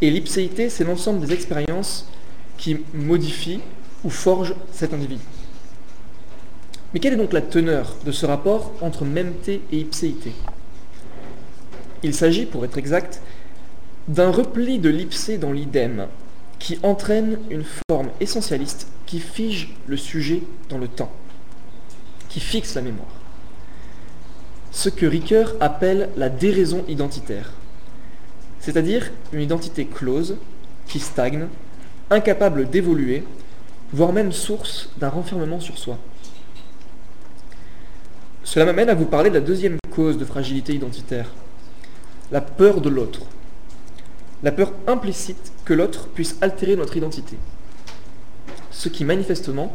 Et 0.00 0.10
l'ipséité, 0.10 0.68
c'est 0.70 0.84
l'ensemble 0.84 1.26
des 1.26 1.32
expériences 1.32 2.08
qui 2.56 2.78
modifient 2.94 3.60
ou 4.04 4.10
forgent 4.10 4.54
cet 4.72 4.94
individu. 4.94 5.22
Mais 6.92 7.00
quelle 7.00 7.14
est 7.14 7.16
donc 7.16 7.32
la 7.32 7.42
teneur 7.42 7.96
de 8.04 8.12
ce 8.12 8.24
rapport 8.24 8.72
entre 8.80 9.04
mêmeté 9.04 9.60
et 9.72 9.78
ipséité 9.78 10.32
Il 12.02 12.14
s'agit, 12.14 12.46
pour 12.46 12.64
être 12.64 12.78
exact, 12.78 13.20
d'un 14.06 14.30
repli 14.30 14.78
de 14.78 14.88
l'ipsé 14.88 15.36
dans 15.36 15.52
l'idem 15.52 16.06
qui 16.58 16.78
entraîne 16.82 17.38
une 17.50 17.64
forme 17.88 18.10
essentialiste 18.20 18.88
qui 19.06 19.20
fige 19.20 19.74
le 19.86 19.96
sujet 19.96 20.42
dans 20.68 20.78
le 20.78 20.88
temps, 20.88 21.12
qui 22.28 22.40
fixe 22.40 22.74
la 22.74 22.82
mémoire. 22.82 23.08
Ce 24.70 24.88
que 24.88 25.06
Ricoeur 25.06 25.54
appelle 25.60 26.10
la 26.16 26.28
déraison 26.28 26.84
identitaire, 26.88 27.52
c'est-à-dire 28.60 29.10
une 29.32 29.40
identité 29.40 29.86
close 29.86 30.36
qui 30.86 31.00
stagne, 31.00 31.46
incapable 32.10 32.68
d'évoluer, 32.68 33.24
voire 33.92 34.12
même 34.12 34.32
source 34.32 34.90
d'un 34.98 35.08
renfermement 35.08 35.60
sur 35.60 35.78
soi. 35.78 35.98
Cela 38.44 38.64
m'amène 38.64 38.88
à 38.88 38.94
vous 38.94 39.04
parler 39.04 39.30
de 39.30 39.34
la 39.34 39.40
deuxième 39.40 39.78
cause 39.90 40.18
de 40.18 40.24
fragilité 40.24 40.74
identitaire, 40.74 41.30
la 42.30 42.40
peur 42.40 42.80
de 42.80 42.88
l'autre. 42.88 43.20
La 44.42 44.52
peur 44.52 44.72
implicite 44.86 45.52
que 45.64 45.74
l'autre 45.74 46.08
puisse 46.08 46.36
altérer 46.40 46.76
notre 46.76 46.96
identité. 46.96 47.36
Ce 48.70 48.88
qui 48.88 49.04
manifestement 49.04 49.74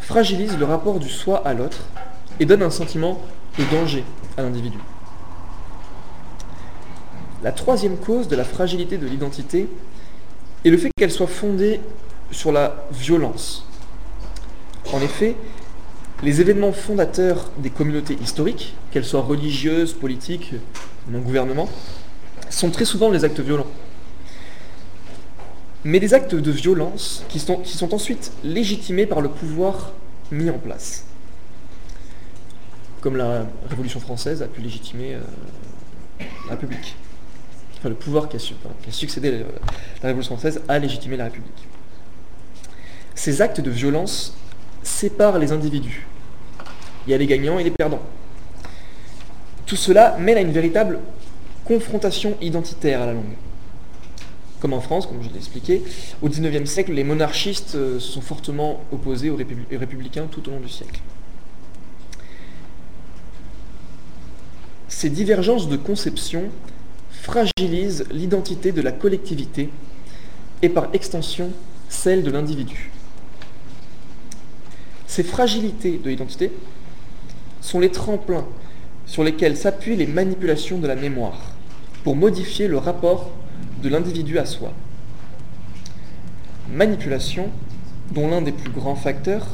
fragilise 0.00 0.58
le 0.58 0.64
rapport 0.64 0.98
du 0.98 1.08
soi 1.08 1.42
à 1.46 1.54
l'autre 1.54 1.78
et 2.40 2.46
donne 2.46 2.62
un 2.62 2.70
sentiment 2.70 3.22
de 3.58 3.64
danger 3.74 4.04
à 4.36 4.42
l'individu. 4.42 4.78
La 7.42 7.52
troisième 7.52 7.96
cause 7.96 8.28
de 8.28 8.36
la 8.36 8.44
fragilité 8.44 8.98
de 8.98 9.06
l'identité 9.06 9.68
est 10.64 10.70
le 10.70 10.76
fait 10.76 10.90
qu'elle 10.96 11.10
soit 11.10 11.26
fondée 11.26 11.80
sur 12.30 12.52
la 12.52 12.84
violence. 12.90 13.64
En 14.92 15.00
effet, 15.00 15.36
les 16.22 16.40
événements 16.40 16.72
fondateurs 16.72 17.50
des 17.58 17.70
communautés 17.70 18.18
historiques, 18.20 18.74
qu'elles 18.90 19.04
soient 19.04 19.22
religieuses, 19.22 19.92
politiques, 19.92 20.54
non 21.08 21.20
gouvernement, 21.20 21.68
sont 22.50 22.70
très 22.70 22.84
souvent 22.84 23.10
les 23.10 23.24
actes 23.24 23.40
violents. 23.40 23.66
Mais 25.84 26.00
des 26.00 26.14
actes 26.14 26.34
de 26.34 26.50
violence 26.50 27.24
qui 27.28 27.38
sont, 27.38 27.94
ensuite 27.94 28.32
légitimés 28.42 29.06
par 29.06 29.20
le 29.20 29.28
pouvoir 29.28 29.92
mis 30.30 30.50
en 30.50 30.58
place. 30.58 31.04
Comme 33.00 33.16
la 33.16 33.46
Révolution 33.68 34.00
française 34.00 34.42
a 34.42 34.48
pu 34.48 34.60
légitimer 34.60 35.14
euh, 35.14 35.20
la 36.46 36.52
République. 36.52 36.96
Enfin, 37.78 37.88
le 37.90 37.94
pouvoir 37.94 38.28
qui 38.28 38.36
a, 38.36 38.40
succédé 38.90 39.28
à 39.28 39.32
la 40.02 40.08
Révolution 40.08 40.36
française 40.36 40.60
a 40.66 40.78
légitimé 40.78 41.16
la 41.16 41.24
République. 41.24 41.68
Ces 43.14 43.40
actes 43.40 43.60
de 43.60 43.70
violence 43.70 44.36
sépare 44.82 45.38
les 45.38 45.52
individus. 45.52 46.06
Il 47.06 47.10
y 47.10 47.14
a 47.14 47.18
les 47.18 47.26
gagnants 47.26 47.58
et 47.58 47.64
les 47.64 47.70
perdants. 47.70 48.02
Tout 49.64 49.76
cela 49.76 50.16
mène 50.18 50.38
à 50.38 50.40
une 50.40 50.52
véritable 50.52 50.98
confrontation 51.68 52.36
identitaire 52.40 53.02
à 53.02 53.06
la 53.06 53.12
longue. 53.12 53.36
Comme 54.58 54.72
en 54.72 54.80
France, 54.80 55.06
comme 55.06 55.22
je 55.22 55.28
l'ai 55.28 55.36
expliqué, 55.36 55.84
au 56.22 56.28
XIXe 56.28 56.68
siècle, 56.68 56.92
les 56.92 57.04
monarchistes 57.04 57.74
euh, 57.74 58.00
se 58.00 58.12
sont 58.12 58.22
fortement 58.22 58.80
opposés 58.90 59.30
aux 59.30 59.36
républicains 59.36 60.26
tout 60.28 60.48
au 60.48 60.52
long 60.52 60.60
du 60.60 60.68
siècle. 60.68 61.00
Ces 64.88 65.10
divergences 65.10 65.68
de 65.68 65.76
conception 65.76 66.44
fragilisent 67.12 68.06
l'identité 68.10 68.72
de 68.72 68.80
la 68.80 68.90
collectivité 68.90 69.68
et 70.62 70.70
par 70.70 70.88
extension 70.94 71.50
celle 71.90 72.24
de 72.24 72.30
l'individu. 72.30 72.90
Ces 75.06 75.22
fragilités 75.22 76.00
de 76.02 76.08
l'identité 76.08 76.50
sont 77.60 77.78
les 77.78 77.90
tremplins 77.90 78.46
sur 79.06 79.22
lesquels 79.22 79.56
s'appuient 79.56 79.96
les 79.96 80.06
manipulations 80.06 80.78
de 80.78 80.86
la 80.86 80.96
mémoire 80.96 81.57
pour 82.08 82.16
modifier 82.16 82.68
le 82.68 82.78
rapport 82.78 83.30
de 83.82 83.88
l'individu 83.90 84.38
à 84.38 84.46
soi. 84.46 84.72
Manipulation 86.72 87.50
dont 88.12 88.30
l'un 88.30 88.40
des 88.40 88.52
plus 88.52 88.70
grands 88.70 88.94
facteurs 88.94 89.46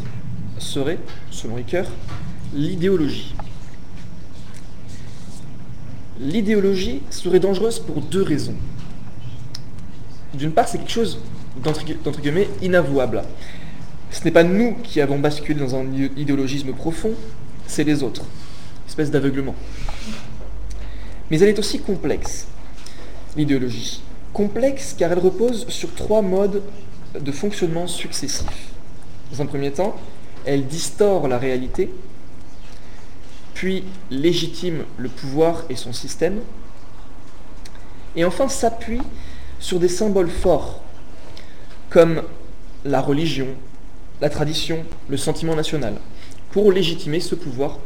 serait, 0.59 1.01
selon 1.33 1.57
Ricoeur, 1.57 1.88
l'idéologie. 2.55 3.35
L'idéologie 6.21 7.03
serait 7.11 7.40
dangereuse 7.40 7.81
pour 7.81 8.01
deux 8.01 8.23
raisons. 8.23 8.55
D'une 10.35 10.53
part, 10.53 10.69
c'est 10.69 10.79
quelque 10.79 10.93
chose 10.93 11.19
d'entre 11.61 12.21
guillemets 12.21 12.49
inavouable. 12.62 13.23
Ce 14.12 14.23
n'est 14.23 14.31
pas 14.31 14.45
nous 14.45 14.77
qui 14.85 15.01
avons 15.01 15.19
basculé 15.19 15.59
dans 15.59 15.75
un 15.75 15.93
idéologisme 15.93 16.73
profond, 16.73 17.14
c'est 17.67 17.83
les 17.83 18.05
autres. 18.05 18.23
Espèce 18.87 19.11
d'aveuglement. 19.11 19.57
Mais 21.30 21.40
elle 21.40 21.48
est 21.48 21.58
aussi 21.58 21.80
complexe, 21.80 22.46
l'idéologie. 23.37 24.02
Complexe 24.32 24.94
car 24.98 25.12
elle 25.12 25.18
repose 25.18 25.66
sur 25.68 25.94
trois 25.94 26.22
modes 26.22 26.62
de 27.18 27.32
fonctionnement 27.32 27.87
successifs. 27.87 28.72
Dans 29.32 29.42
un 29.42 29.46
premier 29.46 29.70
temps, 29.70 29.96
elle 30.44 30.66
distord 30.66 31.28
la 31.28 31.38
réalité, 31.38 31.90
puis 33.54 33.84
légitime 34.10 34.84
le 34.98 35.08
pouvoir 35.08 35.64
et 35.70 35.76
son 35.76 35.92
système, 35.92 36.40
et 38.16 38.24
enfin 38.24 38.48
s'appuie 38.48 39.00
sur 39.58 39.80
des 39.80 39.88
symboles 39.88 40.30
forts 40.30 40.82
comme 41.88 42.22
la 42.84 43.00
religion, 43.00 43.48
la 44.20 44.28
tradition, 44.28 44.84
le 45.08 45.16
sentiment 45.16 45.54
national, 45.54 45.94
pour 46.50 46.70
légitimer 46.72 47.20
ce 47.20 47.34
pouvoir 47.34 47.78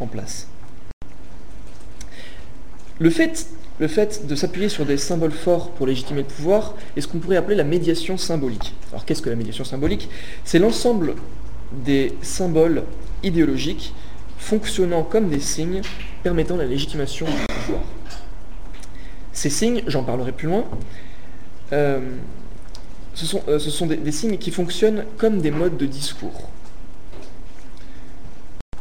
en 0.00 0.06
place. 0.06 0.48
Le 2.98 3.10
fait, 3.10 3.46
le 3.78 3.88
fait 3.88 4.26
de 4.26 4.34
s'appuyer 4.34 4.68
sur 4.68 4.84
des 4.84 4.96
symboles 4.96 5.32
forts 5.32 5.70
pour 5.70 5.86
légitimer 5.86 6.20
le 6.22 6.26
pouvoir 6.26 6.74
est 6.96 7.00
ce 7.00 7.08
qu'on 7.08 7.18
pourrait 7.18 7.36
appeler 7.36 7.56
la 7.56 7.64
médiation 7.64 8.16
symbolique. 8.16 8.74
Alors 8.90 9.04
qu'est-ce 9.04 9.22
que 9.22 9.30
la 9.30 9.36
médiation 9.36 9.64
symbolique? 9.64 10.08
C'est 10.44 10.58
l'ensemble 10.58 11.14
des 11.84 12.12
symboles 12.22 12.84
idéologiques 13.22 13.94
fonctionnant 14.38 15.02
comme 15.04 15.28
des 15.28 15.40
signes 15.40 15.82
permettant 16.22 16.56
la 16.56 16.66
légitimation 16.66 17.26
du 17.26 17.54
pouvoir. 17.54 17.82
Ces 19.32 19.50
signes, 19.50 19.82
j'en 19.86 20.04
parlerai 20.04 20.32
plus 20.32 20.48
loin, 20.48 20.64
euh, 21.72 22.00
ce 23.14 23.26
sont, 23.26 23.42
euh, 23.48 23.58
ce 23.58 23.70
sont 23.70 23.86
des, 23.86 24.12
signes 24.12 24.38
qui 24.38 24.50
fonctionnent 24.50 25.04
comme 25.16 25.40
des 25.40 25.50
modes 25.50 25.76
de 25.76 25.86
discours. 25.86 26.48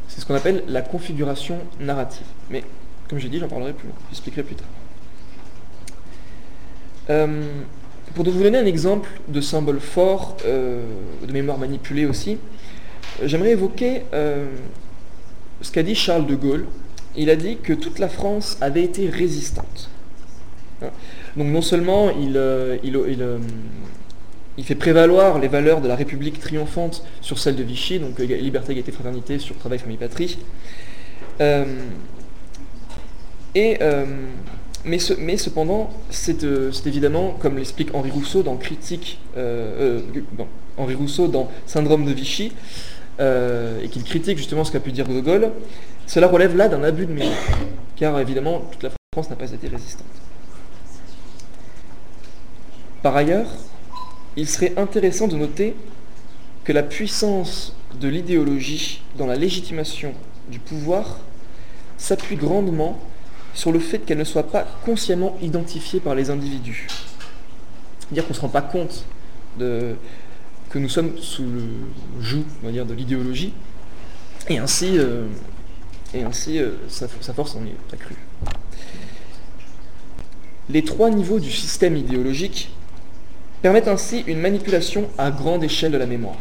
C'est 0.08 0.22
ce 0.22 0.26
qu'on 0.26 0.36
appelle 0.36 0.64
la 0.68 0.82
configuration 0.82 1.58
narrative. 1.80 2.26
Mais 2.50 2.64
comme 3.12 3.20
j'ai 3.20 3.30
dit, 3.30 3.38
j'en 3.38 3.48
parlerai 3.48 3.74
plus 3.74 3.90
j'expliquerai 4.10 4.42
plus 4.42 4.56
tard. 4.56 4.68
Euh, 7.12 7.46
pour 8.16 8.26
vous 8.26 8.42
donner 8.42 8.58
un 8.58 8.66
exemple 8.66 9.10
de 9.28 9.40
symbole 9.40 9.80
fort, 9.80 10.38
de 10.44 11.32
mémoire 11.32 11.60
manipulée 11.60 12.06
aussi, 12.06 12.40
j'aimerais 13.24 13.52
évoquer 13.52 14.02
ce 15.62 15.72
qu'a 15.72 15.84
dit 15.84 15.96
Charles 15.96 16.26
de 16.26 16.36
Gaulle. 16.36 16.66
Il 17.16 17.30
a 17.30 17.36
dit 17.36 17.58
que 17.62 17.74
toute 17.74 18.00
la 18.00 18.10
France 18.10 18.58
avait 18.60 18.84
été 18.84 19.10
résistante. 19.10 19.90
Donc 21.38 21.48
non 21.48 21.62
seulement 21.62 22.10
il, 22.12 22.36
euh, 22.36 22.78
euh, 22.84 23.38
il, 24.58 24.64
fait 24.64 24.76
prévaloir 24.76 25.40
les 25.40 25.48
valeurs 25.48 25.82
de 25.82 25.88
la 25.88 25.96
République 25.96 26.40
triomphante 26.40 27.06
sur 27.22 27.40
celles 27.40 27.56
de 27.56 27.64
Vichy, 27.64 28.00
donc 28.00 28.20
euh, 28.20 28.24
liberté, 28.26 28.72
égalité, 28.72 28.92
fraternité, 28.92 29.40
sur 29.40 29.56
travail, 29.58 29.80
famille, 29.80 29.98
patrie. 29.98 30.38
Et, 33.56 33.80
mais, 34.86 35.38
cependant, 35.38 35.90
c'est 36.10 36.44
évidemment, 36.86 37.36
comme 37.40 37.58
l'explique 37.58 37.94
Henri 37.94 38.12
Rousseau 38.12 38.44
dans 38.44 38.58
Critique, 38.58 39.20
Henri 40.78 40.96
Rousseau 40.96 41.28
dans 41.28 41.50
Syndrome 41.66 42.06
de 42.06 42.12
Vichy, 42.12 42.54
et 43.20 43.88
qu'il 43.90 44.04
critique 44.04 44.38
justement 44.38 44.64
ce 44.64 44.72
qu'a 44.72 44.80
pu 44.80 44.92
dire 44.92 45.08
De 45.08 45.20
Gaulle, 45.20 45.52
cela 46.08 46.28
relève 46.28 46.56
là 46.56 46.68
d'un 46.68 46.84
abus 46.84 47.06
de 47.06 47.14
mémoire, 47.14 47.38
car 47.96 48.20
évidemment 48.20 48.64
toute 48.72 48.84
la 48.84 48.90
France 49.14 49.30
n'a 49.30 49.36
pas 49.36 49.52
été 49.52 49.68
résistante. 49.68 50.08
Par 53.04 53.16
ailleurs, 53.16 53.48
il 54.36 54.48
serait 54.48 54.74
intéressant 54.78 55.28
de 55.28 55.36
noter 55.36 55.76
que 56.64 56.72
la 56.72 56.84
puissance 56.84 57.76
de 58.00 58.08
l'idéologie 58.08 59.02
dans 59.18 59.26
la 59.26 59.36
légitimation 59.36 60.14
du 60.50 60.60
pouvoir 60.60 61.20
s'appuie 61.98 62.36
grandement 62.36 63.00
sur 63.54 63.72
le 63.72 63.80
fait 63.80 64.00
qu'elle 64.00 64.18
ne 64.18 64.24
soit 64.24 64.50
pas 64.50 64.66
consciemment 64.86 65.38
identifiée 65.42 66.00
par 66.00 66.16
les 66.16 66.30
individus. 66.30 66.88
C'est-à-dire 68.00 68.24
qu'on 68.24 68.34
ne 68.34 68.36
se 68.36 68.42
rend 68.42 68.50
pas 68.50 68.62
compte 68.62 69.06
que 69.58 70.80
nous 70.80 70.90
sommes 70.90 71.18
sous 71.18 71.44
le 71.44 72.22
joug 72.22 72.46
de 72.64 72.94
l'idéologie, 72.94 73.54
et 74.50 74.58
ainsi, 74.58 74.98
euh, 74.98 75.26
euh, 76.16 76.72
sa, 76.88 77.34
force 77.34 77.56
en 77.56 77.64
est 77.66 77.94
accrue. 77.94 78.16
Les 80.70 80.84
trois 80.84 81.10
niveaux 81.10 81.40
du 81.40 81.52
système 81.52 81.96
idéologique 81.96 82.72
permettent 83.62 83.88
ainsi 83.88 84.24
une 84.28 84.40
manipulation 84.40 85.10
à 85.18 85.32
grande 85.32 85.64
échelle 85.64 85.92
de 85.92 85.98
la 85.98 86.06
mémoire. 86.06 86.38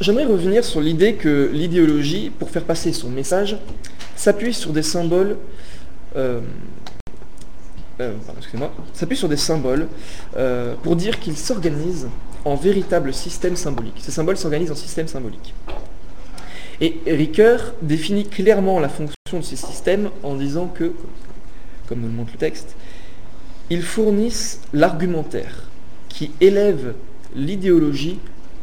J'aimerais 0.00 0.24
revenir 0.24 0.64
sur 0.64 0.80
l'idée 0.80 1.14
que 1.14 1.50
l'idéologie, 1.52 2.30
pour 2.36 2.50
faire 2.50 2.64
passer 2.64 2.92
son 2.92 3.10
message, 3.10 3.56
s'appuie 4.16 4.52
sur 4.52 4.72
des 4.72 4.82
symboles 4.82 5.36
euh, 6.16 6.40
euh, 8.00 8.14
s'appuie 8.92 9.16
sur 9.16 9.28
des 9.28 9.36
symboles 9.36 9.86
euh, 10.36 10.74
pour 10.82 10.96
dire 10.96 11.20
qu'il 11.20 11.36
s'organise 11.36 12.08
en 12.44 12.56
véritable 12.56 13.14
système 13.14 13.54
symbolique. 13.54 13.94
Ces 13.98 14.10
symboles 14.10 14.36
s'organisent 14.36 14.72
en 14.72 14.76
système 14.76 15.06
symbolique. 15.06 15.54
Et 16.80 16.98
Ricoeur 17.06 17.74
définit 17.82 18.26
clairement 18.26 18.80
la 18.80 18.88
fonction 18.88 19.14
de 19.32 19.42
ces 19.42 19.54
systèmes 19.54 20.10
en 20.24 20.34
disant 20.34 20.66
que, 20.66 20.92
comme 21.88 22.00
nous 22.00 22.08
le 22.08 22.14
montre 22.14 22.32
le 22.32 22.38
texte, 22.38 22.74
ils 23.70 23.82
fournissent 23.82 24.60
l'argumentaire 24.72 25.68
qui 26.08 26.32
élève 26.40 26.94
l'idéologie 27.36 28.18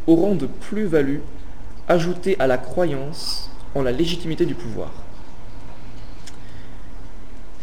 au 0.08 0.16
rang 0.16 0.36
de 0.36 0.46
plus-value 0.48 1.20
ajoutée 1.88 2.36
à 2.40 2.48
la 2.48 2.58
croyance 2.58 3.50
en 3.76 3.82
la 3.82 3.92
légitimité 3.92 4.46
du 4.46 4.56
pouvoir. 4.56 4.92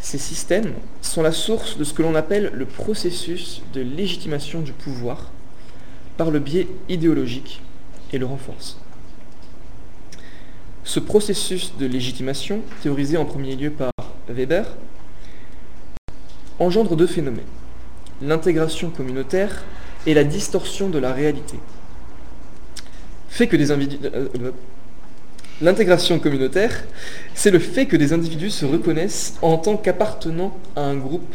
Ces 0.01 0.17
systèmes 0.17 0.73
sont 1.01 1.21
la 1.21 1.31
source 1.31 1.77
de 1.77 1.83
ce 1.83 1.93
que 1.93 2.01
l'on 2.01 2.15
appelle 2.15 2.51
le 2.53 2.65
processus 2.65 3.61
de 3.73 3.81
légitimation 3.81 4.61
du 4.61 4.71
pouvoir 4.71 5.29
par 6.17 6.31
le 6.31 6.39
biais 6.39 6.67
idéologique 6.87 7.61
et 8.11 8.17
le 8.17 8.25
renforcent. 8.25 8.79
Ce 10.83 10.99
processus 10.99 11.73
de 11.77 11.85
légitimation, 11.85 12.61
théorisé 12.81 13.17
en 13.17 13.25
premier 13.25 13.55
lieu 13.55 13.69
par 13.69 13.91
Weber, 14.27 14.65
engendre 16.57 16.95
deux 16.95 17.07
phénomènes, 17.07 17.45
l'intégration 18.21 18.89
communautaire 18.89 19.63
et 20.07 20.13
la 20.13 20.23
distorsion 20.23 20.89
de 20.89 20.97
la 20.97 21.13
réalité. 21.13 21.57
Fait 23.29 23.47
que 23.47 23.55
des 23.55 23.71
individus... 23.71 24.05
Euh, 24.05 24.27
euh, 24.41 24.51
l'intégration 25.61 26.19
communautaire, 26.19 26.85
c'est 27.33 27.51
le 27.51 27.59
fait 27.59 27.85
que 27.85 27.97
des 27.97 28.13
individus 28.13 28.49
se 28.49 28.65
reconnaissent 28.65 29.37
en 29.41 29.57
tant 29.57 29.77
qu'appartenant 29.77 30.57
à 30.75 30.81
un 30.81 30.95
groupe, 30.95 31.33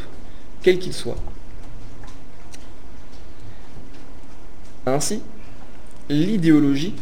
quel 0.62 0.78
qu'il 0.78 0.92
soit. 0.92 1.18
Ainsi, 4.86 5.22
l'idéologie, 6.08 6.94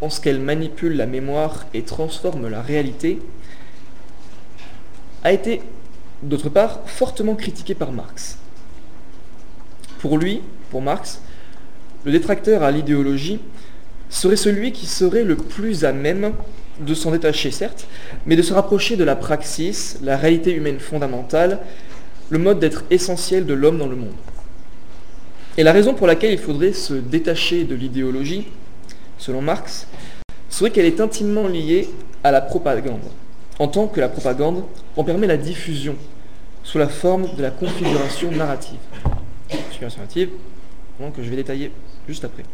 en 0.00 0.10
ce 0.10 0.20
qu'elle 0.20 0.40
manipule 0.40 0.96
la 0.96 1.06
mémoire 1.06 1.66
et 1.72 1.82
transforme 1.82 2.48
la 2.48 2.62
réalité, 2.62 3.20
a 5.22 5.32
été 5.32 5.62
d'autre 6.22 6.48
part, 6.48 6.80
fortement 6.86 7.34
critiqué 7.34 7.74
par 7.74 7.92
Marx. 7.92 8.38
Pour 9.98 10.18
lui, 10.18 10.42
pour 10.70 10.82
Marx, 10.82 11.20
le 12.04 12.12
détracteur 12.12 12.62
à 12.62 12.70
l'idéologie 12.70 13.40
serait 14.14 14.36
celui 14.36 14.72
qui 14.72 14.86
serait 14.86 15.24
le 15.24 15.36
plus 15.36 15.84
à 15.84 15.92
même 15.92 16.32
de 16.80 16.94
s'en 16.94 17.10
détacher, 17.10 17.50
certes, 17.50 17.86
mais 18.26 18.36
de 18.36 18.42
se 18.42 18.52
rapprocher 18.52 18.96
de 18.96 19.04
la 19.04 19.16
praxis, 19.16 19.98
la 20.02 20.16
réalité 20.16 20.52
humaine 20.52 20.78
fondamentale, 20.78 21.60
le 22.30 22.38
mode 22.38 22.58
d'être 22.58 22.84
essentiel 22.90 23.46
de 23.46 23.54
l'homme 23.54 23.78
dans 23.78 23.86
le 23.86 23.96
monde. 23.96 24.14
Et 25.56 25.62
la 25.62 25.72
raison 25.72 25.94
pour 25.94 26.06
laquelle 26.06 26.32
il 26.32 26.38
faudrait 26.38 26.72
se 26.72 26.94
détacher 26.94 27.64
de 27.64 27.74
l'idéologie, 27.74 28.48
selon 29.18 29.42
Marx, 29.42 29.86
serait 30.48 30.70
qu'elle 30.70 30.86
est 30.86 31.00
intimement 31.00 31.46
liée 31.46 31.88
à 32.22 32.30
la 32.30 32.40
propagande, 32.40 33.02
en 33.58 33.68
tant 33.68 33.86
que 33.86 34.00
la 34.00 34.08
propagande 34.08 34.64
en 34.96 35.04
permet 35.04 35.26
la 35.26 35.36
diffusion 35.36 35.96
sous 36.62 36.78
la 36.78 36.88
forme 36.88 37.34
de 37.36 37.42
la 37.42 37.50
configuration 37.50 38.30
narrative. 38.30 38.78
Configuration 39.50 40.00
narrative, 40.00 40.30
que 41.14 41.22
je 41.22 41.30
vais 41.30 41.36
détailler 41.36 41.70
juste 42.08 42.24
après. 42.24 42.44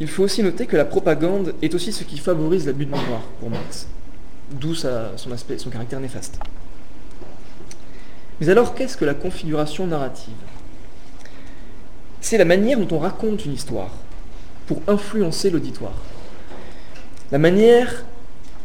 Il 0.00 0.08
faut 0.08 0.22
aussi 0.22 0.42
noter 0.42 0.66
que 0.66 0.78
la 0.78 0.86
propagande 0.86 1.54
est 1.60 1.74
aussi 1.74 1.92
ce 1.92 2.04
qui 2.04 2.16
favorise 2.16 2.66
l'abus 2.66 2.86
de 2.86 2.90
mémoire 2.90 3.20
pour 3.38 3.50
Marx, 3.50 3.86
d'où 4.50 4.74
son 4.74 5.10
son 5.58 5.70
caractère 5.70 6.00
néfaste. 6.00 6.38
Mais 8.40 8.48
alors, 8.48 8.74
qu'est-ce 8.74 8.96
que 8.96 9.04
la 9.04 9.12
configuration 9.12 9.86
narrative? 9.86 10.32
C'est 12.22 12.38
la 12.38 12.46
manière 12.46 12.78
dont 12.78 12.96
on 12.96 12.98
raconte 12.98 13.44
une 13.44 13.52
histoire 13.52 13.90
pour 14.66 14.80
influencer 14.88 15.50
l'auditoire. 15.50 15.92
La 17.30 17.38
manière 17.38 18.04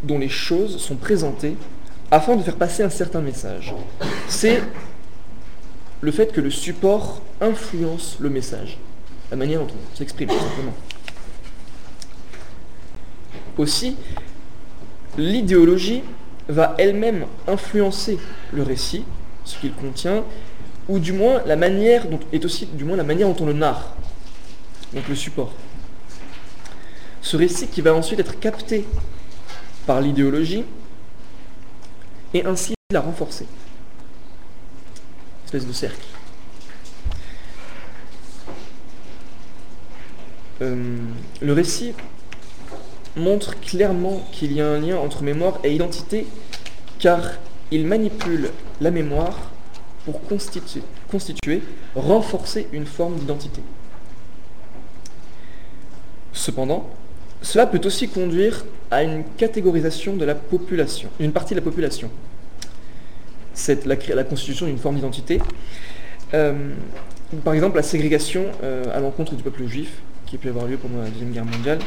dont 0.04 0.18
les 0.18 0.30
choses 0.30 0.78
sont 0.78 0.96
présentées 0.96 1.58
afin 2.12 2.38
de 2.38 2.44
faire 2.44 2.56
passer 2.56 2.84
un 2.84 2.90
certain 2.90 3.20
message. 3.20 3.74
C'est 4.30 4.62
le 6.00 6.12
fait 6.12 6.32
que 6.32 6.40
le 6.40 6.52
support 6.52 7.22
influence 7.42 8.16
le 8.22 8.30
message, 8.30 8.78
la 9.32 9.38
manière 9.38 9.60
dont 9.60 9.68
on 9.68 9.98
s'exprime, 9.98 10.30
tout 10.30 10.36
simplement. 10.36 10.74
Aussi, 13.58 13.96
l'idéologie 15.18 16.04
va 16.48 16.76
elle-même 16.78 17.26
influencer 17.48 18.20
le 18.52 18.64
récit, 18.64 19.04
ce 19.44 19.58
qu'il 19.58 19.74
contient, 19.74 20.24
ou 20.88 21.00
du 21.00 21.14
moins 21.14 21.42
la 21.46 21.56
manière 21.56 22.08
dont 22.08 22.20
est 22.32 22.46
aussi 22.46 22.66
du 22.68 22.84
moins 22.84 22.98
la 22.98 23.04
manière 23.04 23.28
dont 23.28 23.44
on 23.44 23.48
le 23.48 23.54
narre, 23.54 23.96
donc 24.94 25.08
le 25.08 25.16
support. 25.16 25.54
Ce 27.22 27.38
récit 27.38 27.68
qui 27.68 27.82
va 27.82 27.94
ensuite 27.94 28.20
être 28.20 28.40
capté 28.40 28.86
par 29.88 30.02
l'idéologie 30.02 30.64
et 32.34 32.46
ainsi 32.46 32.76
la 32.92 33.02
renforcer. 33.02 33.48
Espèce 35.46 35.66
de 35.66 35.74
cercle. 35.74 36.06
Euh, 40.62 40.98
le 41.42 41.54
récit 41.54 41.94
montre 43.16 43.60
clairement 43.60 44.26
qu'il 44.32 44.54
y 44.54 44.62
a 44.62 44.68
un 44.68 44.80
lien 44.80 44.98
entre 44.98 45.24
mémoire 45.24 45.60
et 45.64 45.74
identité, 45.74 46.28
car 47.00 47.22
il 47.72 47.86
manipule 47.86 48.52
la 48.82 48.92
mémoire 48.92 49.52
pour 50.06 50.22
constituer, 50.22 51.62
renforcer 51.96 52.68
une 52.72 52.86
forme 52.86 53.16
d'identité. 53.16 53.62
Cependant, 56.32 56.90
cela 57.42 57.66
peut 57.66 57.82
aussi 57.86 58.08
conduire 58.08 58.66
à 58.92 59.04
une 59.04 59.24
catégorisation 59.38 60.16
de 60.16 60.26
la 60.26 60.36
population, 60.36 61.10
une 61.20 61.32
partie 61.32 61.54
de 61.54 61.60
la 61.60 61.64
population. 61.64 62.12
C'est 63.54 63.86
la, 63.86 63.96
la, 64.14 64.24
constitution 64.24 64.68
d'une 64.68 64.78
forme 64.78 64.96
d'identité. 64.96 65.42
Euh, 66.34 66.74
par 67.44 67.54
exemple, 67.54 67.78
la 67.78 67.84
ségrégation 67.84 68.46
euh, 68.64 68.84
à 68.94 69.00
l'encontre 69.00 69.34
du 69.36 69.44
peuple 69.44 69.66
juif, 69.66 70.02
qui 70.26 70.36
a 70.36 70.40
pu 70.40 70.50
avoir 70.50 70.66
lieu 70.66 70.78
pendant 70.78 71.02
la 71.02 71.10
Deuxième 71.10 71.32
Guerre 71.32 71.46
mondiale. 71.46 71.80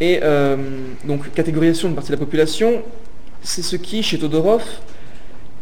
Et 0.00 0.20
euh, 0.22 0.56
donc, 1.04 1.32
catégorisation 1.32 1.88
d'une 1.88 1.94
partie 1.94 2.10
de 2.10 2.16
la 2.16 2.20
population, 2.20 2.82
c'est 3.42 3.62
ce 3.62 3.76
qui, 3.76 4.02
chez 4.02 4.18
Todorov, 4.18 4.64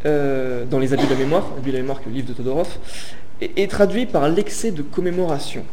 dans 0.05 0.81
les 0.81 0.93
abus 0.93 1.07
de 1.07 1.11
la 1.11 1.19
mémoire, 1.19 1.47
abus 1.57 1.71
de 1.71 1.77
la 1.77 1.83
mémoire 1.83 2.01
que 2.01 2.09
le 2.09 2.17
livre 2.17 2.29
de 2.29 2.33
Todorov, 2.33 2.69
est 3.41 3.71
traduit 3.71 4.07
par 4.07 4.29
l'excès 4.29 4.73
de 4.73 4.83
commémoration 4.83 5.65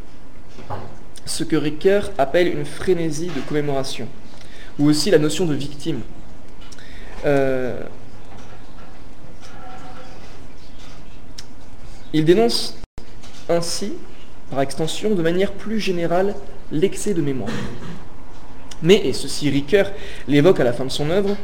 ce 1.30 1.44
que 1.44 1.56
Ricoeur 1.56 2.12
appelle 2.18 2.48
une 2.48 2.66
frénésie 2.66 3.28
de 3.28 3.40
commémoration, 3.42 4.08
ou 4.80 4.88
aussi 4.88 5.12
la 5.12 5.20
notion 5.20 5.46
de 5.46 5.54
victime. 5.54 6.02
Euh, 7.26 7.82
il 12.14 12.26
dénonce 12.26 12.78
ainsi, 13.48 13.94
par 14.50 14.62
extension, 14.62 15.14
de 15.14 15.22
manière 15.22 15.52
plus 15.54 15.80
générale, 15.80 16.36
l'excès 16.72 17.14
de 17.14 17.22
mémoire. 17.22 17.52
Mais, 18.82 19.02
et 19.06 19.14
ceci 19.14 19.50
Ricoeur 19.50 19.92
l'évoque 20.28 20.60
à 20.60 20.64
la 20.64 20.74
fin 20.74 20.86
de 20.86 20.92
son 20.92 21.10
œuvre, 21.10 21.36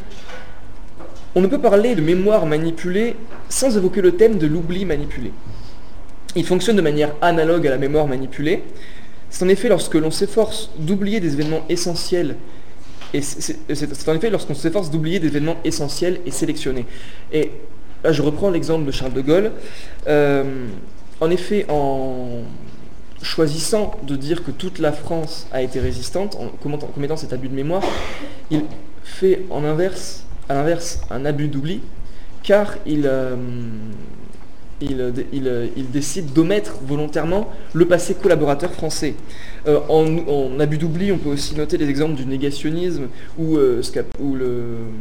on 1.36 1.42
ne 1.42 1.48
peut 1.48 1.60
parler 1.60 1.96
de 1.96 2.02
mémoire 2.02 2.46
manipulée 2.46 3.16
sans 3.50 3.76
évoquer 3.76 4.02
le 4.02 4.14
thème 4.14 4.38
de 4.38 4.48
l'oubli 4.48 4.86
manipulé. 4.86 5.32
Il 6.36 6.46
fonctionne 6.46 6.76
de 6.76 6.82
manière 6.82 7.14
analogue 7.22 7.68
à 7.68 7.70
la 7.70 7.78
mémoire 7.78 8.08
manipulée, 8.08 8.64
c'est 9.30 9.44
en 9.44 9.50
effet 9.50 9.68
lorsque 9.68 9.96
l'on 9.96 10.12
s'efforce 10.12 10.70
d'oublier 10.78 11.20
des 11.20 11.34
événements 11.34 11.66
essentiels 11.68 12.36
et 13.16 13.22
c'est 13.22 14.10
en 14.10 14.16
effet 14.16 14.30
lorsqu'on 14.30 14.56
s'efforce 14.56 14.92
d'oublier 14.92 15.20
des 15.20 15.28
événements 15.28 15.58
essentiels 15.64 16.20
et 16.26 16.32
sélectionnés. 16.32 16.86
Et 17.32 17.52
là, 18.04 18.12
je 18.12 18.22
reprends 18.22 18.50
l'exemple 18.50 18.86
de 18.86 18.92
Charles 18.92 19.14
de 19.14 19.22
Gaulle. 19.22 19.52
Euh, 20.08 20.44
en 21.22 21.30
effet, 21.30 21.66
en 21.70 22.42
choisissant 23.26 23.92
de 24.04 24.16
dire 24.16 24.44
que 24.44 24.52
toute 24.52 24.80
la 24.80 24.92
France 24.92 25.48
a 25.52 25.62
été 25.62 25.80
résistante, 25.80 26.38
en 26.40 26.48
commettant 26.94 27.18
cet 27.18 27.34
abus 27.34 27.50
de 27.50 27.56
mémoire, 27.56 27.84
il 28.52 28.64
fait 29.04 29.42
à 29.52 29.60
l'inverse 29.60 31.02
un 31.10 31.26
abus 31.26 31.48
d'oubli, 31.48 31.82
car 32.44 32.76
il, 32.86 33.08
euh, 33.08 33.36
il, 34.82 35.90
décide 35.92 36.34
d'omettre 36.34 36.78
volontairement 36.86 37.50
le 37.74 37.88
passé 37.88 38.14
collaborateur 38.14 38.72
français. 38.72 39.16
Euh, 39.68 39.80
en, 39.90 40.60
abus 40.60 40.78
d'oubli, 40.78 41.12
on 41.12 41.18
peut 41.18 41.30
aussi 41.30 41.56
noter 41.56 41.78
des 41.78 41.90
exemples 41.90 42.16
du 42.16 42.26
négationnisme 42.26 43.08
ou, 43.38 43.58
euh, 43.58 43.82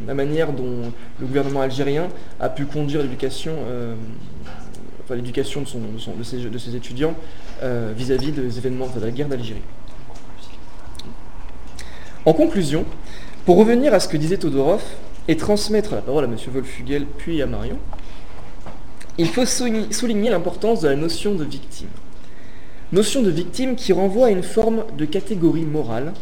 la 0.07 0.13
manière 0.13 0.53
dont 0.53 0.91
le 1.19 1.27
gouvernement 1.27 1.61
algérien 1.61 2.07
a 2.39 2.49
pu 2.49 2.65
conduire 2.65 3.01
euh, 3.01 3.95
l'éducation 5.11 5.61
de, 5.61 6.23
ses, 6.23 6.75
étudiants 6.75 7.15
vis-à-vis 7.61 8.31
des 8.31 8.57
événements 8.57 8.87
de 8.87 8.99
la 8.99 9.11
guerre 9.11 9.27
d'Algérie. 9.27 9.61
En 12.25 12.33
conclusion, 12.33 12.85
pour 13.45 13.57
revenir 13.57 13.93
à 13.93 13.99
ce 13.99 14.07
que 14.07 14.17
disait 14.17 14.37
Todorov 14.37 14.81
et 15.27 15.37
transmettre 15.37 15.93
la 15.93 16.01
parole 16.01 16.23
à 16.23 16.27
M. 16.27 16.35
Wolfugel 16.51 17.05
puis 17.05 17.41
à 17.41 17.45
Marion, 17.45 17.77
il 19.17 19.27
faut 19.27 19.45
souligner 19.45 20.29
l'importance 20.29 20.81
de 20.81 20.89
la 20.89 20.95
notion 20.95 21.35
de 21.35 21.43
victime. 21.43 21.89
Notion 22.91 23.21
de 23.21 23.29
victime 23.29 23.75
qui 23.75 23.93
renvoie 23.93 24.27
à 24.27 24.29
une 24.29 24.43
forme 24.43 24.85
de 24.97 25.05
catégorie 25.05 25.65
morale, 25.65 26.13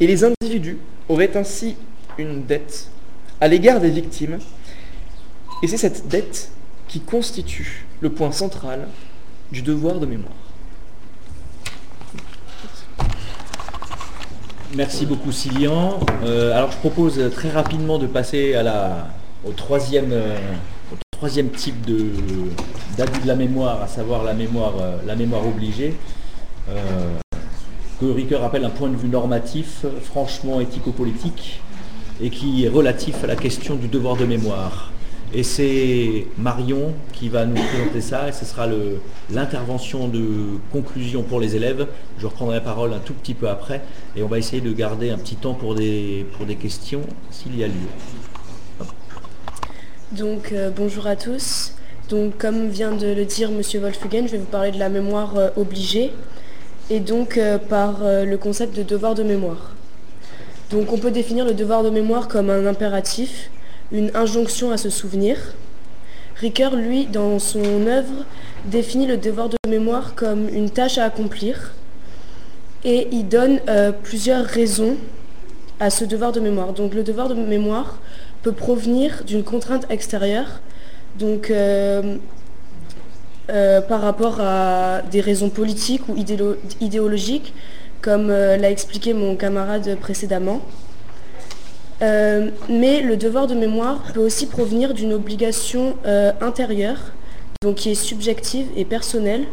et 0.00 0.06
les 0.06 0.24
individus 0.24 0.78
auraient 1.08 1.36
ainsi 1.36 1.76
une 2.18 2.44
dette 2.44 2.90
à 3.40 3.48
l'égard 3.48 3.80
des 3.80 3.90
victimes, 3.90 4.38
et 5.62 5.68
c'est 5.68 5.76
cette 5.76 6.08
dette 6.08 6.50
qui 6.88 7.00
constitue 7.00 7.86
le 8.00 8.10
point 8.10 8.32
central 8.32 8.88
du 9.52 9.62
devoir 9.62 10.00
de 10.00 10.06
mémoire. 10.06 10.32
Merci 14.74 15.04
beaucoup 15.04 15.32
Silian. 15.32 16.00
Euh, 16.24 16.56
alors 16.56 16.72
je 16.72 16.78
propose 16.78 17.20
très 17.32 17.50
rapidement 17.50 17.98
de 17.98 18.06
passer 18.06 18.52
la, 18.52 19.08
au 19.44 19.52
troisième, 19.52 20.12
euh, 20.12 20.36
type 21.56 21.76
d'abus 22.96 23.20
de, 23.20 23.26
la 23.26 23.36
mémoire, 23.36 23.82
à 23.82 23.86
savoir 23.86 24.24
la 24.24 24.34
mémoire, 24.34 24.74
euh, 24.80 24.96
la 25.06 25.14
mémoire 25.14 25.46
obligée, 25.46 25.94
euh, 26.68 27.18
que 28.00 28.06
Ricoeur 28.06 28.42
appelle 28.44 28.64
un 28.64 28.70
point 28.70 28.88
de 28.88 28.96
vue 28.96 29.08
normatif, 29.08 29.84
franchement 30.02 30.60
éthico-politique, 30.60 31.60
et 32.20 32.30
qui 32.30 32.64
est 32.64 32.68
relatif 32.68 33.22
à 33.24 33.26
la 33.26 33.36
question 33.36 33.74
du 33.74 33.88
devoir 33.88 34.16
de 34.16 34.24
mémoire. 34.24 34.92
Et 35.34 35.44
c'est 35.44 36.26
Marion 36.36 36.92
qui 37.14 37.30
va 37.30 37.46
nous 37.46 37.54
présenter 37.54 38.02
ça, 38.02 38.28
et 38.28 38.32
ce 38.32 38.44
sera 38.44 38.66
l'intervention 39.30 40.08
de 40.08 40.22
conclusion 40.70 41.22
pour 41.22 41.40
les 41.40 41.56
élèves. 41.56 41.86
Je 42.18 42.26
reprendrai 42.26 42.56
la 42.56 42.60
parole 42.60 42.92
un 42.92 42.98
tout 42.98 43.14
petit 43.14 43.32
peu 43.32 43.48
après, 43.48 43.80
et 44.14 44.22
on 44.22 44.26
va 44.28 44.38
essayer 44.38 44.60
de 44.60 44.70
garder 44.72 45.08
un 45.08 45.16
petit 45.16 45.36
temps 45.36 45.54
pour 45.54 45.74
des, 45.74 46.26
questions 46.60 47.00
s'il 47.30 47.58
y 47.58 47.64
a 47.64 47.66
lieu. 47.66 48.84
Donc 50.12 50.52
euh, 50.52 50.70
bonjour 50.76 51.06
à 51.06 51.16
tous. 51.16 51.72
Donc 52.10 52.36
comme 52.36 52.68
vient 52.68 52.92
de 52.92 53.06
le 53.06 53.24
dire 53.24 53.50
Monsieur 53.50 53.80
Wolfgang, 53.80 54.26
je 54.26 54.32
vais 54.32 54.38
vous 54.38 54.44
parler 54.44 54.70
de 54.70 54.78
la 54.78 54.90
mémoire 54.90 55.38
euh, 55.38 55.48
obligée 55.56 56.12
et 56.90 57.00
donc 57.00 57.38
euh, 57.38 57.56
par 57.56 58.00
le 58.02 58.36
concept 58.36 58.76
de 58.76 58.82
devoir 58.82 59.14
de 59.14 59.22
mémoire. 59.22 59.74
Donc 60.70 60.92
on 60.92 60.98
peut 60.98 61.10
définir 61.10 61.46
le 61.46 61.54
devoir 61.54 61.82
de 61.82 61.88
mémoire 61.88 62.28
comme 62.28 62.50
un 62.50 62.66
impératif, 62.66 63.50
une 63.92 64.10
injonction 64.14 64.70
à 64.70 64.76
se 64.76 64.90
souvenir. 64.90 65.36
Ricoeur, 66.36 66.74
lui, 66.74 67.06
dans 67.06 67.38
son 67.38 67.86
œuvre, 67.86 68.24
définit 68.64 69.06
le 69.06 69.16
devoir 69.16 69.48
de 69.48 69.56
mémoire 69.68 70.14
comme 70.14 70.48
une 70.48 70.70
tâche 70.70 70.98
à 70.98 71.04
accomplir 71.04 71.74
et 72.84 73.08
il 73.12 73.28
donne 73.28 73.60
plusieurs 74.02 74.44
raisons 74.44 74.96
à 75.78 75.90
ce 75.90 76.04
devoir 76.04 76.32
de 76.32 76.40
mémoire. 76.40 76.72
Donc 76.72 76.94
le 76.94 77.02
devoir 77.02 77.28
de 77.28 77.34
mémoire 77.34 77.98
peut 78.42 78.52
provenir 78.52 79.22
d'une 79.24 79.44
contrainte 79.44 79.86
extérieure. 79.90 80.60
Donc, 81.18 81.50
euh, 81.50 82.18
par 83.48 84.00
rapport 84.00 84.40
à 84.40 85.02
des 85.10 85.20
raisons 85.20 85.50
politiques 85.50 86.08
ou 86.08 86.16
idéologiques, 86.80 87.52
comme 88.00 88.28
l'a 88.28 88.70
expliqué 88.70 89.12
mon 89.12 89.36
camarade 89.36 89.96
précédemment. 90.00 90.60
Mais 92.02 93.00
le 93.00 93.16
devoir 93.16 93.46
de 93.46 93.54
mémoire 93.54 94.02
peut 94.12 94.20
aussi 94.20 94.46
provenir 94.46 94.92
d'une 94.92 95.12
obligation 95.12 95.96
intérieure, 96.40 96.98
donc 97.62 97.76
qui 97.76 97.90
est 97.90 97.94
subjective 97.94 98.66
et 98.76 98.84
personnelle, 98.84 99.46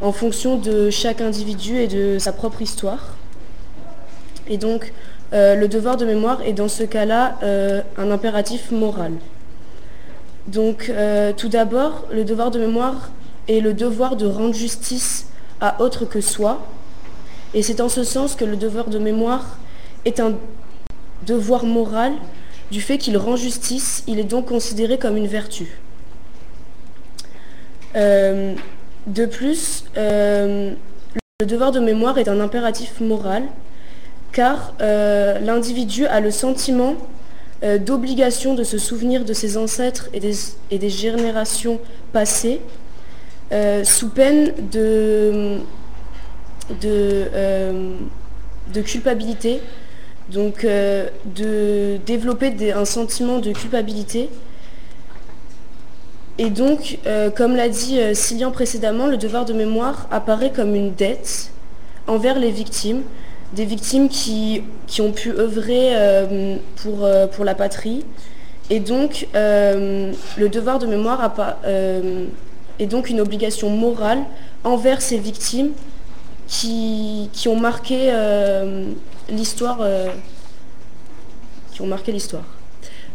en 0.00 0.12
fonction 0.12 0.56
de 0.56 0.90
chaque 0.90 1.20
individu 1.20 1.78
et 1.78 1.88
de 1.88 2.18
sa 2.18 2.32
propre 2.32 2.62
histoire. 2.62 3.16
Et 4.48 4.56
donc, 4.56 4.92
euh, 5.32 5.54
le 5.54 5.68
devoir 5.68 5.96
de 5.96 6.06
mémoire 6.06 6.40
est 6.42 6.52
dans 6.52 6.68
ce 6.68 6.82
cas-là 6.84 7.38
euh, 7.42 7.82
un 7.98 8.10
impératif 8.10 8.70
moral. 8.70 9.12
Donc, 10.46 10.88
euh, 10.88 11.32
tout 11.36 11.48
d'abord, 11.48 12.06
le 12.10 12.24
devoir 12.24 12.50
de 12.50 12.58
mémoire 12.58 13.10
est 13.46 13.60
le 13.60 13.74
devoir 13.74 14.16
de 14.16 14.26
rendre 14.26 14.54
justice 14.54 15.26
à 15.60 15.82
autre 15.82 16.06
que 16.06 16.20
soi. 16.20 16.66
Et 17.52 17.62
c'est 17.62 17.80
en 17.80 17.88
ce 17.88 18.04
sens 18.04 18.34
que 18.34 18.44
le 18.44 18.56
devoir 18.56 18.88
de 18.88 18.98
mémoire 18.98 19.58
est 20.04 20.20
un 20.20 20.34
devoir 21.28 21.64
moral 21.64 22.12
du 22.70 22.80
fait 22.80 22.98
qu'il 22.98 23.16
rend 23.16 23.36
justice, 23.36 24.02
il 24.06 24.18
est 24.18 24.24
donc 24.24 24.46
considéré 24.46 24.98
comme 24.98 25.16
une 25.16 25.26
vertu. 25.26 25.78
De 29.08 29.24
plus, 29.24 29.84
euh, 29.96 30.74
le 31.40 31.46
devoir 31.46 31.72
de 31.72 31.80
mémoire 31.80 32.18
est 32.18 32.28
un 32.28 32.40
impératif 32.40 33.00
moral 33.00 33.44
car 34.32 34.74
euh, 34.82 35.38
l'individu 35.38 36.06
a 36.06 36.20
le 36.20 36.30
sentiment 36.30 36.94
euh, 37.64 37.78
d'obligation 37.78 38.54
de 38.54 38.64
se 38.64 38.76
souvenir 38.76 39.24
de 39.24 39.32
ses 39.32 39.56
ancêtres 39.56 40.10
et 40.12 40.20
des, 40.20 40.90
générations 40.90 41.80
passées 42.12 42.60
sous 43.84 44.10
peine 44.10 44.52
de, 44.70 45.56
culpabilité, 48.84 49.62
donc 50.30 50.64
de 50.64 51.98
développer 52.06 52.72
un 52.72 52.84
sentiment 52.84 53.38
de 53.38 53.52
culpabilité 53.52 54.28
et 56.40 56.50
donc, 56.50 56.98
euh, 57.06 57.30
comme 57.30 57.56
l'a 57.56 57.68
dit 57.68 57.98
euh, 58.00 58.50
précédemment, 58.52 59.08
le 59.08 59.16
devoir 59.16 59.44
de 59.44 59.52
mémoire 59.52 60.06
apparaît 60.12 60.52
comme 60.52 60.76
une 60.76 60.94
dette 60.94 61.50
envers 62.06 62.38
les 62.38 62.52
victimes, 62.52 63.02
des 63.54 63.64
victimes 63.64 64.08
qui, 64.08 64.62
ont 65.00 65.10
pu 65.10 65.30
œuvrer 65.32 65.90
euh, 65.96 66.56
pour, 66.76 67.44
la 67.44 67.54
patrie. 67.56 68.04
Et 68.70 68.78
donc, 68.78 69.26
le 69.34 70.48
devoir 70.48 70.78
de 70.78 70.86
mémoire 70.86 71.34
est 72.78 72.86
donc 72.86 73.10
une 73.10 73.20
obligation 73.20 73.70
morale 73.70 74.20
envers 74.62 75.02
ces 75.02 75.18
victimes 75.18 75.72
qui 76.46 77.28
ont 77.46 77.58
marqué 77.58 78.12
l'histoire. 79.28 79.80
qui 81.72 81.82
ont 81.82 81.86
marqué 81.86 82.12
l'histoire. 82.12 82.44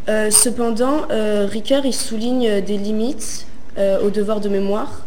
Euh, 0.09 0.30
cependant, 0.32 1.03
euh, 1.11 1.47
Ricoeur 1.49 1.86
il 1.86 1.93
souligne 1.93 2.59
des 2.61 2.78
limites 2.78 3.47
euh, 3.78 4.05
au 4.05 4.09
devoir 4.09 4.41
de 4.41 4.49
mémoire, 4.49 5.01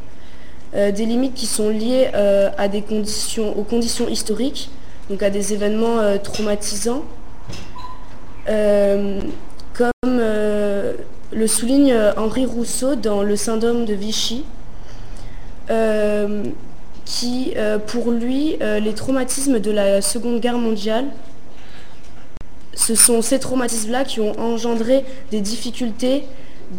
des 0.74 1.06
limites 1.06 1.32
qui 1.32 1.46
sont 1.46 1.70
liées 1.70 2.08
à 2.12 2.68
des 2.68 2.82
conditions, 2.82 3.56
aux 3.58 3.62
conditions 3.62 4.08
historiques, 4.08 4.68
donc 5.08 5.22
à 5.22 5.30
des 5.30 5.54
événements 5.54 6.18
traumatisants, 6.22 7.02
comme 8.44 10.20
le 11.32 11.46
souligne 11.46 11.96
Henri 12.18 12.44
Rousseau 12.44 12.94
dans 12.94 13.22
Le 13.22 13.36
syndrome 13.36 13.86
de 13.86 13.94
Vichy, 13.94 14.44
qui, 17.06 17.54
pour 17.86 18.10
lui, 18.10 18.56
les 18.60 18.92
traumatismes 18.92 19.60
de 19.60 19.70
la 19.70 20.02
Seconde 20.02 20.40
Guerre 20.40 20.58
mondiale 20.58 21.06
ce 22.76 22.94
sont 22.94 23.22
ces 23.22 23.40
traumatismes-là 23.40 24.04
qui 24.04 24.20
ont 24.20 24.38
engendré 24.38 25.04
des 25.30 25.40
difficultés 25.40 26.24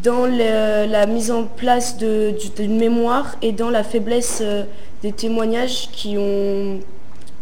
dans 0.04 0.26
la 0.26 1.06
mise 1.06 1.32
en 1.32 1.44
place 1.44 1.98
d'une 1.98 2.78
mémoire 2.78 3.36
et 3.42 3.52
dans 3.52 3.70
la 3.70 3.84
faiblesse 3.84 4.40
euh, 4.42 4.64
des 5.02 5.12
témoignages 5.12 5.90
qui 5.92 6.18
ont 6.18 6.80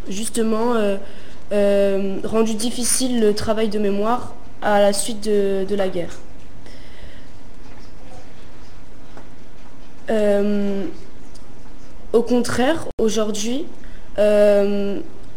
justement 0.07 0.75
euh, 0.75 0.97
euh, 1.51 2.17
rendu 2.23 2.53
difficile 2.53 3.19
le 3.19 3.33
travail 3.33 3.69
de 3.69 3.79
mémoire 3.79 4.35
à 4.61 4.79
la 4.79 4.93
suite 4.93 5.23
de, 5.23 5.75
la 5.75 5.89
guerre. 5.89 6.17
Au 12.15 12.23
contraire, 12.23 12.87
aujourd'hui, 12.99 13.65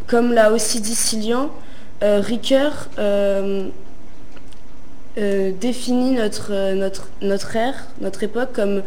comme 0.09 0.33
l'a 0.33 0.51
aussi 0.51 0.81
dit 0.81 0.95
Cillian, 0.95 1.51
euh, 2.01 2.21
Ricoeur 2.21 2.87
euh, 2.97 3.67
euh, 5.17 5.51
définit 5.59 6.11
notre, 6.11 6.73
notre, 6.73 7.09
notre 7.21 7.55
ère, 7.55 7.87
notre 8.01 8.23
époque, 8.23 8.49
comme 8.53 8.83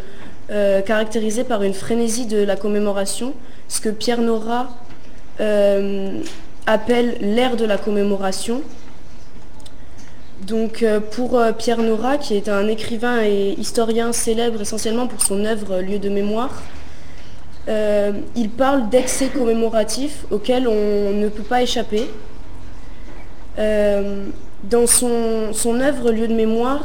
caractérisée 0.85 1.45
par 1.45 1.63
une 1.63 1.73
frénésie 1.73 2.27
de 2.27 2.37
la 2.37 2.57
commémoration, 2.57 3.33
ce 3.69 3.81
que 3.81 3.89
Pierre 3.89 4.21
Nora 4.21 4.69
appelle 6.67 7.17
l'ère 7.23 7.57
de 7.57 7.65
la 7.65 7.79
commémoration. 7.79 8.61
Donc 10.47 10.85
pour 11.13 11.41
Pierre 11.57 11.79
Nora, 11.79 12.19
qui 12.19 12.35
est 12.35 12.51
un 12.51 12.69
écrivain 12.69 13.23
et 13.23 13.55
historien 13.57 14.13
célèbre 14.13 14.61
essentiellement 14.61 15.07
pour 15.07 15.23
son 15.23 15.43
œuvre 15.47 15.81
Lieu 15.81 15.99
de 15.99 16.11
mémoire, 16.11 16.63
il 17.69 18.51
parle 18.51 18.89
d'excès 18.89 19.29
commémoratifs 19.29 20.25
auxquels 20.31 20.67
on 20.69 21.13
ne 21.13 21.29
peut 21.29 21.43
pas 21.43 21.63
échapper. 21.63 22.09
Euh, 23.59 24.27
dans 24.65 24.87
son, 24.87 25.81
œuvre 25.81 26.13
Lieu 26.13 26.29
de 26.29 26.35
mémoire, 26.35 26.85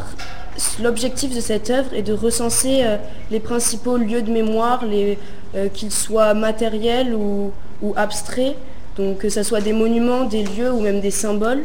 l'objectif 0.82 1.34
de 1.34 1.39
cette 1.39 1.69
œuvre 1.69 1.93
est 1.93 2.01
de 2.01 2.13
recenser 2.13 2.82
euh, 2.84 2.97
les 3.32 3.39
principaux 3.39 3.97
lieux 3.97 4.21
de 4.21 4.32
mémoire, 4.32 4.84
euh, 4.84 5.69
qu'ils 5.69 5.91
soient 5.91 6.34
matériels 6.34 7.13
ou, 7.13 7.51
abstraits, 7.95 8.55
donc 8.97 9.19
que 9.19 9.30
ce 9.30 9.43
soit 9.43 9.61
des 9.61 9.73
monuments, 9.73 10.23
des 10.23 10.43
lieux 10.43 10.71
ou 10.71 10.82
même 10.82 10.99
des 10.99 11.11
symboles 11.11 11.63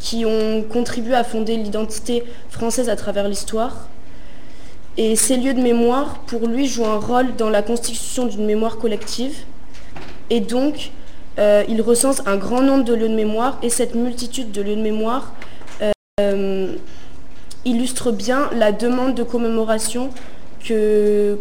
qui 0.00 0.24
ont 0.24 0.62
contribué 0.62 1.14
à 1.14 1.24
fonder 1.24 1.56
l'identité 1.56 2.24
française 2.48 2.88
à 2.88 2.96
travers 2.96 3.28
l'histoire. 3.28 3.88
Et 4.98 5.14
ces 5.16 5.36
lieux 5.36 5.54
de 5.54 5.60
mémoire, 5.60 6.18
pour 6.26 6.46
lui, 6.46 6.66
jouent 6.66 6.86
un 6.86 6.98
rôle 6.98 7.36
dans 7.36 7.50
la 7.50 7.62
constitution 7.62 8.26
d'une 8.26 8.46
mémoire 8.46 8.78
collective. 8.78 9.44
Et 10.30 10.40
donc 10.40 10.90
euh, 11.38 11.64
il 11.68 11.82
recense 11.82 12.22
un 12.26 12.36
grand 12.36 12.62
nombre 12.62 12.84
de 12.84 12.94
lieux 12.94 13.08
de 13.08 13.14
mémoire 13.14 13.58
et 13.62 13.68
cette 13.68 13.94
multitude 13.94 14.52
de 14.52 14.62
lieux 14.62 14.76
de 14.76 14.80
mémoire 14.80 15.34
euh, 16.20 16.76
illustre 17.66 18.10
bien 18.10 18.48
la 18.54 18.72
demande 18.72 19.14
de 19.14 19.22
commémoration 19.22 20.08
qui 20.60 21.36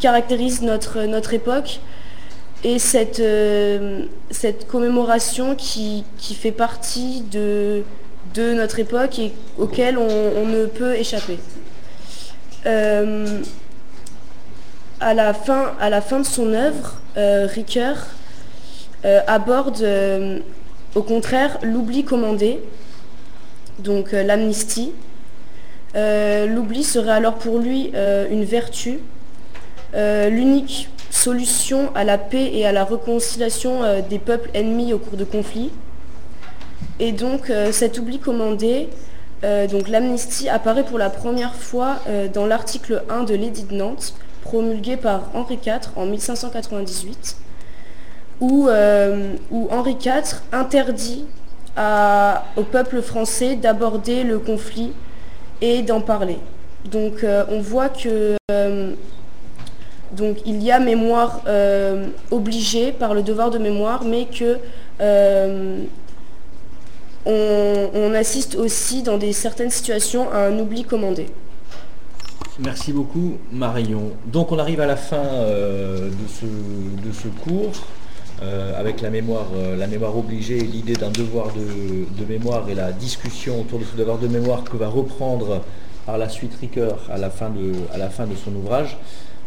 caractérise 0.00 0.62
notre, 0.62 1.04
notre 1.04 1.32
époque. 1.32 1.80
Et 2.64 2.80
cette, 2.80 3.20
euh, 3.20 4.06
cette 4.30 4.66
commémoration 4.66 5.54
qui, 5.54 6.04
fait 6.18 6.50
partie 6.50 7.20
de, 7.30 7.84
de, 8.36 8.52
notre 8.52 8.78
époque 8.78 9.18
et 9.18 9.32
auquel 9.58 9.98
on, 9.98 10.46
ne 10.46 10.66
peut 10.66 10.94
échapper. 10.94 11.38
à, 15.00 15.14
la 15.14 15.34
fin, 15.34 15.72
à 15.80 15.90
la 15.90 16.00
fin 16.00 16.20
de 16.20 16.26
son 16.26 16.52
œuvre, 16.52 17.00
euh, 17.16 17.46
Ricoeur 17.46 17.96
euh, 19.06 19.20
aborde 19.26 19.80
euh, 19.80 20.40
au 20.94 21.02
contraire 21.02 21.58
l'oubli 21.62 22.04
commandé, 22.04 22.60
donc 23.78 24.12
l'amnistie. 24.12 24.92
L'oubli 25.94 26.84
serait 26.84 27.12
alors 27.12 27.36
pour 27.36 27.58
lui 27.58 27.90
une 28.30 28.44
vertu, 28.44 28.98
l'unique 29.94 30.90
solution 31.10 31.90
à 31.94 32.04
la 32.04 32.18
paix 32.18 32.50
et 32.52 32.66
à 32.66 32.72
la 32.72 32.84
réconciliation 32.84 33.80
des 34.10 34.18
peuples 34.18 34.50
ennemis 34.52 34.92
au 34.92 34.98
cours 34.98 35.16
de 35.16 35.24
conflits. 35.24 35.70
Et 36.98 37.12
donc 37.12 37.52
cet 37.72 37.98
oubli 37.98 38.18
commandé, 38.18 38.88
donc 39.42 39.88
l'amnistie 39.88 40.48
apparaît 40.48 40.84
pour 40.84 40.98
la 40.98 41.10
première 41.10 41.54
fois 41.54 41.98
dans 42.32 42.46
l'article 42.46 43.02
1 43.10 43.24
de 43.24 43.34
l'édit 43.34 43.64
de 43.64 43.74
Nantes, 43.74 44.14
promulgué 44.46 44.96
par 44.96 45.30
Henri 45.34 45.58
IV 45.64 45.90
en 45.96 46.06
1598, 46.06 47.36
où, 48.40 48.68
euh, 48.68 49.34
où 49.50 49.68
Henri 49.70 49.96
IV 50.00 50.42
interdit 50.52 51.24
au 52.56 52.62
peuple 52.62 53.02
français 53.02 53.56
d'aborder 53.56 54.22
le 54.22 54.38
conflit 54.38 54.92
et 55.60 55.82
d'en 55.82 56.00
parler. 56.00 56.38
Donc 56.90 57.22
euh, 57.22 57.44
on 57.50 57.60
voit 57.60 57.90
que 57.90 58.36
euh, 58.50 58.92
donc, 60.12 60.38
il 60.46 60.62
y 60.62 60.70
a 60.70 60.78
mémoire 60.78 61.42
obligée 62.30 62.92
par 62.92 63.12
le 63.12 63.22
devoir 63.22 63.50
de 63.50 63.58
mémoire, 63.58 64.04
mais 64.04 64.26
que 64.26 64.58
on, 67.26 68.14
assiste 68.14 68.54
aussi 68.54 69.02
dans 69.02 69.18
certaines 69.32 69.70
situations 69.70 70.30
à 70.32 70.46
un 70.46 70.58
oubli 70.58 70.84
commandé. 70.84 71.26
Merci 72.58 72.92
beaucoup 72.92 73.36
Marion. 73.52 74.12
Donc 74.26 74.50
on 74.52 74.58
arrive 74.58 74.80
à 74.80 74.86
la 74.86 74.96
fin 74.96 75.16
euh, 75.16 76.08
de, 76.08 77.12
ce, 77.12 77.28
cours 77.28 77.72
euh, 78.42 78.78
avec 78.80 79.02
la 79.02 79.10
mémoire, 79.10 79.48
euh, 79.54 79.76
la 79.76 79.86
mémoire 79.86 80.16
obligée 80.16 80.56
et 80.56 80.64
l'idée 80.64 80.94
d'un 80.94 81.10
devoir 81.10 81.48
de, 81.52 82.24
mémoire 82.24 82.66
et 82.70 82.74
la 82.74 82.92
discussion 82.92 83.60
autour 83.60 83.80
de 83.80 83.84
ce 83.84 83.94
devoir 83.96 84.18
de 84.18 84.28
mémoire 84.28 84.64
que 84.64 84.76
va 84.76 84.88
reprendre 84.88 85.62
par 86.06 86.16
la 86.16 86.30
suite 86.30 86.54
Ricoeur 86.54 86.98
à 87.10 87.18
la 87.18 87.28
fin 87.28 87.50
de, 87.50 88.34
son 88.42 88.54
ouvrage. 88.54 88.96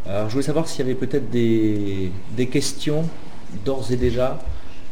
Alors 0.08 0.28
je 0.28 0.34
voulais 0.34 0.46
savoir 0.46 0.68
s'il 0.68 0.86
y 0.86 0.90
avait 0.90 1.00
peut-être 1.00 1.32
des, 1.32 2.12
des, 2.36 2.48
questions 2.48 3.06
d'ores 3.66 3.92
et 3.92 3.96
déjà 3.96 4.40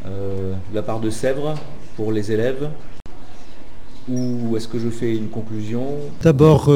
de 0.04 0.74
la 0.74 0.82
part 0.82 1.00
de 1.00 1.10
Sèvres 1.10 1.54
pour 1.98 2.12
les 2.12 2.30
élèves 2.30 2.70
ou 4.08 4.56
est-ce 4.56 4.68
que 4.68 4.78
je 4.78 4.88
fais 4.88 5.16
une 5.16 5.30
conclusion? 5.30 5.84
D'abord, 6.22 6.70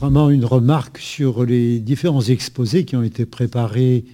vraiment 0.00 0.30
une 0.30 0.44
remarque 0.44 0.98
sur 0.98 1.44
les 1.44 1.80
différents 1.80 2.22
exposés 2.22 2.84
qui 2.84 2.94
ont 2.94 3.02
été 3.02 3.26
préparés 3.26 4.04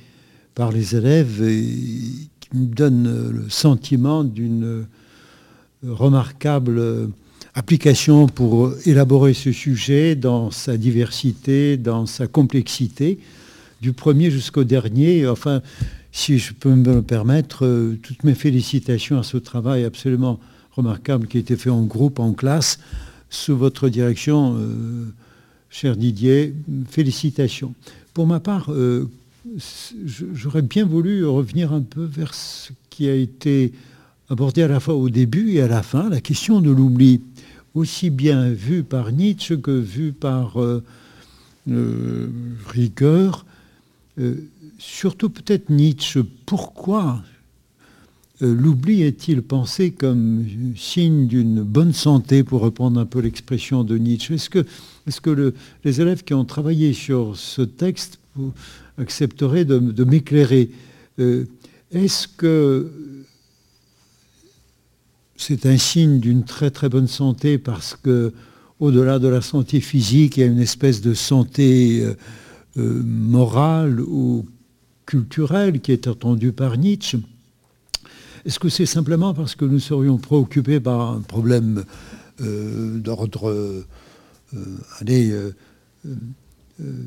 par 0.55 0.73
les 0.73 0.97
élèves 0.97 1.43
et 1.47 1.67
qui 2.41 2.49
me 2.55 2.65
donnent 2.65 3.31
le 3.31 3.51
sentiment 3.51 4.25
d'une 4.25 4.87
remarquable 5.87 7.11
application 7.55 8.27
pour 8.27 8.73
élaborer 8.87 9.35
ce 9.35 9.53
sujet 9.53 10.15
dans 10.15 10.51
sa 10.51 10.79
diversité, 10.79 11.77
dans 11.77 12.07
sa 12.07 12.27
complexité, 12.27 13.19
du 13.83 13.93
premier 13.93 14.31
jusqu'au 14.31 14.65
dernier. 14.65 15.27
Enfin, 15.27 15.61
si 16.13 16.39
je 16.39 16.53
peux 16.53 16.75
me 16.75 17.03
permettre, 17.03 17.97
toutes 18.03 18.25
mes 18.25 18.35
félicitations 18.35 19.19
à 19.19 19.23
ce 19.23 19.37
travail 19.37 19.85
absolument 19.85 20.41
remarquable 20.73 21.27
qui 21.27 21.37
a 21.37 21.41
été 21.41 21.57
fait 21.57 21.71
en 21.71 21.83
groupe, 21.83 22.19
en 22.19 22.33
classe, 22.33 22.79
sous 23.29 23.57
votre 23.57 23.89
direction. 23.89 24.57
Euh, 24.59 25.07
cher 25.71 25.97
Didier, 25.97 26.55
félicitations. 26.89 27.75
Pour 28.13 28.27
ma 28.27 28.41
part, 28.41 28.73
euh, 28.73 29.09
j'aurais 30.35 30.63
bien 30.63 30.85
voulu 30.85 31.25
revenir 31.25 31.73
un 31.73 31.81
peu 31.81 32.05
vers 32.05 32.35
ce 32.35 32.73
qui 32.91 33.09
a 33.09 33.15
été 33.15 33.73
abordé 34.29 34.63
à 34.63 34.69
la 34.69 34.81
fois 34.81 34.95
au 34.95 35.09
début 35.09 35.53
et 35.53 35.63
à 35.63 35.69
la 35.69 35.83
fin, 35.83 36.11
la 36.11 36.21
question 36.21 36.61
de 36.61 36.71
l'oubli, 36.71 37.21
aussi 37.75 38.11
bien 38.11 38.51
vu 38.51 38.83
par 38.83 39.13
Nietzsche 39.13 39.57
que 39.57 39.71
vu 39.71 40.13
par 40.13 40.61
euh, 40.61 40.83
euh, 44.21 44.35
surtout 44.79 45.31
peut-être 45.31 45.71
Nietzsche. 45.71 46.23
Pourquoi 46.47 47.23
l'oubli 48.41 49.03
est-il 49.03 49.43
pensé 49.43 49.91
comme 49.91 50.47
signe 50.75 51.27
d'une 51.27 51.63
bonne 51.63 51.93
santé, 51.93 52.43
pour 52.43 52.63
reprendre 52.63 52.99
un 52.99 53.05
peu 53.05 53.21
l'expression 53.21 53.85
de 53.85 53.99
Nietzsche? 53.99 54.35
Est-ce 54.35 55.21
que 55.21 55.55
les 55.85 56.01
élèves 56.01 56.25
qui 56.25 56.33
ont 56.33 56.47
travaillé 56.47 56.93
sur 56.95 57.37
ce 57.37 57.63
texte 57.63 58.19
accepteraient 58.97 59.67
de, 59.67 60.05
m'éclairer? 60.05 60.71
Euh, 61.19 61.45
Est-ce 61.93 62.29
que 62.29 62.91
c'est 65.37 65.67
un 65.67 65.79
signe 65.79 66.21
d'une 66.21 66.45
très 66.45 66.71
très 66.71 66.89
bonne 66.89 67.09
santé 67.09 67.59
parce 67.59 67.97
que 67.97 68.33
au-delà 68.79 69.19
de 69.19 69.29
la 69.29 69.41
santé 69.41 69.81
physique, 69.81 70.37
il 70.37 70.41
y 70.41 70.43
a 70.43 70.47
une 70.47 70.61
espèce 70.61 71.01
de 71.01 71.15
santé 71.15 72.01
euh, 72.03 72.15
euh, 72.77 73.03
morale 73.05 74.01
ou 74.01 74.47
culturelle 75.07 75.81
qui 75.81 75.93
est 75.93 76.07
attendue 76.07 76.53
par 76.53 76.77
Nietzsche. 76.77 77.19
Est-ce 78.45 78.59
que 78.59 78.69
c'est 78.69 78.87
simplement 78.87 79.35
parce 79.35 79.55
que 79.55 79.65
nous 79.65 79.81
serions 79.81 80.19
préoccupés 80.19 80.81
par 80.81 81.13
un 81.13 81.21
problème 81.21 81.85
d'ordre 82.39 83.85
euh, 84.57 84.77
allez, 84.99 85.31
euh, 85.31 85.55
euh, 86.07 86.15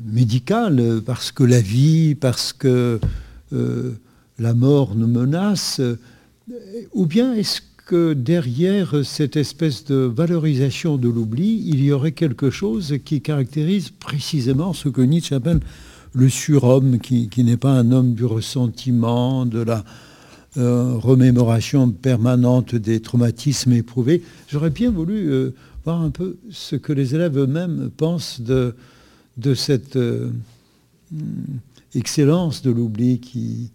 médicale, 0.06 1.02
parce 1.04 1.30
que 1.32 1.44
la 1.44 1.60
vie, 1.60 2.14
parce 2.14 2.52
que 2.52 3.00
la 4.38 4.54
mort 4.54 4.94
nous 4.94 5.06
menace, 5.06 5.80
ou 6.92 7.06
bien 7.06 7.34
est-ce 7.34 7.60
que 7.86 8.14
derrière 8.14 9.04
cette 9.04 9.36
espèce 9.36 9.84
de 9.84 9.96
valorisation 9.96 10.96
de 10.96 11.08
l'oubli, 11.08 11.62
il 11.66 11.84
y 11.84 11.92
aurait 11.92 12.12
quelque 12.12 12.50
chose 12.50 12.96
qui 13.04 13.20
caractérise 13.20 13.90
précisément 13.90 14.72
ce 14.72 14.88
que 14.88 15.02
Nietzsche 15.02 15.34
appelle 15.34 15.60
le 16.14 16.28
surhomme, 16.28 16.98
qui, 16.98 17.28
n'est 17.38 17.56
pas 17.56 17.72
un 17.72 17.92
homme 17.92 18.14
du 18.14 18.24
ressentiment, 18.24 19.44
de 19.44 19.60
la 19.60 19.84
remémoration 20.56 21.90
permanente 21.90 22.76
des 22.76 23.00
traumatismes 23.00 23.72
éprouvés. 23.72 24.22
J'aurais 24.48 24.70
bien 24.70 24.90
voulu 24.90 25.52
voir 25.84 26.00
un 26.00 26.10
peu 26.10 26.36
ce 26.50 26.76
que 26.76 26.92
les 26.92 27.14
élèves 27.14 27.38
eux-mêmes 27.38 27.90
pensent 27.96 28.40
de, 28.40 28.74
cette 29.54 29.96
euh, 29.96 30.30
excellence 31.94 32.62
de 32.62 32.70
l'oubli 32.70 33.20
qui, 33.20 33.70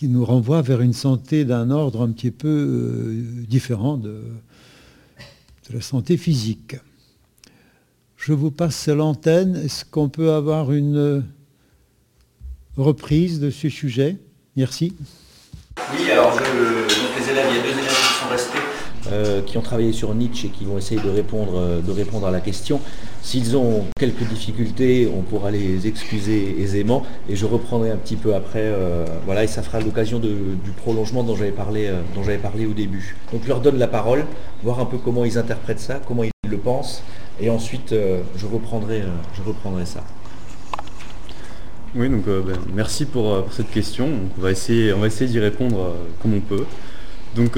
qui, 0.00 0.08
nous 0.08 0.24
renvoie 0.24 0.62
vers 0.62 0.80
une 0.80 0.94
santé 0.94 1.44
d'un 1.44 1.70
ordre 1.70 2.00
un 2.00 2.10
petit 2.10 2.30
peu 2.30 2.48
euh, 2.48 3.44
différent 3.46 3.98
de, 3.98 4.22
la 5.72 5.82
santé 5.82 6.16
physique. 6.16 6.76
Je 8.16 8.32
vous 8.32 8.50
passe 8.50 8.88
l'antenne. 8.88 9.56
Est-ce 9.56 9.84
qu'on 9.84 10.08
peut 10.08 10.32
avoir 10.32 10.72
une 10.72 11.22
reprise 12.78 13.40
de 13.40 13.50
ce 13.50 13.68
sujet? 13.68 14.16
Merci. 14.56 14.94
Oui, 15.92 16.10
alors 16.10 16.32
restés 16.32 17.89
euh, 19.12 19.42
qui 19.42 19.58
ont 19.58 19.60
travaillé 19.60 19.92
sur 19.92 20.14
Nietzsche 20.14 20.46
et 20.46 20.50
qui 20.50 20.64
vont 20.64 20.78
essayer 20.78 21.00
de 21.00 21.08
répondre, 21.08 21.54
euh, 21.56 21.80
de 21.80 21.90
répondre 21.90 22.26
à 22.26 22.30
la 22.30 22.40
question. 22.40 22.80
S'ils 23.22 23.56
ont 23.56 23.86
quelques 23.98 24.22
difficultés, 24.22 25.10
on 25.12 25.22
pourra 25.22 25.50
les 25.50 25.86
excuser 25.86 26.60
aisément 26.60 27.04
et 27.28 27.34
je 27.34 27.44
reprendrai 27.44 27.90
un 27.90 27.96
petit 27.96 28.16
peu 28.16 28.34
après. 28.34 28.62
Euh, 28.62 29.04
voilà, 29.26 29.44
et 29.44 29.46
ça 29.46 29.62
fera 29.62 29.80
l'occasion 29.80 30.18
du 30.18 30.70
prolongement 30.76 31.24
dont 31.24 31.34
j'avais 31.34 31.50
parlé, 31.50 31.90
parlé 32.40 32.66
au 32.66 32.72
début. 32.72 33.16
Donc 33.32 33.42
je 33.42 33.48
leur 33.48 33.60
donne 33.60 33.78
la 33.78 33.88
parole, 33.88 34.24
voir 34.62 34.80
un 34.80 34.86
peu 34.86 34.98
comment 34.98 35.24
ils 35.24 35.38
interprètent 35.38 35.80
ça, 35.80 36.00
comment 36.06 36.24
ils 36.24 36.30
le 36.48 36.58
pensent, 36.58 37.02
et 37.40 37.50
ensuite 37.50 37.92
je 37.92 38.46
reprendrai, 38.46 39.02
je 39.34 39.42
reprendrai 39.42 39.86
ça. 39.86 40.04
Oui, 41.94 42.08
donc 42.08 42.26
ben, 42.26 42.56
merci 42.74 43.04
pour, 43.04 43.44
cette 43.50 43.70
question. 43.70 44.08
on 44.38 44.40
va 44.40 44.52
essayer, 44.52 44.94
essayer 45.04 45.30
d'y 45.30 45.40
répondre 45.40 45.94
comme 46.22 46.34
on 46.34 46.40
peut. 46.40 46.64
Donc 47.34 47.56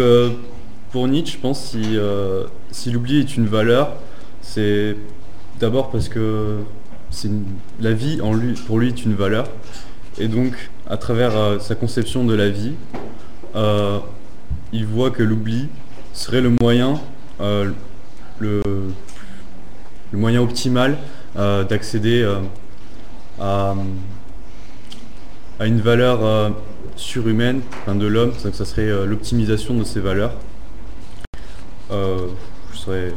pour 0.92 1.08
Nietzsche, 1.08 1.32
je 1.32 1.38
pense 1.38 1.70
si, 1.70 1.96
euh, 1.96 2.44
si 2.70 2.90
l'oubli 2.90 3.18
est 3.18 3.36
une 3.36 3.46
valeur, 3.46 3.96
c'est 4.42 4.94
d'abord 5.58 5.90
parce 5.90 6.10
que 6.10 6.58
la 7.80 7.92
vie 7.92 8.20
pour 8.66 8.78
lui 8.78 8.88
est 8.88 9.04
une 9.04 9.14
valeur. 9.14 9.46
Et 10.18 10.28
donc, 10.28 10.70
à 10.88 10.98
travers 10.98 11.34
euh, 11.34 11.58
sa 11.58 11.74
conception 11.74 12.24
de 12.24 12.34
la 12.34 12.50
vie, 12.50 12.74
euh, 13.56 13.98
il 14.72 14.84
voit 14.84 15.10
que 15.10 15.22
l'oubli 15.22 15.68
serait 16.12 16.42
le 16.42 16.50
moyen, 16.60 17.00
le, 18.38 18.62
moyen 20.12 20.42
optimal 20.42 20.98
d'accéder 21.34 22.30
à, 23.40 23.74
une 25.60 25.80
valeur 25.80 26.52
surhumaine 26.96 27.62
de 27.88 28.06
l'homme, 28.06 28.32
ça 28.34 28.64
serait 28.66 29.06
l'optimisation 29.06 29.74
de 29.74 29.84
ses 29.84 30.00
valeurs. 30.00 30.34
Euh, 31.92 32.28
je 32.72 32.78
serais. 32.78 33.12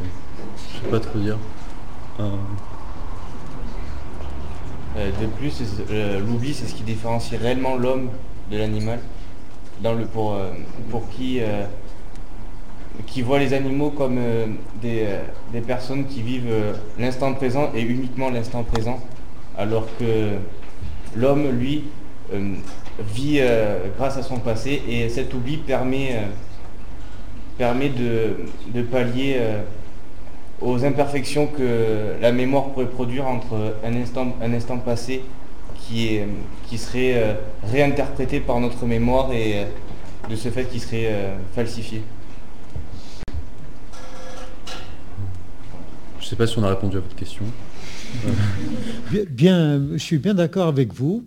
Je 0.56 0.84
sais 0.84 0.90
pas 0.90 1.00
trop 1.00 1.18
dire. 1.18 1.38
Euh. 2.20 2.30
Euh, 4.98 5.10
de 5.20 5.26
plus, 5.26 5.62
l'oubli, 6.26 6.52
c'est 6.52 6.66
ce 6.66 6.74
qui 6.74 6.82
différencie 6.82 7.40
réellement 7.40 7.76
l'homme 7.76 8.10
de 8.50 8.58
l'animal. 8.58 9.00
Dans 9.80 9.92
le 9.92 10.06
pour, 10.06 10.34
pour 10.90 11.08
qui 11.10 11.40
qui 13.06 13.20
voit 13.20 13.38
les 13.38 13.52
animaux 13.52 13.90
comme 13.90 14.18
des, 14.80 15.06
personnes 15.66 16.06
qui 16.06 16.22
vivent 16.22 16.50
l'instant 16.98 17.34
présent 17.34 17.70
et 17.74 17.82
uniquement 17.82 18.30
l'instant 18.30 18.62
présent, 18.62 18.98
alors 19.58 19.86
que 19.98 20.30
l'homme, 21.14 21.50
lui, 21.50 21.84
vit 22.32 23.40
grâce 23.98 24.16
à 24.16 24.22
son 24.22 24.38
passé 24.38 24.82
et 24.88 25.10
cet 25.10 25.34
oubli 25.34 25.58
permet 25.58 26.22
permet 27.58 27.90
de, 27.90 28.82
pallier 28.82 29.36
euh, 29.38 29.62
aux 30.60 30.84
imperfections 30.84 31.46
que 31.46 32.20
la 32.20 32.32
mémoire 32.32 32.70
pourrait 32.70 32.88
produire 32.88 33.26
entre 33.26 33.76
un 33.84 33.94
instant, 33.96 34.36
un 34.42 34.52
instant 34.52 34.78
passé 34.78 35.22
qui, 35.80 36.08
est, 36.08 36.26
qui 36.68 36.78
serait 36.78 37.14
euh, 37.14 37.34
réinterprété 37.70 38.40
par 38.40 38.60
notre 38.60 38.84
mémoire 38.84 39.32
et 39.32 39.60
euh, 39.60 39.64
de 40.28 40.36
ce 40.36 40.48
fait 40.48 40.64
qui 40.64 40.80
serait 40.80 41.36
falsifié. 41.54 42.02
Je 46.18 46.24
ne 46.24 46.28
sais 46.28 46.36
pas 46.36 46.48
si 46.48 46.58
on 46.58 46.64
a 46.64 46.70
répondu 46.70 46.96
à 46.96 47.00
votre 47.00 47.14
question. 47.14 47.44
bien, 49.30 49.80
je 49.92 49.98
suis 49.98 50.18
bien 50.18 50.34
d'accord 50.34 50.66
avec 50.66 50.92
vous. 50.92 51.24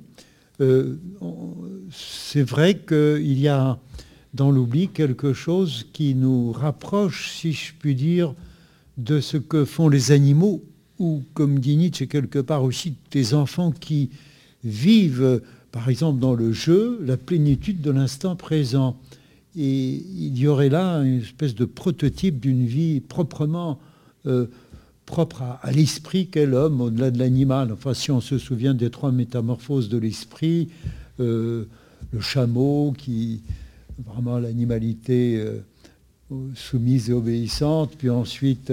c'est 1.90 2.44
vrai 2.44 2.76
qu'il 2.76 3.40
y 3.40 3.48
a 3.48 3.80
dans 4.34 4.52
l'oubli 4.52 4.90
quelque 4.90 5.34
chose 5.34 5.88
qui 5.94 6.16
nous 6.16 6.52
rapproche, 6.52 7.32
si 7.32 7.54
je 7.54 7.74
puis 7.78 7.96
dire, 7.96 8.34
de 8.98 9.20
ce 9.20 9.38
que 9.38 9.66
font 9.66 9.90
les 9.90 10.12
animaux, 10.12 10.64
ou 11.00 11.24
comme 11.34 11.60
dit 11.60 11.78
Nietzsche, 11.78 12.08
quelque 12.08 12.40
part 12.40 12.64
aussi 12.64 12.96
des 13.12 13.34
enfants 13.34 13.72
qui 13.72 14.10
vivent, 14.64 15.42
par 15.72 15.90
exemple 15.90 16.20
dans 16.20 16.34
le 16.34 16.52
jeu, 16.52 17.00
la 17.04 17.18
plénitude 17.18 17.82
de 17.82 17.92
l'instant 17.92 18.36
présent. 18.36 18.98
Et 19.56 19.96
il 19.96 20.38
y 20.38 20.48
aurait 20.48 20.70
là 20.70 20.98
une 21.00 21.22
espèce 21.22 21.56
de 21.56 21.66
prototype 21.66 22.40
d'une 22.40 22.66
vie 22.66 23.00
proprement 23.00 23.80
euh, 24.28 24.48
propre 25.06 25.42
à, 25.42 25.72
l'esprit 25.72 26.28
qu'est 26.28 26.46
l'homme 26.46 26.82
au-delà 26.82 27.10
de 27.10 27.18
l'animal. 27.18 27.72
Enfin, 27.72 27.96
si 27.96 28.12
on 28.12 28.22
se 28.22 28.38
souvient 28.38 28.76
des 28.76 28.92
trois 28.92 29.12
métamorphoses 29.12 29.90
de 29.90 29.98
l'esprit, 29.98 30.68
euh, 31.20 31.66
le 32.12 32.22
chameau 32.22 32.94
qui, 32.96 33.42
vraiment 34.06 34.40
l'animalité 34.40 35.38
euh, 35.38 35.60
soumise 36.56 37.10
et 37.10 37.14
obéissante, 37.14 37.96
puis 37.98 38.10
ensuite 38.10 38.72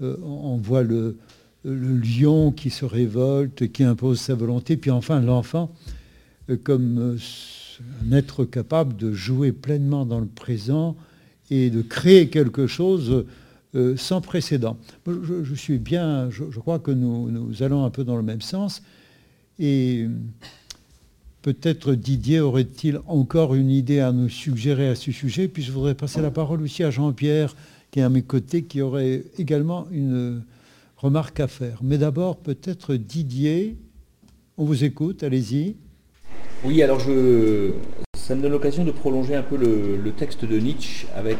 on 0.00 0.56
voit 0.58 0.82
le, 0.82 1.16
lion 1.64 2.52
qui 2.52 2.70
se 2.70 2.84
révolte, 2.84 3.72
qui 3.72 3.82
impose 3.82 4.20
sa 4.20 4.34
volonté, 4.34 4.76
puis 4.76 4.90
enfin 4.90 5.20
l'enfant 5.20 5.72
comme 6.62 7.16
un 8.04 8.12
être 8.12 8.44
capable 8.44 8.96
de 8.96 9.12
jouer 9.12 9.52
pleinement 9.52 10.06
dans 10.06 10.20
le 10.20 10.26
présent 10.26 10.96
et 11.50 11.70
de 11.70 11.82
créer 11.82 12.28
quelque 12.28 12.66
chose 12.66 13.24
euh, 13.74 13.96
sans 13.96 14.20
précédent. 14.20 14.76
Je, 15.06 15.54
suis 15.54 15.78
bien, 15.78 16.30
je, 16.30 16.44
crois 16.58 16.78
que 16.78 16.90
nous, 16.90 17.30
nous, 17.30 17.62
allons 17.62 17.84
un 17.84 17.90
peu 17.90 18.04
dans 18.04 18.16
le 18.16 18.22
même 18.22 18.40
sens. 18.40 18.82
Et 19.58 20.06
peut-être 21.46 21.92
Didier 21.92 22.40
aurait-il 22.40 22.98
encore 23.06 23.54
une 23.54 23.70
idée 23.70 24.00
à 24.00 24.10
nous 24.10 24.28
suggérer 24.28 24.88
à 24.88 24.96
ce 24.96 25.12
sujet. 25.12 25.46
Puis 25.46 25.62
je 25.62 25.70
voudrais 25.70 25.94
passer 25.94 26.20
la 26.20 26.32
parole 26.32 26.60
aussi 26.60 26.82
à 26.82 26.90
Jean-Pierre, 26.90 27.54
qui 27.92 28.00
est 28.00 28.02
à 28.02 28.08
mes 28.08 28.22
côtés, 28.22 28.64
qui 28.64 28.82
aurait 28.82 29.22
également 29.38 29.86
une 29.92 30.42
remarque 30.96 31.38
à 31.38 31.46
faire. 31.46 31.78
Mais 31.84 31.98
d'abord, 31.98 32.36
peut-être 32.38 32.96
Didier, 32.96 33.76
on 34.58 34.64
vous 34.64 34.82
écoute, 34.82 35.22
allez-y. 35.22 35.76
Oui, 36.64 36.82
alors 36.82 36.98
ça 36.98 38.34
me 38.34 38.42
donne 38.42 38.50
l'occasion 38.50 38.84
de 38.84 38.90
prolonger 38.90 39.36
un 39.36 39.44
peu 39.44 39.56
le, 39.56 40.10
texte 40.10 40.44
de 40.44 40.58
Nietzsche 40.58 41.06
avec 41.14 41.38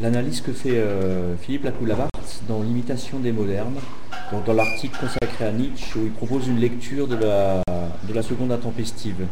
l'analyse 0.00 0.40
que 0.40 0.50
fait 0.52 0.76
euh, 0.76 1.36
Philippe 1.36 1.62
Lacoulavart 1.62 2.08
dans 2.48 2.64
L'imitation 2.64 3.20
des 3.20 3.30
modernes, 3.30 3.78
dans 4.46 4.52
l'article 4.52 4.96
consacré 5.00 5.44
à 5.44 5.52
Nietzsche 5.52 5.98
où 5.98 6.04
il 6.04 6.12
propose 6.12 6.46
une 6.48 6.58
lecture 6.58 7.08
de 7.08 7.16
la, 7.16 7.62
de 8.08 8.14
la 8.14 8.22
seconde 8.22 8.52
intempestive. 8.52 9.26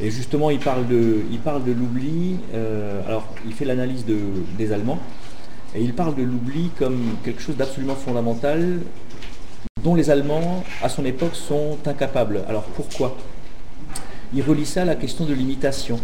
Et 0.00 0.10
justement, 0.10 0.50
il 0.50 0.58
parle 0.58 0.86
de, 0.88 1.22
il 1.30 1.38
parle 1.38 1.64
de 1.64 1.72
l'oubli. 1.72 2.36
Euh, 2.54 3.06
alors, 3.06 3.28
il 3.46 3.52
fait 3.52 3.64
l'analyse 3.64 4.04
des 4.06 4.72
Allemands 4.72 4.98
et 5.74 5.82
il 5.82 5.94
parle 5.94 6.14
de 6.14 6.22
l'oubli 6.22 6.70
comme 6.78 7.16
quelque 7.24 7.42
chose 7.42 7.56
d'absolument 7.56 7.94
fondamental 7.94 8.80
dont 9.82 9.94
les 9.94 10.10
Allemands, 10.10 10.64
à 10.82 10.88
son 10.88 11.04
époque, 11.04 11.34
sont 11.34 11.76
incapables. 11.86 12.42
Alors 12.48 12.62
pourquoi? 12.62 13.16
Il 14.34 14.42
relie 14.42 14.66
ça 14.66 14.82
à 14.82 14.84
la 14.84 14.94
question 14.94 15.24
de 15.24 15.34
l'imitation. 15.34 16.00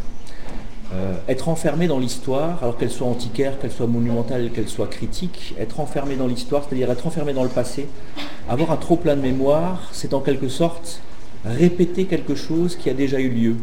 Euh, 0.95 1.15
être 1.29 1.51
enfermé 1.51 1.87
dans 1.87 1.99
l'histoire, 1.99 2.63
alors 2.63 2.79
qu'elle 2.79 2.91
soit 2.91 3.07
antiquaire, 3.07 3.59
qu'elle 3.59 3.71
soit 3.71 3.87
monumentale, 3.87 4.51
qu'elle 4.51 4.69
soit 4.69 4.87
critique, 4.87 5.55
être 5.59 5.81
enfermé 5.81 6.17
dans 6.17 6.27
l'histoire, 6.27 6.65
c'est-à-dire 6.67 6.91
être 6.91 7.07
enfermé 7.07 7.35
dans 7.35 7.43
le 7.43 7.51
passé, 7.51 7.87
avoir 8.49 8.73
un 8.73 8.77
trop 8.77 8.97
plein 8.97 9.15
de 9.15 9.21
mémoire, 9.21 9.91
c'est 9.93 10.15
en 10.15 10.21
quelque 10.21 10.49
sorte 10.49 11.03
répéter 11.45 12.07
quelque 12.07 12.35
chose 12.35 12.75
qui 12.75 12.89
a 12.89 12.95
déjà 12.95 13.21
eu 13.21 13.29
lieu. 13.29 13.57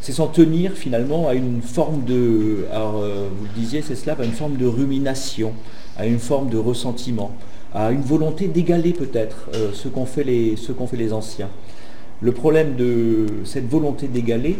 C'est 0.00 0.12
s'en 0.12 0.26
tenir 0.26 0.72
finalement 0.72 1.28
à 1.28 1.34
une 1.34 1.60
forme 1.60 2.04
de, 2.04 2.66
alors 2.72 2.96
euh, 2.96 3.28
vous 3.36 3.44
le 3.44 3.60
disiez, 3.60 3.82
c'est 3.82 3.94
cela, 3.94 4.16
à 4.18 4.24
une 4.24 4.32
forme 4.32 4.56
de 4.56 4.66
rumination, 4.66 5.52
à 5.98 6.06
une 6.06 6.18
forme 6.18 6.48
de 6.48 6.56
ressentiment, 6.56 7.32
à 7.74 7.90
une 7.90 8.02
volonté 8.02 8.48
d'égaler 8.48 8.94
peut-être 8.94 9.50
euh, 9.54 9.70
ce 9.74 9.88
qu'ont 9.88 10.06
fait, 10.06 10.24
fait 10.24 10.96
les 10.96 11.12
anciens. 11.12 11.50
Le 12.22 12.32
problème 12.32 12.74
de 12.76 13.26
cette 13.44 13.68
volonté 13.68 14.08
d'égaler, 14.08 14.58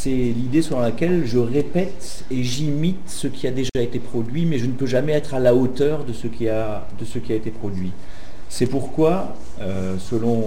c'est 0.00 0.10
l'idée 0.10 0.62
selon 0.62 0.78
laquelle 0.80 1.26
je 1.26 1.38
répète 1.38 2.24
et 2.30 2.44
j'imite 2.44 3.08
ce 3.08 3.26
qui 3.26 3.48
a 3.48 3.50
déjà 3.50 3.80
été 3.80 3.98
produit, 3.98 4.46
mais 4.46 4.58
je 4.58 4.66
ne 4.66 4.72
peux 4.72 4.86
jamais 4.86 5.12
être 5.12 5.34
à 5.34 5.40
la 5.40 5.56
hauteur 5.56 6.04
de 6.04 6.12
ce 6.12 6.28
qui 6.28 6.48
a, 6.48 6.86
été 7.30 7.50
produit. 7.50 7.90
C'est 8.48 8.66
pourquoi, 8.66 9.34
euh, 9.60 9.96
selon, 9.98 10.44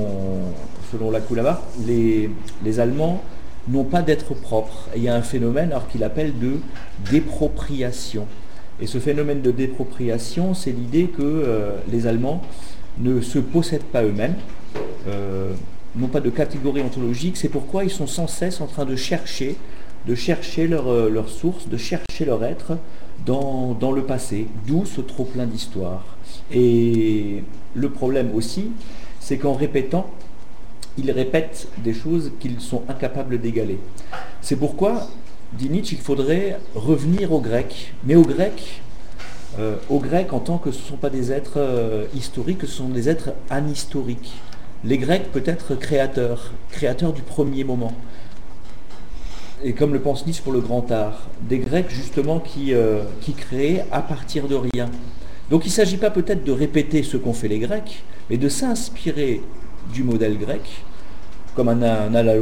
selon 0.89 1.11
la 1.11 1.19
les, 1.85 2.29
les 2.63 2.79
Allemands 2.79 3.21
n'ont 3.67 3.83
pas 3.83 4.01
d'être 4.01 4.33
propres. 4.35 4.87
Et 4.95 4.99
il 4.99 5.03
y 5.03 5.09
a 5.09 5.15
un 5.15 5.21
phénomène 5.21 5.73
qu'il 5.91 6.05
appelle 6.05 6.39
de 6.39 6.53
dépropriation. 7.11 8.27
Et 8.79 8.87
ce 8.87 8.99
phénomène 8.99 9.41
de 9.41 9.51
dépropriation, 9.51 10.53
c'est 10.53 10.71
l'idée 10.71 11.07
que 11.07 11.21
euh, 11.21 11.75
les 11.91 12.07
Allemands 12.07 12.41
ne 12.99 13.19
se 13.19 13.39
possèdent 13.39 13.83
pas 13.83 14.03
eux-mêmes. 14.03 14.35
Euh, 15.07 15.51
non 15.95 16.07
pas 16.07 16.21
de 16.21 16.29
catégorie 16.29 16.81
ontologique, 16.81 17.37
c'est 17.37 17.49
pourquoi 17.49 17.83
ils 17.83 17.89
sont 17.89 18.07
sans 18.07 18.27
cesse 18.27 18.61
en 18.61 18.67
train 18.67 18.85
de 18.85 18.95
chercher, 18.95 19.57
de 20.07 20.15
chercher 20.15 20.67
leur, 20.67 20.87
euh, 20.87 21.09
leur 21.09 21.29
source, 21.29 21.67
de 21.67 21.77
chercher 21.77 22.25
leur 22.25 22.43
être 22.43 22.77
dans, 23.25 23.91
le 23.93 24.03
passé, 24.03 24.47
d'où 24.65 24.85
ce 24.85 25.01
trop 25.01 25.25
plein 25.25 25.45
d'histoire. 25.45 26.03
Et 26.51 27.43
le 27.75 27.89
problème 27.89 28.31
aussi, 28.33 28.71
c'est 29.19 29.37
qu'en 29.37 29.53
répétant, 29.53 30.09
ils 30.97 31.11
répètent 31.11 31.67
des 31.83 31.93
choses 31.93 32.31
qu'ils 32.39 32.59
sont 32.59 32.81
incapables 32.89 33.39
d'égaler. 33.39 33.79
C'est 34.41 34.55
pourquoi, 34.55 35.07
dit 35.53 35.69
Nietzsche, 35.69 35.95
il 35.95 36.01
faudrait 36.01 36.59
revenir 36.73 37.31
aux 37.31 37.41
Grecs, 37.41 37.93
mais 38.03 38.15
aux 38.15 38.23
Grecs, 38.23 38.81
euh, 39.59 39.75
aux 39.89 39.99
Grecs 39.99 40.33
en 40.33 40.39
tant 40.39 40.57
que 40.57 40.71
ce 40.71 40.81
ne 40.81 40.87
sont 40.87 40.97
pas 40.97 41.09
des 41.09 41.31
êtres 41.31 41.57
euh, 41.57 42.05
historiques, 42.15 42.61
ce 42.61 42.67
sont 42.67 42.89
des 42.89 43.07
êtres 43.07 43.33
anhistoriques 43.49 44.33
les 44.83 44.97
Grecs 44.97 45.31
peut-être 45.31 45.75
créateurs, 45.75 46.51
créateurs 46.71 47.13
du 47.13 47.21
premier 47.21 47.63
moment. 47.63 47.93
Et 49.63 49.73
comme 49.73 49.93
le 49.93 49.99
pense 49.99 50.25
Nietzsche 50.25 50.41
pour 50.41 50.53
le 50.53 50.59
grand 50.59 50.89
art, 50.91 51.27
des 51.41 51.59
Grecs 51.59 51.89
justement 51.89 52.39
qui, 52.39 52.73
euh, 52.73 53.03
créaient 53.37 53.85
à 53.91 54.01
partir 54.01 54.47
de 54.47 54.55
rien. 54.55 54.89
Donc 55.51 55.65
il 55.65 55.69
ne 55.69 55.73
s'agit 55.73 55.97
pas 55.97 56.09
peut-être 56.09 56.43
de 56.43 56.51
répéter 56.51 57.03
ce 57.03 57.17
qu'ont 57.17 57.33
fait 57.33 57.47
les 57.47 57.59
Grecs, 57.59 58.03
mais 58.29 58.37
de 58.37 58.49
s'inspirer 58.49 59.41
du 59.93 60.03
modèle 60.03 60.37
grec, 60.37 60.61
comme 61.55 61.69
un, 61.69 61.81
un 61.83 62.35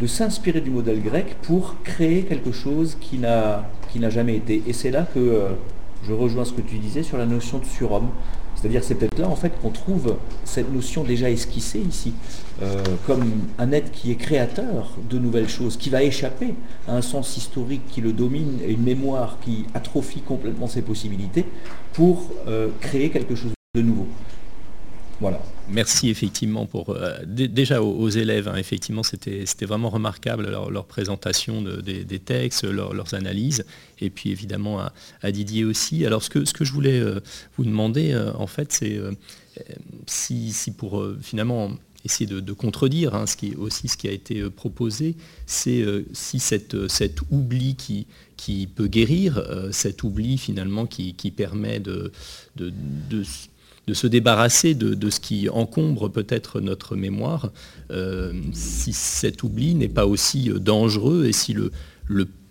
de 0.00 0.06
s'inspirer 0.06 0.60
du 0.60 0.70
modèle 0.70 1.02
grec 1.02 1.36
pour 1.42 1.76
créer 1.84 2.22
quelque 2.22 2.52
chose 2.52 2.96
qui 3.00 3.18
n'a 3.18 3.64
jamais 4.08 4.36
été. 4.36 4.62
Et 4.66 4.72
c'est 4.72 4.90
là 4.90 5.06
que 5.14 5.20
euh, 5.20 5.50
je 6.06 6.12
rejoins 6.12 6.44
ce 6.44 6.52
que 6.52 6.62
tu 6.62 6.78
disais 6.78 7.02
sur 7.02 7.18
la 7.18 7.26
notion 7.26 7.58
de 7.58 7.66
surhomme. 7.66 8.08
C'est-à-dire 8.60 8.84
c'est 8.84 8.94
peut-être 8.94 9.18
là 9.18 9.26
en 9.26 9.36
fait 9.36 9.52
qu'on 9.62 9.70
trouve 9.70 10.16
cette 10.44 10.70
notion 10.70 11.02
déjà 11.02 11.30
esquissée 11.30 11.80
ici, 11.80 12.12
euh, 12.62 12.82
comme 13.06 13.24
un 13.58 13.72
être 13.72 13.90
qui 13.90 14.10
est 14.10 14.16
créateur 14.16 14.98
de 15.08 15.18
nouvelles 15.18 15.48
choses, 15.48 15.78
qui 15.78 15.88
va 15.88 16.02
échapper 16.02 16.54
à 16.86 16.94
un 16.94 17.00
sens 17.00 17.38
historique 17.38 17.82
qui 17.88 18.02
le 18.02 18.12
domine 18.12 18.58
et 18.62 18.72
une 18.72 18.82
mémoire 18.82 19.38
qui 19.42 19.64
atrophie 19.72 20.20
complètement 20.20 20.66
ses 20.66 20.82
possibilités 20.82 21.46
pour 21.94 22.30
euh, 22.48 22.68
créer 22.80 23.08
quelque 23.08 23.34
chose 23.34 23.52
de 23.74 23.80
nouveau. 23.80 24.08
Voilà. 25.22 25.40
Merci 25.72 26.10
effectivement 26.10 26.66
pour 26.66 26.90
euh, 26.90 27.18
déjà 27.26 27.80
aux, 27.82 28.08
élèves. 28.08 28.48
Hein, 28.48 28.56
effectivement, 28.56 29.02
c'était 29.04 29.44
vraiment 29.62 29.88
remarquable 29.88 30.50
leur, 30.50 30.84
présentation 30.84 31.62
des, 31.62 32.18
textes, 32.18 32.64
leurs 32.64 33.14
analyses, 33.14 33.64
et 34.00 34.10
puis 34.10 34.30
évidemment 34.30 34.80
à, 35.22 35.32
Didier 35.32 35.64
aussi. 35.64 36.04
Alors 36.04 36.22
ce 36.22 36.30
que, 36.30 36.44
ce 36.44 36.52
que 36.52 36.64
je 36.64 36.72
voulais 36.72 36.98
euh, 36.98 37.20
vous 37.56 37.64
demander, 37.64 38.12
euh, 38.12 38.32
en 38.34 38.48
fait, 38.48 38.72
c'est 38.72 38.98
si, 40.06 40.52
pour 40.76 41.04
finalement 41.20 41.70
essayer 42.04 42.26
de, 42.26 42.52
contredire 42.52 43.14
hein, 43.14 43.26
ce 43.26 43.36
qui 43.36 43.54
aussi 43.54 43.88
ce 43.88 43.96
qui 43.96 44.08
a 44.08 44.12
été 44.12 44.48
proposé, 44.50 45.16
c'est 45.46 45.84
si 46.12 46.40
cette, 46.40 46.88
cet 46.88 47.20
oubli 47.30 47.76
qui, 47.76 48.06
qui 48.36 48.66
peut 48.66 48.88
guérir, 48.88 49.44
cet 49.70 50.02
oubli 50.02 50.38
finalement 50.38 50.86
qui, 50.86 51.12
permet 51.30 51.78
de, 51.78 52.10
de, 52.56 52.72
de 53.10 53.22
se 53.94 54.06
débarrasser 54.06 54.74
de, 54.74 55.10
ce 55.10 55.20
qui 55.20 55.48
encombre 55.48 56.08
peut-être 56.08 56.60
notre 56.60 56.96
mémoire, 56.96 57.50
euh, 57.90 58.32
si 58.52 58.92
cet 58.92 59.42
oubli 59.42 59.74
n'est 59.74 59.88
pas 59.88 60.06
aussi 60.06 60.50
euh, 60.50 60.58
dangereux 60.58 61.26
et 61.26 61.32
si 61.32 61.52
le, 61.54 61.70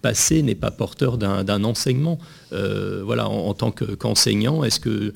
passé 0.02 0.44
n'est 0.44 0.56
pas 0.56 0.72
porteur 0.72 1.18
d'un 1.18 1.64
enseignement. 1.66 2.20
Euh, 2.54 3.02
voilà, 3.04 3.28
en, 3.28 3.54
tant 3.54 3.70
qu'enseignant, 3.70 4.64
est-ce 4.64 4.80
que, 4.80 5.14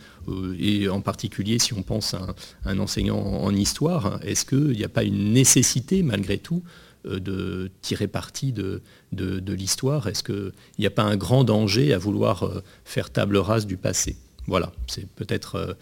et 0.59 0.89
en 0.89 0.99
particulier 0.99 1.57
si 1.57 1.73
on 1.73 1.83
pense 1.83 2.13
à 2.13 2.35
un, 2.65 2.79
enseignant 2.79 3.17
en, 3.17 3.55
histoire, 3.55 4.19
est-ce 4.25 4.43
qu'il 4.43 4.75
n'y 4.75 4.83
a 4.83 4.89
pas 4.89 5.03
une 5.03 5.31
nécessité 5.31 6.03
malgré 6.03 6.37
tout 6.37 6.63
de 7.05 7.71
tirer 7.81 8.07
parti 8.07 8.51
de, 8.51 8.81
de 9.13 9.53
l'histoire? 9.53 10.07
Est-ce 10.07 10.21
qu'il 10.21 10.51
n'y 10.79 10.85
a 10.85 10.91
pas 10.91 11.03
un 11.03 11.15
grand 11.15 11.45
danger 11.45 11.93
à 11.93 11.97
vouloir 11.97 12.51
faire 12.83 13.09
table 13.09 13.37
rase 13.37 13.65
du 13.65 13.77
passé? 13.77 14.17
Voilà, 14.47 14.73
c'est 14.87 15.07
peut-être 15.07 15.77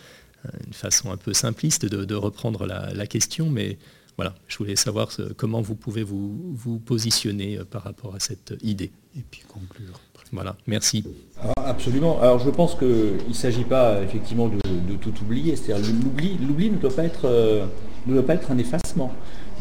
une 0.65 0.73
façon 0.73 1.11
un 1.11 1.17
peu 1.17 1.33
simpliste 1.33 1.85
de, 1.85 2.15
reprendre 2.15 2.65
la, 2.65 3.07
question, 3.07 3.49
mais 3.49 3.77
voilà, 4.17 4.35
je 4.47 4.57
voulais 4.57 4.75
savoir 4.75 5.09
comment 5.37 5.61
vous 5.61 5.75
pouvez 5.75 6.03
vous, 6.03 6.81
positionner 6.85 7.57
euh, 7.57 7.65
par 7.65 7.83
rapport 7.83 8.15
à 8.15 8.19
cette 8.19 8.53
idée. 8.61 8.91
Et 9.17 9.23
puis 9.29 9.41
conclure. 9.47 9.99
Voilà, 10.33 10.55
merci. 10.65 11.03
Alors, 11.41 11.53
Absolument. 11.65 12.21
Alors 12.21 12.39
je 12.39 12.49
pense 12.49 12.75
qu'il 12.75 12.87
ne 13.27 13.33
s'agit 13.33 13.65
pas 13.65 14.01
effectivement 14.01 14.47
de, 14.47 14.95
tout 14.95 15.13
oublier. 15.21 15.55
C'est-à-dire 15.55 15.93
l'oubli, 16.03 16.37
l'oubli 16.37 16.69
ne 16.69 16.77
doit 16.77 16.93
pas 16.93 17.03
être 17.03 17.25
euh, 17.25 17.65
ne 18.07 18.13
doit 18.13 18.25
pas 18.25 18.35
être 18.35 18.51
un 18.51 18.57
effacement. 18.57 19.11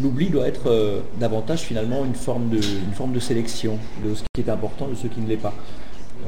L'oubli 0.01 0.31
doit 0.31 0.47
être 0.47 0.71
euh, 0.71 1.01
davantage 1.19 1.61
finalement 1.61 2.05
une 2.05 2.15
forme, 2.15 2.51
de, 2.51 2.57
une 2.57 2.93
forme 2.95 3.13
de 3.13 3.21
sélection 3.21 3.79
de 4.05 4.15
ce 4.15 4.23
qui 4.35 4.41
est 4.41 4.51
important, 4.51 4.89
de 4.89 4.95
ce 4.95 5.07
qui 5.07 5.21
ne 5.21 5.29
l'est 5.29 5.37
pas. 5.37 5.55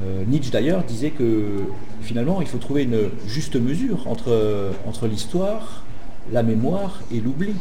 Euh, 0.00 0.24
Nietzsche 0.26 0.50
d'ailleurs 0.50 0.84
disait 0.84 1.10
que 1.10 1.64
finalement 2.00 2.40
il 2.40 2.46
faut 2.46 2.58
trouver 2.58 2.84
une 2.84 3.10
juste 3.26 3.56
mesure 3.56 4.06
entre, 4.06 5.06
l'histoire, 5.06 5.84
la 6.32 6.42
mémoire 6.42 7.00
et 7.12 7.20
l'oubli. 7.20 7.54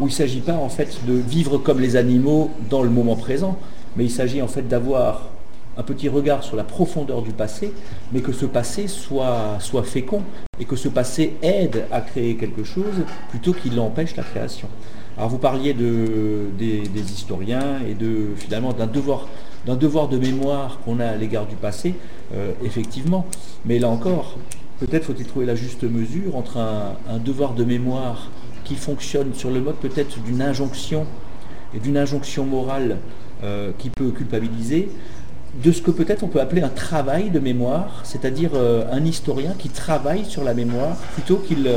Où 0.00 0.06
il 0.06 0.10
ne 0.10 0.10
s'agit 0.10 0.40
pas 0.40 0.54
en 0.54 0.68
fait 0.68 0.98
de 1.06 1.12
vivre 1.12 1.56
comme 1.58 1.78
les 1.78 1.94
animaux 1.94 2.50
dans 2.68 2.82
le 2.82 2.90
moment 2.90 3.14
présent, 3.14 3.56
mais 3.96 4.04
il 4.04 4.10
s'agit 4.10 4.42
en 4.42 4.48
fait 4.48 4.66
d'avoir 4.66 5.28
un 5.76 5.82
petit 5.82 6.08
regard 6.08 6.42
sur 6.42 6.56
la 6.56 6.64
profondeur 6.64 7.22
du 7.22 7.32
passé, 7.32 7.72
mais 8.12 8.20
que 8.20 8.32
ce 8.32 8.46
passé 8.46 8.86
soit, 8.88 9.58
fécond 9.84 10.22
et 10.58 10.64
que 10.64 10.76
ce 10.76 10.88
passé 10.88 11.34
aide 11.42 11.84
à 11.90 12.00
créer 12.00 12.36
quelque 12.36 12.64
chose 12.64 13.04
plutôt 13.30 13.52
qu'il 13.52 13.78
empêche 13.80 14.16
la 14.16 14.22
création. 14.22 14.68
Alors 15.16 15.30
vous 15.30 15.38
parliez 15.38 15.74
de, 15.74 16.46
des, 16.58 17.12
historiens 17.12 17.78
et 17.88 17.96
finalement 18.36 18.72
d'un 18.72 18.86
devoir, 18.86 19.28
d'un 19.66 19.76
devoir 19.76 20.08
de 20.08 20.18
mémoire 20.18 20.78
qu'on 20.84 21.00
a 21.00 21.06
à 21.06 21.16
l'égard 21.16 21.46
du 21.46 21.56
passé, 21.56 21.94
euh, 22.34 22.52
effectivement. 22.62 23.26
Mais 23.64 23.78
là 23.78 23.88
encore, 23.88 24.36
peut-être 24.80 25.04
faut-il 25.04 25.26
trouver 25.26 25.46
la 25.46 25.54
juste 25.54 25.84
mesure 25.84 26.36
entre 26.36 26.58
un, 26.58 27.18
devoir 27.18 27.54
de 27.54 27.64
mémoire 27.64 28.30
qui 28.64 28.76
fonctionne 28.76 29.34
sur 29.34 29.50
le 29.50 29.60
mode 29.60 29.76
peut-être 29.76 30.20
d'une 30.22 30.42
injonction 30.42 31.06
et 31.74 31.80
d'une 31.80 31.96
injonction 31.96 32.44
morale 32.44 32.98
euh, 33.42 33.72
qui 33.78 33.90
peut 33.90 34.10
culpabiliser, 34.10 34.88
de 35.62 35.70
ce 35.70 35.82
que 35.82 35.90
peut-être 35.90 36.24
on 36.24 36.28
peut 36.28 36.40
appeler 36.40 36.62
un 36.62 36.68
travail 36.68 37.30
de 37.30 37.38
mémoire, 37.38 38.00
c'est-à-dire 38.02 38.50
euh, 38.54 38.84
un 38.90 39.04
historien 39.04 39.54
qui 39.58 39.68
travaille 39.68 40.24
sur 40.24 40.44
la 40.44 40.54
mémoire 40.54 40.96
plutôt 41.14 41.36
qu'il 41.36 41.70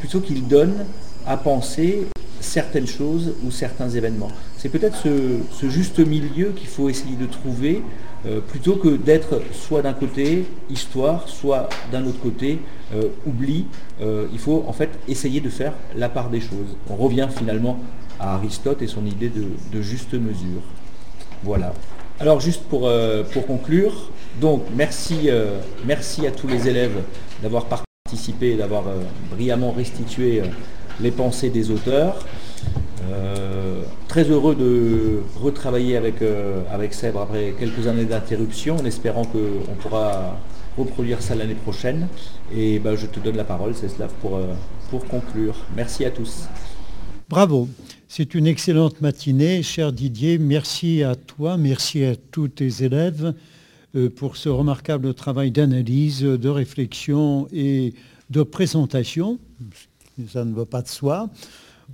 plutôt 0.00 0.20
qu'il 0.20 0.46
donne 0.48 0.84
à 1.26 1.36
penser 1.36 2.06
certaines 2.44 2.86
choses 2.86 3.34
ou 3.44 3.50
certains 3.50 3.90
événements. 3.90 4.30
C'est 4.56 4.68
peut-être 4.68 4.96
ce, 4.96 5.68
juste 5.68 5.98
milieu 5.98 6.52
qu'il 6.56 6.68
faut 6.68 6.88
essayer 6.88 7.16
de 7.16 7.26
trouver 7.26 7.82
euh, 8.26 8.40
plutôt 8.40 8.76
que 8.76 8.96
d'être 8.96 9.42
soit 9.52 9.82
d'un 9.82 9.92
côté 9.92 10.44
histoire, 10.70 11.28
soit 11.28 11.68
d'un 11.90 12.06
autre 12.06 12.20
côté 12.20 12.60
oubli. 13.26 13.66
il 14.00 14.38
faut 14.38 14.64
en 14.68 14.72
fait 14.72 14.90
essayer 15.08 15.40
de 15.40 15.48
faire 15.48 15.72
la 15.96 16.08
part 16.08 16.30
des 16.30 16.40
choses. 16.40 16.76
On 16.88 16.94
revient 16.94 17.26
finalement 17.36 17.80
à 18.20 18.34
Aristote 18.34 18.82
et 18.82 18.86
son 18.86 19.04
idée 19.06 19.30
de, 19.30 19.82
juste 19.82 20.14
mesure. 20.14 20.62
Voilà. 21.42 21.72
Alors 22.20 22.40
juste 22.40 22.62
pour, 22.64 22.86
euh, 22.86 23.24
conclure, 23.46 24.10
donc 24.40 24.62
merci, 24.74 25.28
euh, 25.28 25.60
merci 25.84 26.26
à 26.26 26.30
tous 26.30 26.46
les 26.46 26.68
élèves 26.68 27.02
d'avoir 27.42 27.66
participé, 27.66 28.56
d'avoir 28.56 28.86
euh, 28.86 29.02
brillamment 29.30 29.72
restitué 29.72 30.42
les 31.00 31.10
pensées 31.10 31.50
des 31.50 31.70
auteurs. 31.70 32.16
très 34.08 34.24
heureux 34.30 34.54
de 34.54 35.20
retravailler 35.40 35.96
avec, 35.96 36.16
avec 36.70 36.94
Sèbre 36.94 37.20
après 37.20 37.54
quelques 37.58 37.86
années 37.86 38.04
d'interruption, 38.06 38.76
en 38.76 38.84
espérant 38.84 39.24
qu'on 39.24 39.74
pourra 39.80 40.38
reproduire 40.78 41.20
ça 41.20 41.34
l'année 41.34 41.54
prochaine. 41.54 42.08
Et 42.54 42.78
ben, 42.78 42.96
je 42.96 43.06
te 43.06 43.20
donne 43.20 43.36
la 43.36 43.44
parole, 43.44 43.74
Céslav, 43.74 44.12
pour, 44.20 44.40
pour 44.90 45.04
conclure. 45.06 45.54
Merci 45.76 46.04
à 46.04 46.10
tous. 46.10 46.48
Bravo. 47.28 47.68
C'est 48.16 48.34
une 48.36 48.46
excellente 48.46 49.00
matinée, 49.00 49.64
cher 49.64 49.92
Didier. 49.92 50.38
Merci 50.38 51.02
à 51.02 51.16
toi, 51.16 51.56
merci 51.56 52.04
à 52.04 52.14
tous 52.14 52.46
tes 52.46 52.84
élèves 52.84 53.34
euh, 53.96 54.08
pour 54.08 54.36
ce 54.36 54.48
remarquable 54.48 55.14
travail 55.14 55.50
d'analyse, 55.50 56.20
de 56.20 56.48
réflexion 56.48 57.48
et 57.52 57.94
de 58.30 58.44
présentation. 58.44 59.40
Ça 60.28 60.44
ne 60.44 60.54
va 60.54 60.64
pas 60.64 60.82
de 60.82 60.88
soi 60.88 61.28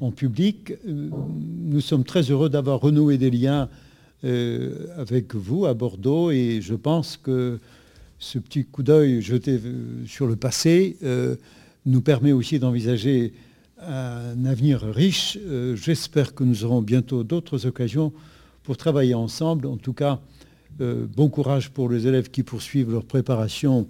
en 0.00 0.10
public. 0.10 0.72
Euh, 0.86 1.08
nous 1.64 1.80
sommes 1.80 2.04
très 2.04 2.22
heureux 2.30 2.48
d'avoir 2.48 2.80
renoué 2.80 3.18
des 3.18 3.30
liens 3.30 3.68
euh, 4.24 4.86
avec 4.96 5.34
vous 5.34 5.66
à 5.66 5.74
Bordeaux 5.74 6.30
et 6.30 6.60
je 6.60 6.74
pense 6.74 7.16
que 7.16 7.58
ce 8.18 8.38
petit 8.38 8.64
coup 8.64 8.82
d'œil 8.82 9.22
jeté 9.22 9.58
sur 10.06 10.26
le 10.26 10.36
passé 10.36 10.98
nous 11.86 12.02
permet 12.02 12.32
aussi 12.32 12.58
d'envisager 12.58 13.32
un 13.82 14.44
avenir 14.44 14.82
riche. 14.82 15.38
Euh, 15.46 15.74
j'espère 15.76 16.34
que 16.34 16.44
nous 16.44 16.64
aurons 16.64 16.82
bientôt 16.82 17.24
d'autres 17.24 17.66
occasions 17.66 18.12
pour 18.62 18.76
travailler 18.76 19.14
ensemble. 19.14 19.66
En 19.66 19.76
tout 19.76 19.92
cas, 19.92 20.20
euh, 20.80 21.06
bon 21.16 21.28
courage 21.28 21.70
pour 21.70 21.88
les 21.88 22.06
élèves 22.06 22.30
qui 22.30 22.42
poursuivent 22.42 22.90
leur 22.90 23.04
préparation 23.04 23.88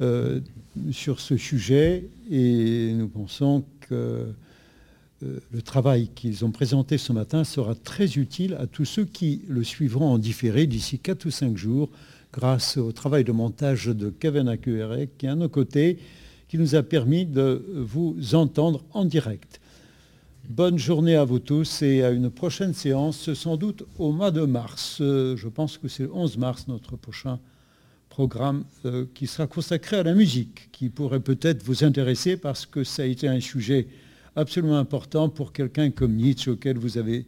euh, 0.00 0.40
sur 0.90 1.20
ce 1.20 1.36
sujet 1.36 2.08
et 2.30 2.92
nous 2.94 3.08
pensons 3.08 3.64
que 3.80 4.26
le 5.20 5.62
travail 5.62 6.08
qu'ils 6.14 6.44
ont 6.44 6.50
présenté 6.50 6.98
ce 6.98 7.12
matin 7.12 7.44
sera 7.44 7.74
très 7.74 8.14
utile 8.14 8.54
à 8.54 8.66
tous 8.66 8.84
ceux 8.84 9.04
qui 9.04 9.42
le 9.48 9.62
suivront 9.62 10.08
en 10.08 10.18
différé 10.18 10.66
d'ici 10.66 10.98
4 10.98 11.26
ou 11.26 11.30
5 11.30 11.56
jours 11.56 11.90
grâce 12.32 12.76
au 12.76 12.90
travail 12.92 13.22
de 13.22 13.32
montage 13.32 13.86
de 13.86 14.10
Kevin 14.10 14.48
Acuere 14.48 15.06
qui 15.18 15.26
est 15.26 15.28
à 15.28 15.34
nos 15.34 15.48
côtés 15.48 15.98
qui 16.48 16.58
nous 16.58 16.74
a 16.74 16.82
permis 16.82 17.24
de 17.24 17.64
vous 17.74 18.34
entendre 18.34 18.84
en 18.92 19.04
direct. 19.04 19.60
Bonne 20.48 20.76
journée 20.76 21.14
à 21.14 21.24
vous 21.24 21.38
tous 21.38 21.82
et 21.82 22.02
à 22.02 22.10
une 22.10 22.28
prochaine 22.28 22.74
séance, 22.74 23.32
sans 23.32 23.56
doute 23.56 23.84
au 23.98 24.12
mois 24.12 24.30
de 24.30 24.42
mars. 24.42 24.98
Euh, 25.00 25.36
je 25.36 25.48
pense 25.48 25.78
que 25.78 25.88
c'est 25.88 26.02
le 26.02 26.12
11 26.12 26.36
mars 26.36 26.66
notre 26.68 26.96
prochain 26.96 27.38
programme 28.12 28.64
euh, 28.84 29.06
qui 29.14 29.26
sera 29.26 29.46
consacré 29.46 29.96
à 29.96 30.02
la 30.02 30.12
musique, 30.12 30.68
qui 30.70 30.90
pourrait 30.90 31.20
peut-être 31.20 31.62
vous 31.62 31.82
intéresser 31.82 32.36
parce 32.36 32.66
que 32.66 32.84
ça 32.84 33.04
a 33.04 33.06
été 33.06 33.26
un 33.26 33.40
sujet 33.40 33.86
absolument 34.36 34.78
important 34.78 35.30
pour 35.30 35.54
quelqu'un 35.54 35.90
comme 35.90 36.12
Nietzsche 36.12 36.50
auquel 36.50 36.76
vous 36.76 36.98
avez 36.98 37.24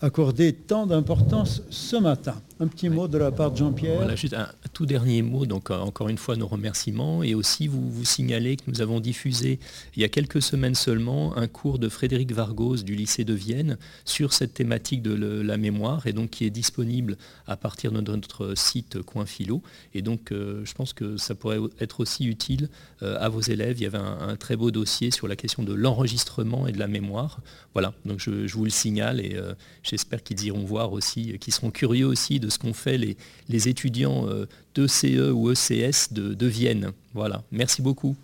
accordé 0.00 0.52
tant 0.52 0.86
d'importance 0.86 1.62
ce 1.68 1.96
matin. 1.96 2.40
Un 2.60 2.68
petit 2.68 2.88
mot 2.88 3.08
de 3.08 3.18
la 3.18 3.32
part 3.32 3.50
de 3.50 3.56
Jean-Pierre. 3.56 3.96
Voilà, 3.96 4.14
juste 4.14 4.34
un 4.34 4.46
tout 4.72 4.86
dernier 4.86 5.22
mot, 5.22 5.44
donc 5.44 5.70
euh, 5.70 5.78
encore 5.78 6.08
une 6.08 6.18
fois 6.18 6.36
nos 6.36 6.46
remerciements 6.46 7.24
et 7.24 7.34
aussi 7.34 7.66
vous 7.66 7.90
vous 7.90 8.04
signaler 8.04 8.56
que 8.56 8.62
nous 8.68 8.80
avons 8.80 9.00
diffusé 9.00 9.58
il 9.96 10.02
y 10.02 10.04
a 10.04 10.08
quelques 10.08 10.40
semaines 10.40 10.76
seulement 10.76 11.36
un 11.36 11.48
cours 11.48 11.80
de 11.80 11.88
Frédéric 11.88 12.30
Vargos 12.32 12.76
du 12.78 12.94
lycée 12.94 13.24
de 13.24 13.34
Vienne 13.34 13.76
sur 14.04 14.32
cette 14.32 14.54
thématique 14.54 15.02
de 15.02 15.14
la 15.14 15.56
mémoire 15.56 16.06
et 16.06 16.12
donc 16.12 16.30
qui 16.30 16.44
est 16.44 16.50
disponible 16.50 17.16
à 17.48 17.56
partir 17.56 17.90
de 17.90 18.00
notre 18.00 18.54
site 18.56 19.02
Coin 19.02 19.26
Philo 19.26 19.60
et 19.92 20.02
donc 20.02 20.30
euh, 20.30 20.64
je 20.64 20.74
pense 20.74 20.92
que 20.92 21.16
ça 21.16 21.34
pourrait 21.34 21.58
être 21.80 21.98
aussi 21.98 22.24
utile 22.24 22.68
euh, 23.02 23.16
à 23.18 23.28
vos 23.28 23.40
élèves. 23.40 23.78
Il 23.78 23.82
y 23.82 23.86
avait 23.86 23.98
un, 23.98 24.36
très 24.36 24.54
beau 24.54 24.70
dossier 24.70 25.10
sur 25.10 25.26
la 25.26 25.34
question 25.34 25.64
de 25.64 25.72
l'enregistrement 25.72 26.68
et 26.68 26.72
de 26.72 26.78
la 26.78 26.88
mémoire. 26.88 27.40
Voilà, 27.72 27.94
donc 28.04 28.20
je, 28.20 28.52
vous 28.54 28.64
le 28.64 28.70
signale 28.70 29.20
et 29.20 29.36
j'espère 29.82 30.22
qu'ils 30.22 30.44
iront 30.44 30.64
voir 30.64 30.92
aussi, 30.92 31.36
qu'ils 31.40 31.52
seront 31.52 31.70
curieux 31.72 32.06
aussi 32.06 32.38
ce 32.48 32.58
qu'ont 32.58 32.74
fait 32.74 32.98
les, 32.98 33.16
les 33.48 33.68
étudiants 33.68 34.26
d'ECE 34.74 35.32
ou 35.32 35.50
ECS 35.50 36.12
de, 36.12 36.34
de 36.34 36.46
Vienne. 36.46 36.90
Voilà, 37.14 37.42
merci 37.52 37.82
beaucoup. 37.82 38.16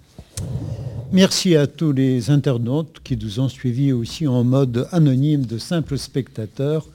Merci 1.12 1.56
à 1.56 1.66
tous 1.66 1.92
les 1.92 2.30
internautes 2.30 3.00
qui 3.02 3.16
nous 3.16 3.40
ont 3.40 3.48
suivis 3.48 3.92
aussi 3.92 4.28
en 4.28 4.44
mode 4.44 4.86
anonyme 4.92 5.44
de 5.44 5.58
simples 5.58 5.98
spectateurs. 5.98 6.86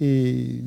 Et 0.00 0.60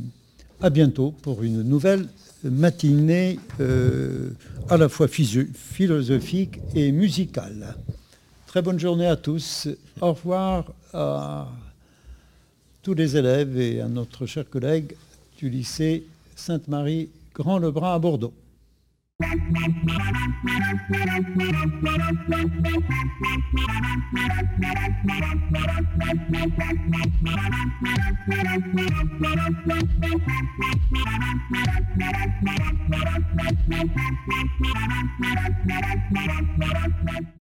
à 0.61 0.69
bientôt 0.69 1.11
pour 1.21 1.43
une 1.43 1.61
nouvelle 1.61 2.07
matinée 2.43 3.39
euh, 3.59 4.31
à 4.69 4.77
la 4.77 4.89
fois 4.89 5.07
philosophique 5.07 6.59
et 6.73 6.91
musicale. 6.91 7.75
Très 8.47 8.61
bonne 8.61 8.79
journée 8.79 9.05
à 9.05 9.15
tous. 9.15 9.67
Au 10.01 10.13
revoir 10.13 10.73
à 10.93 11.47
tous 12.81 12.93
les 12.93 13.15
élèves 13.15 13.59
et 13.59 13.81
à 13.81 13.87
notre 13.87 14.25
cher 14.25 14.49
collègue 14.49 14.95
du 15.39 15.49
lycée 15.49 16.03
Sainte-Marie 16.35 17.09
Grand 17.33 17.59
Lebrun 17.59 17.95
à 17.95 17.99
Bordeaux. 17.99 18.33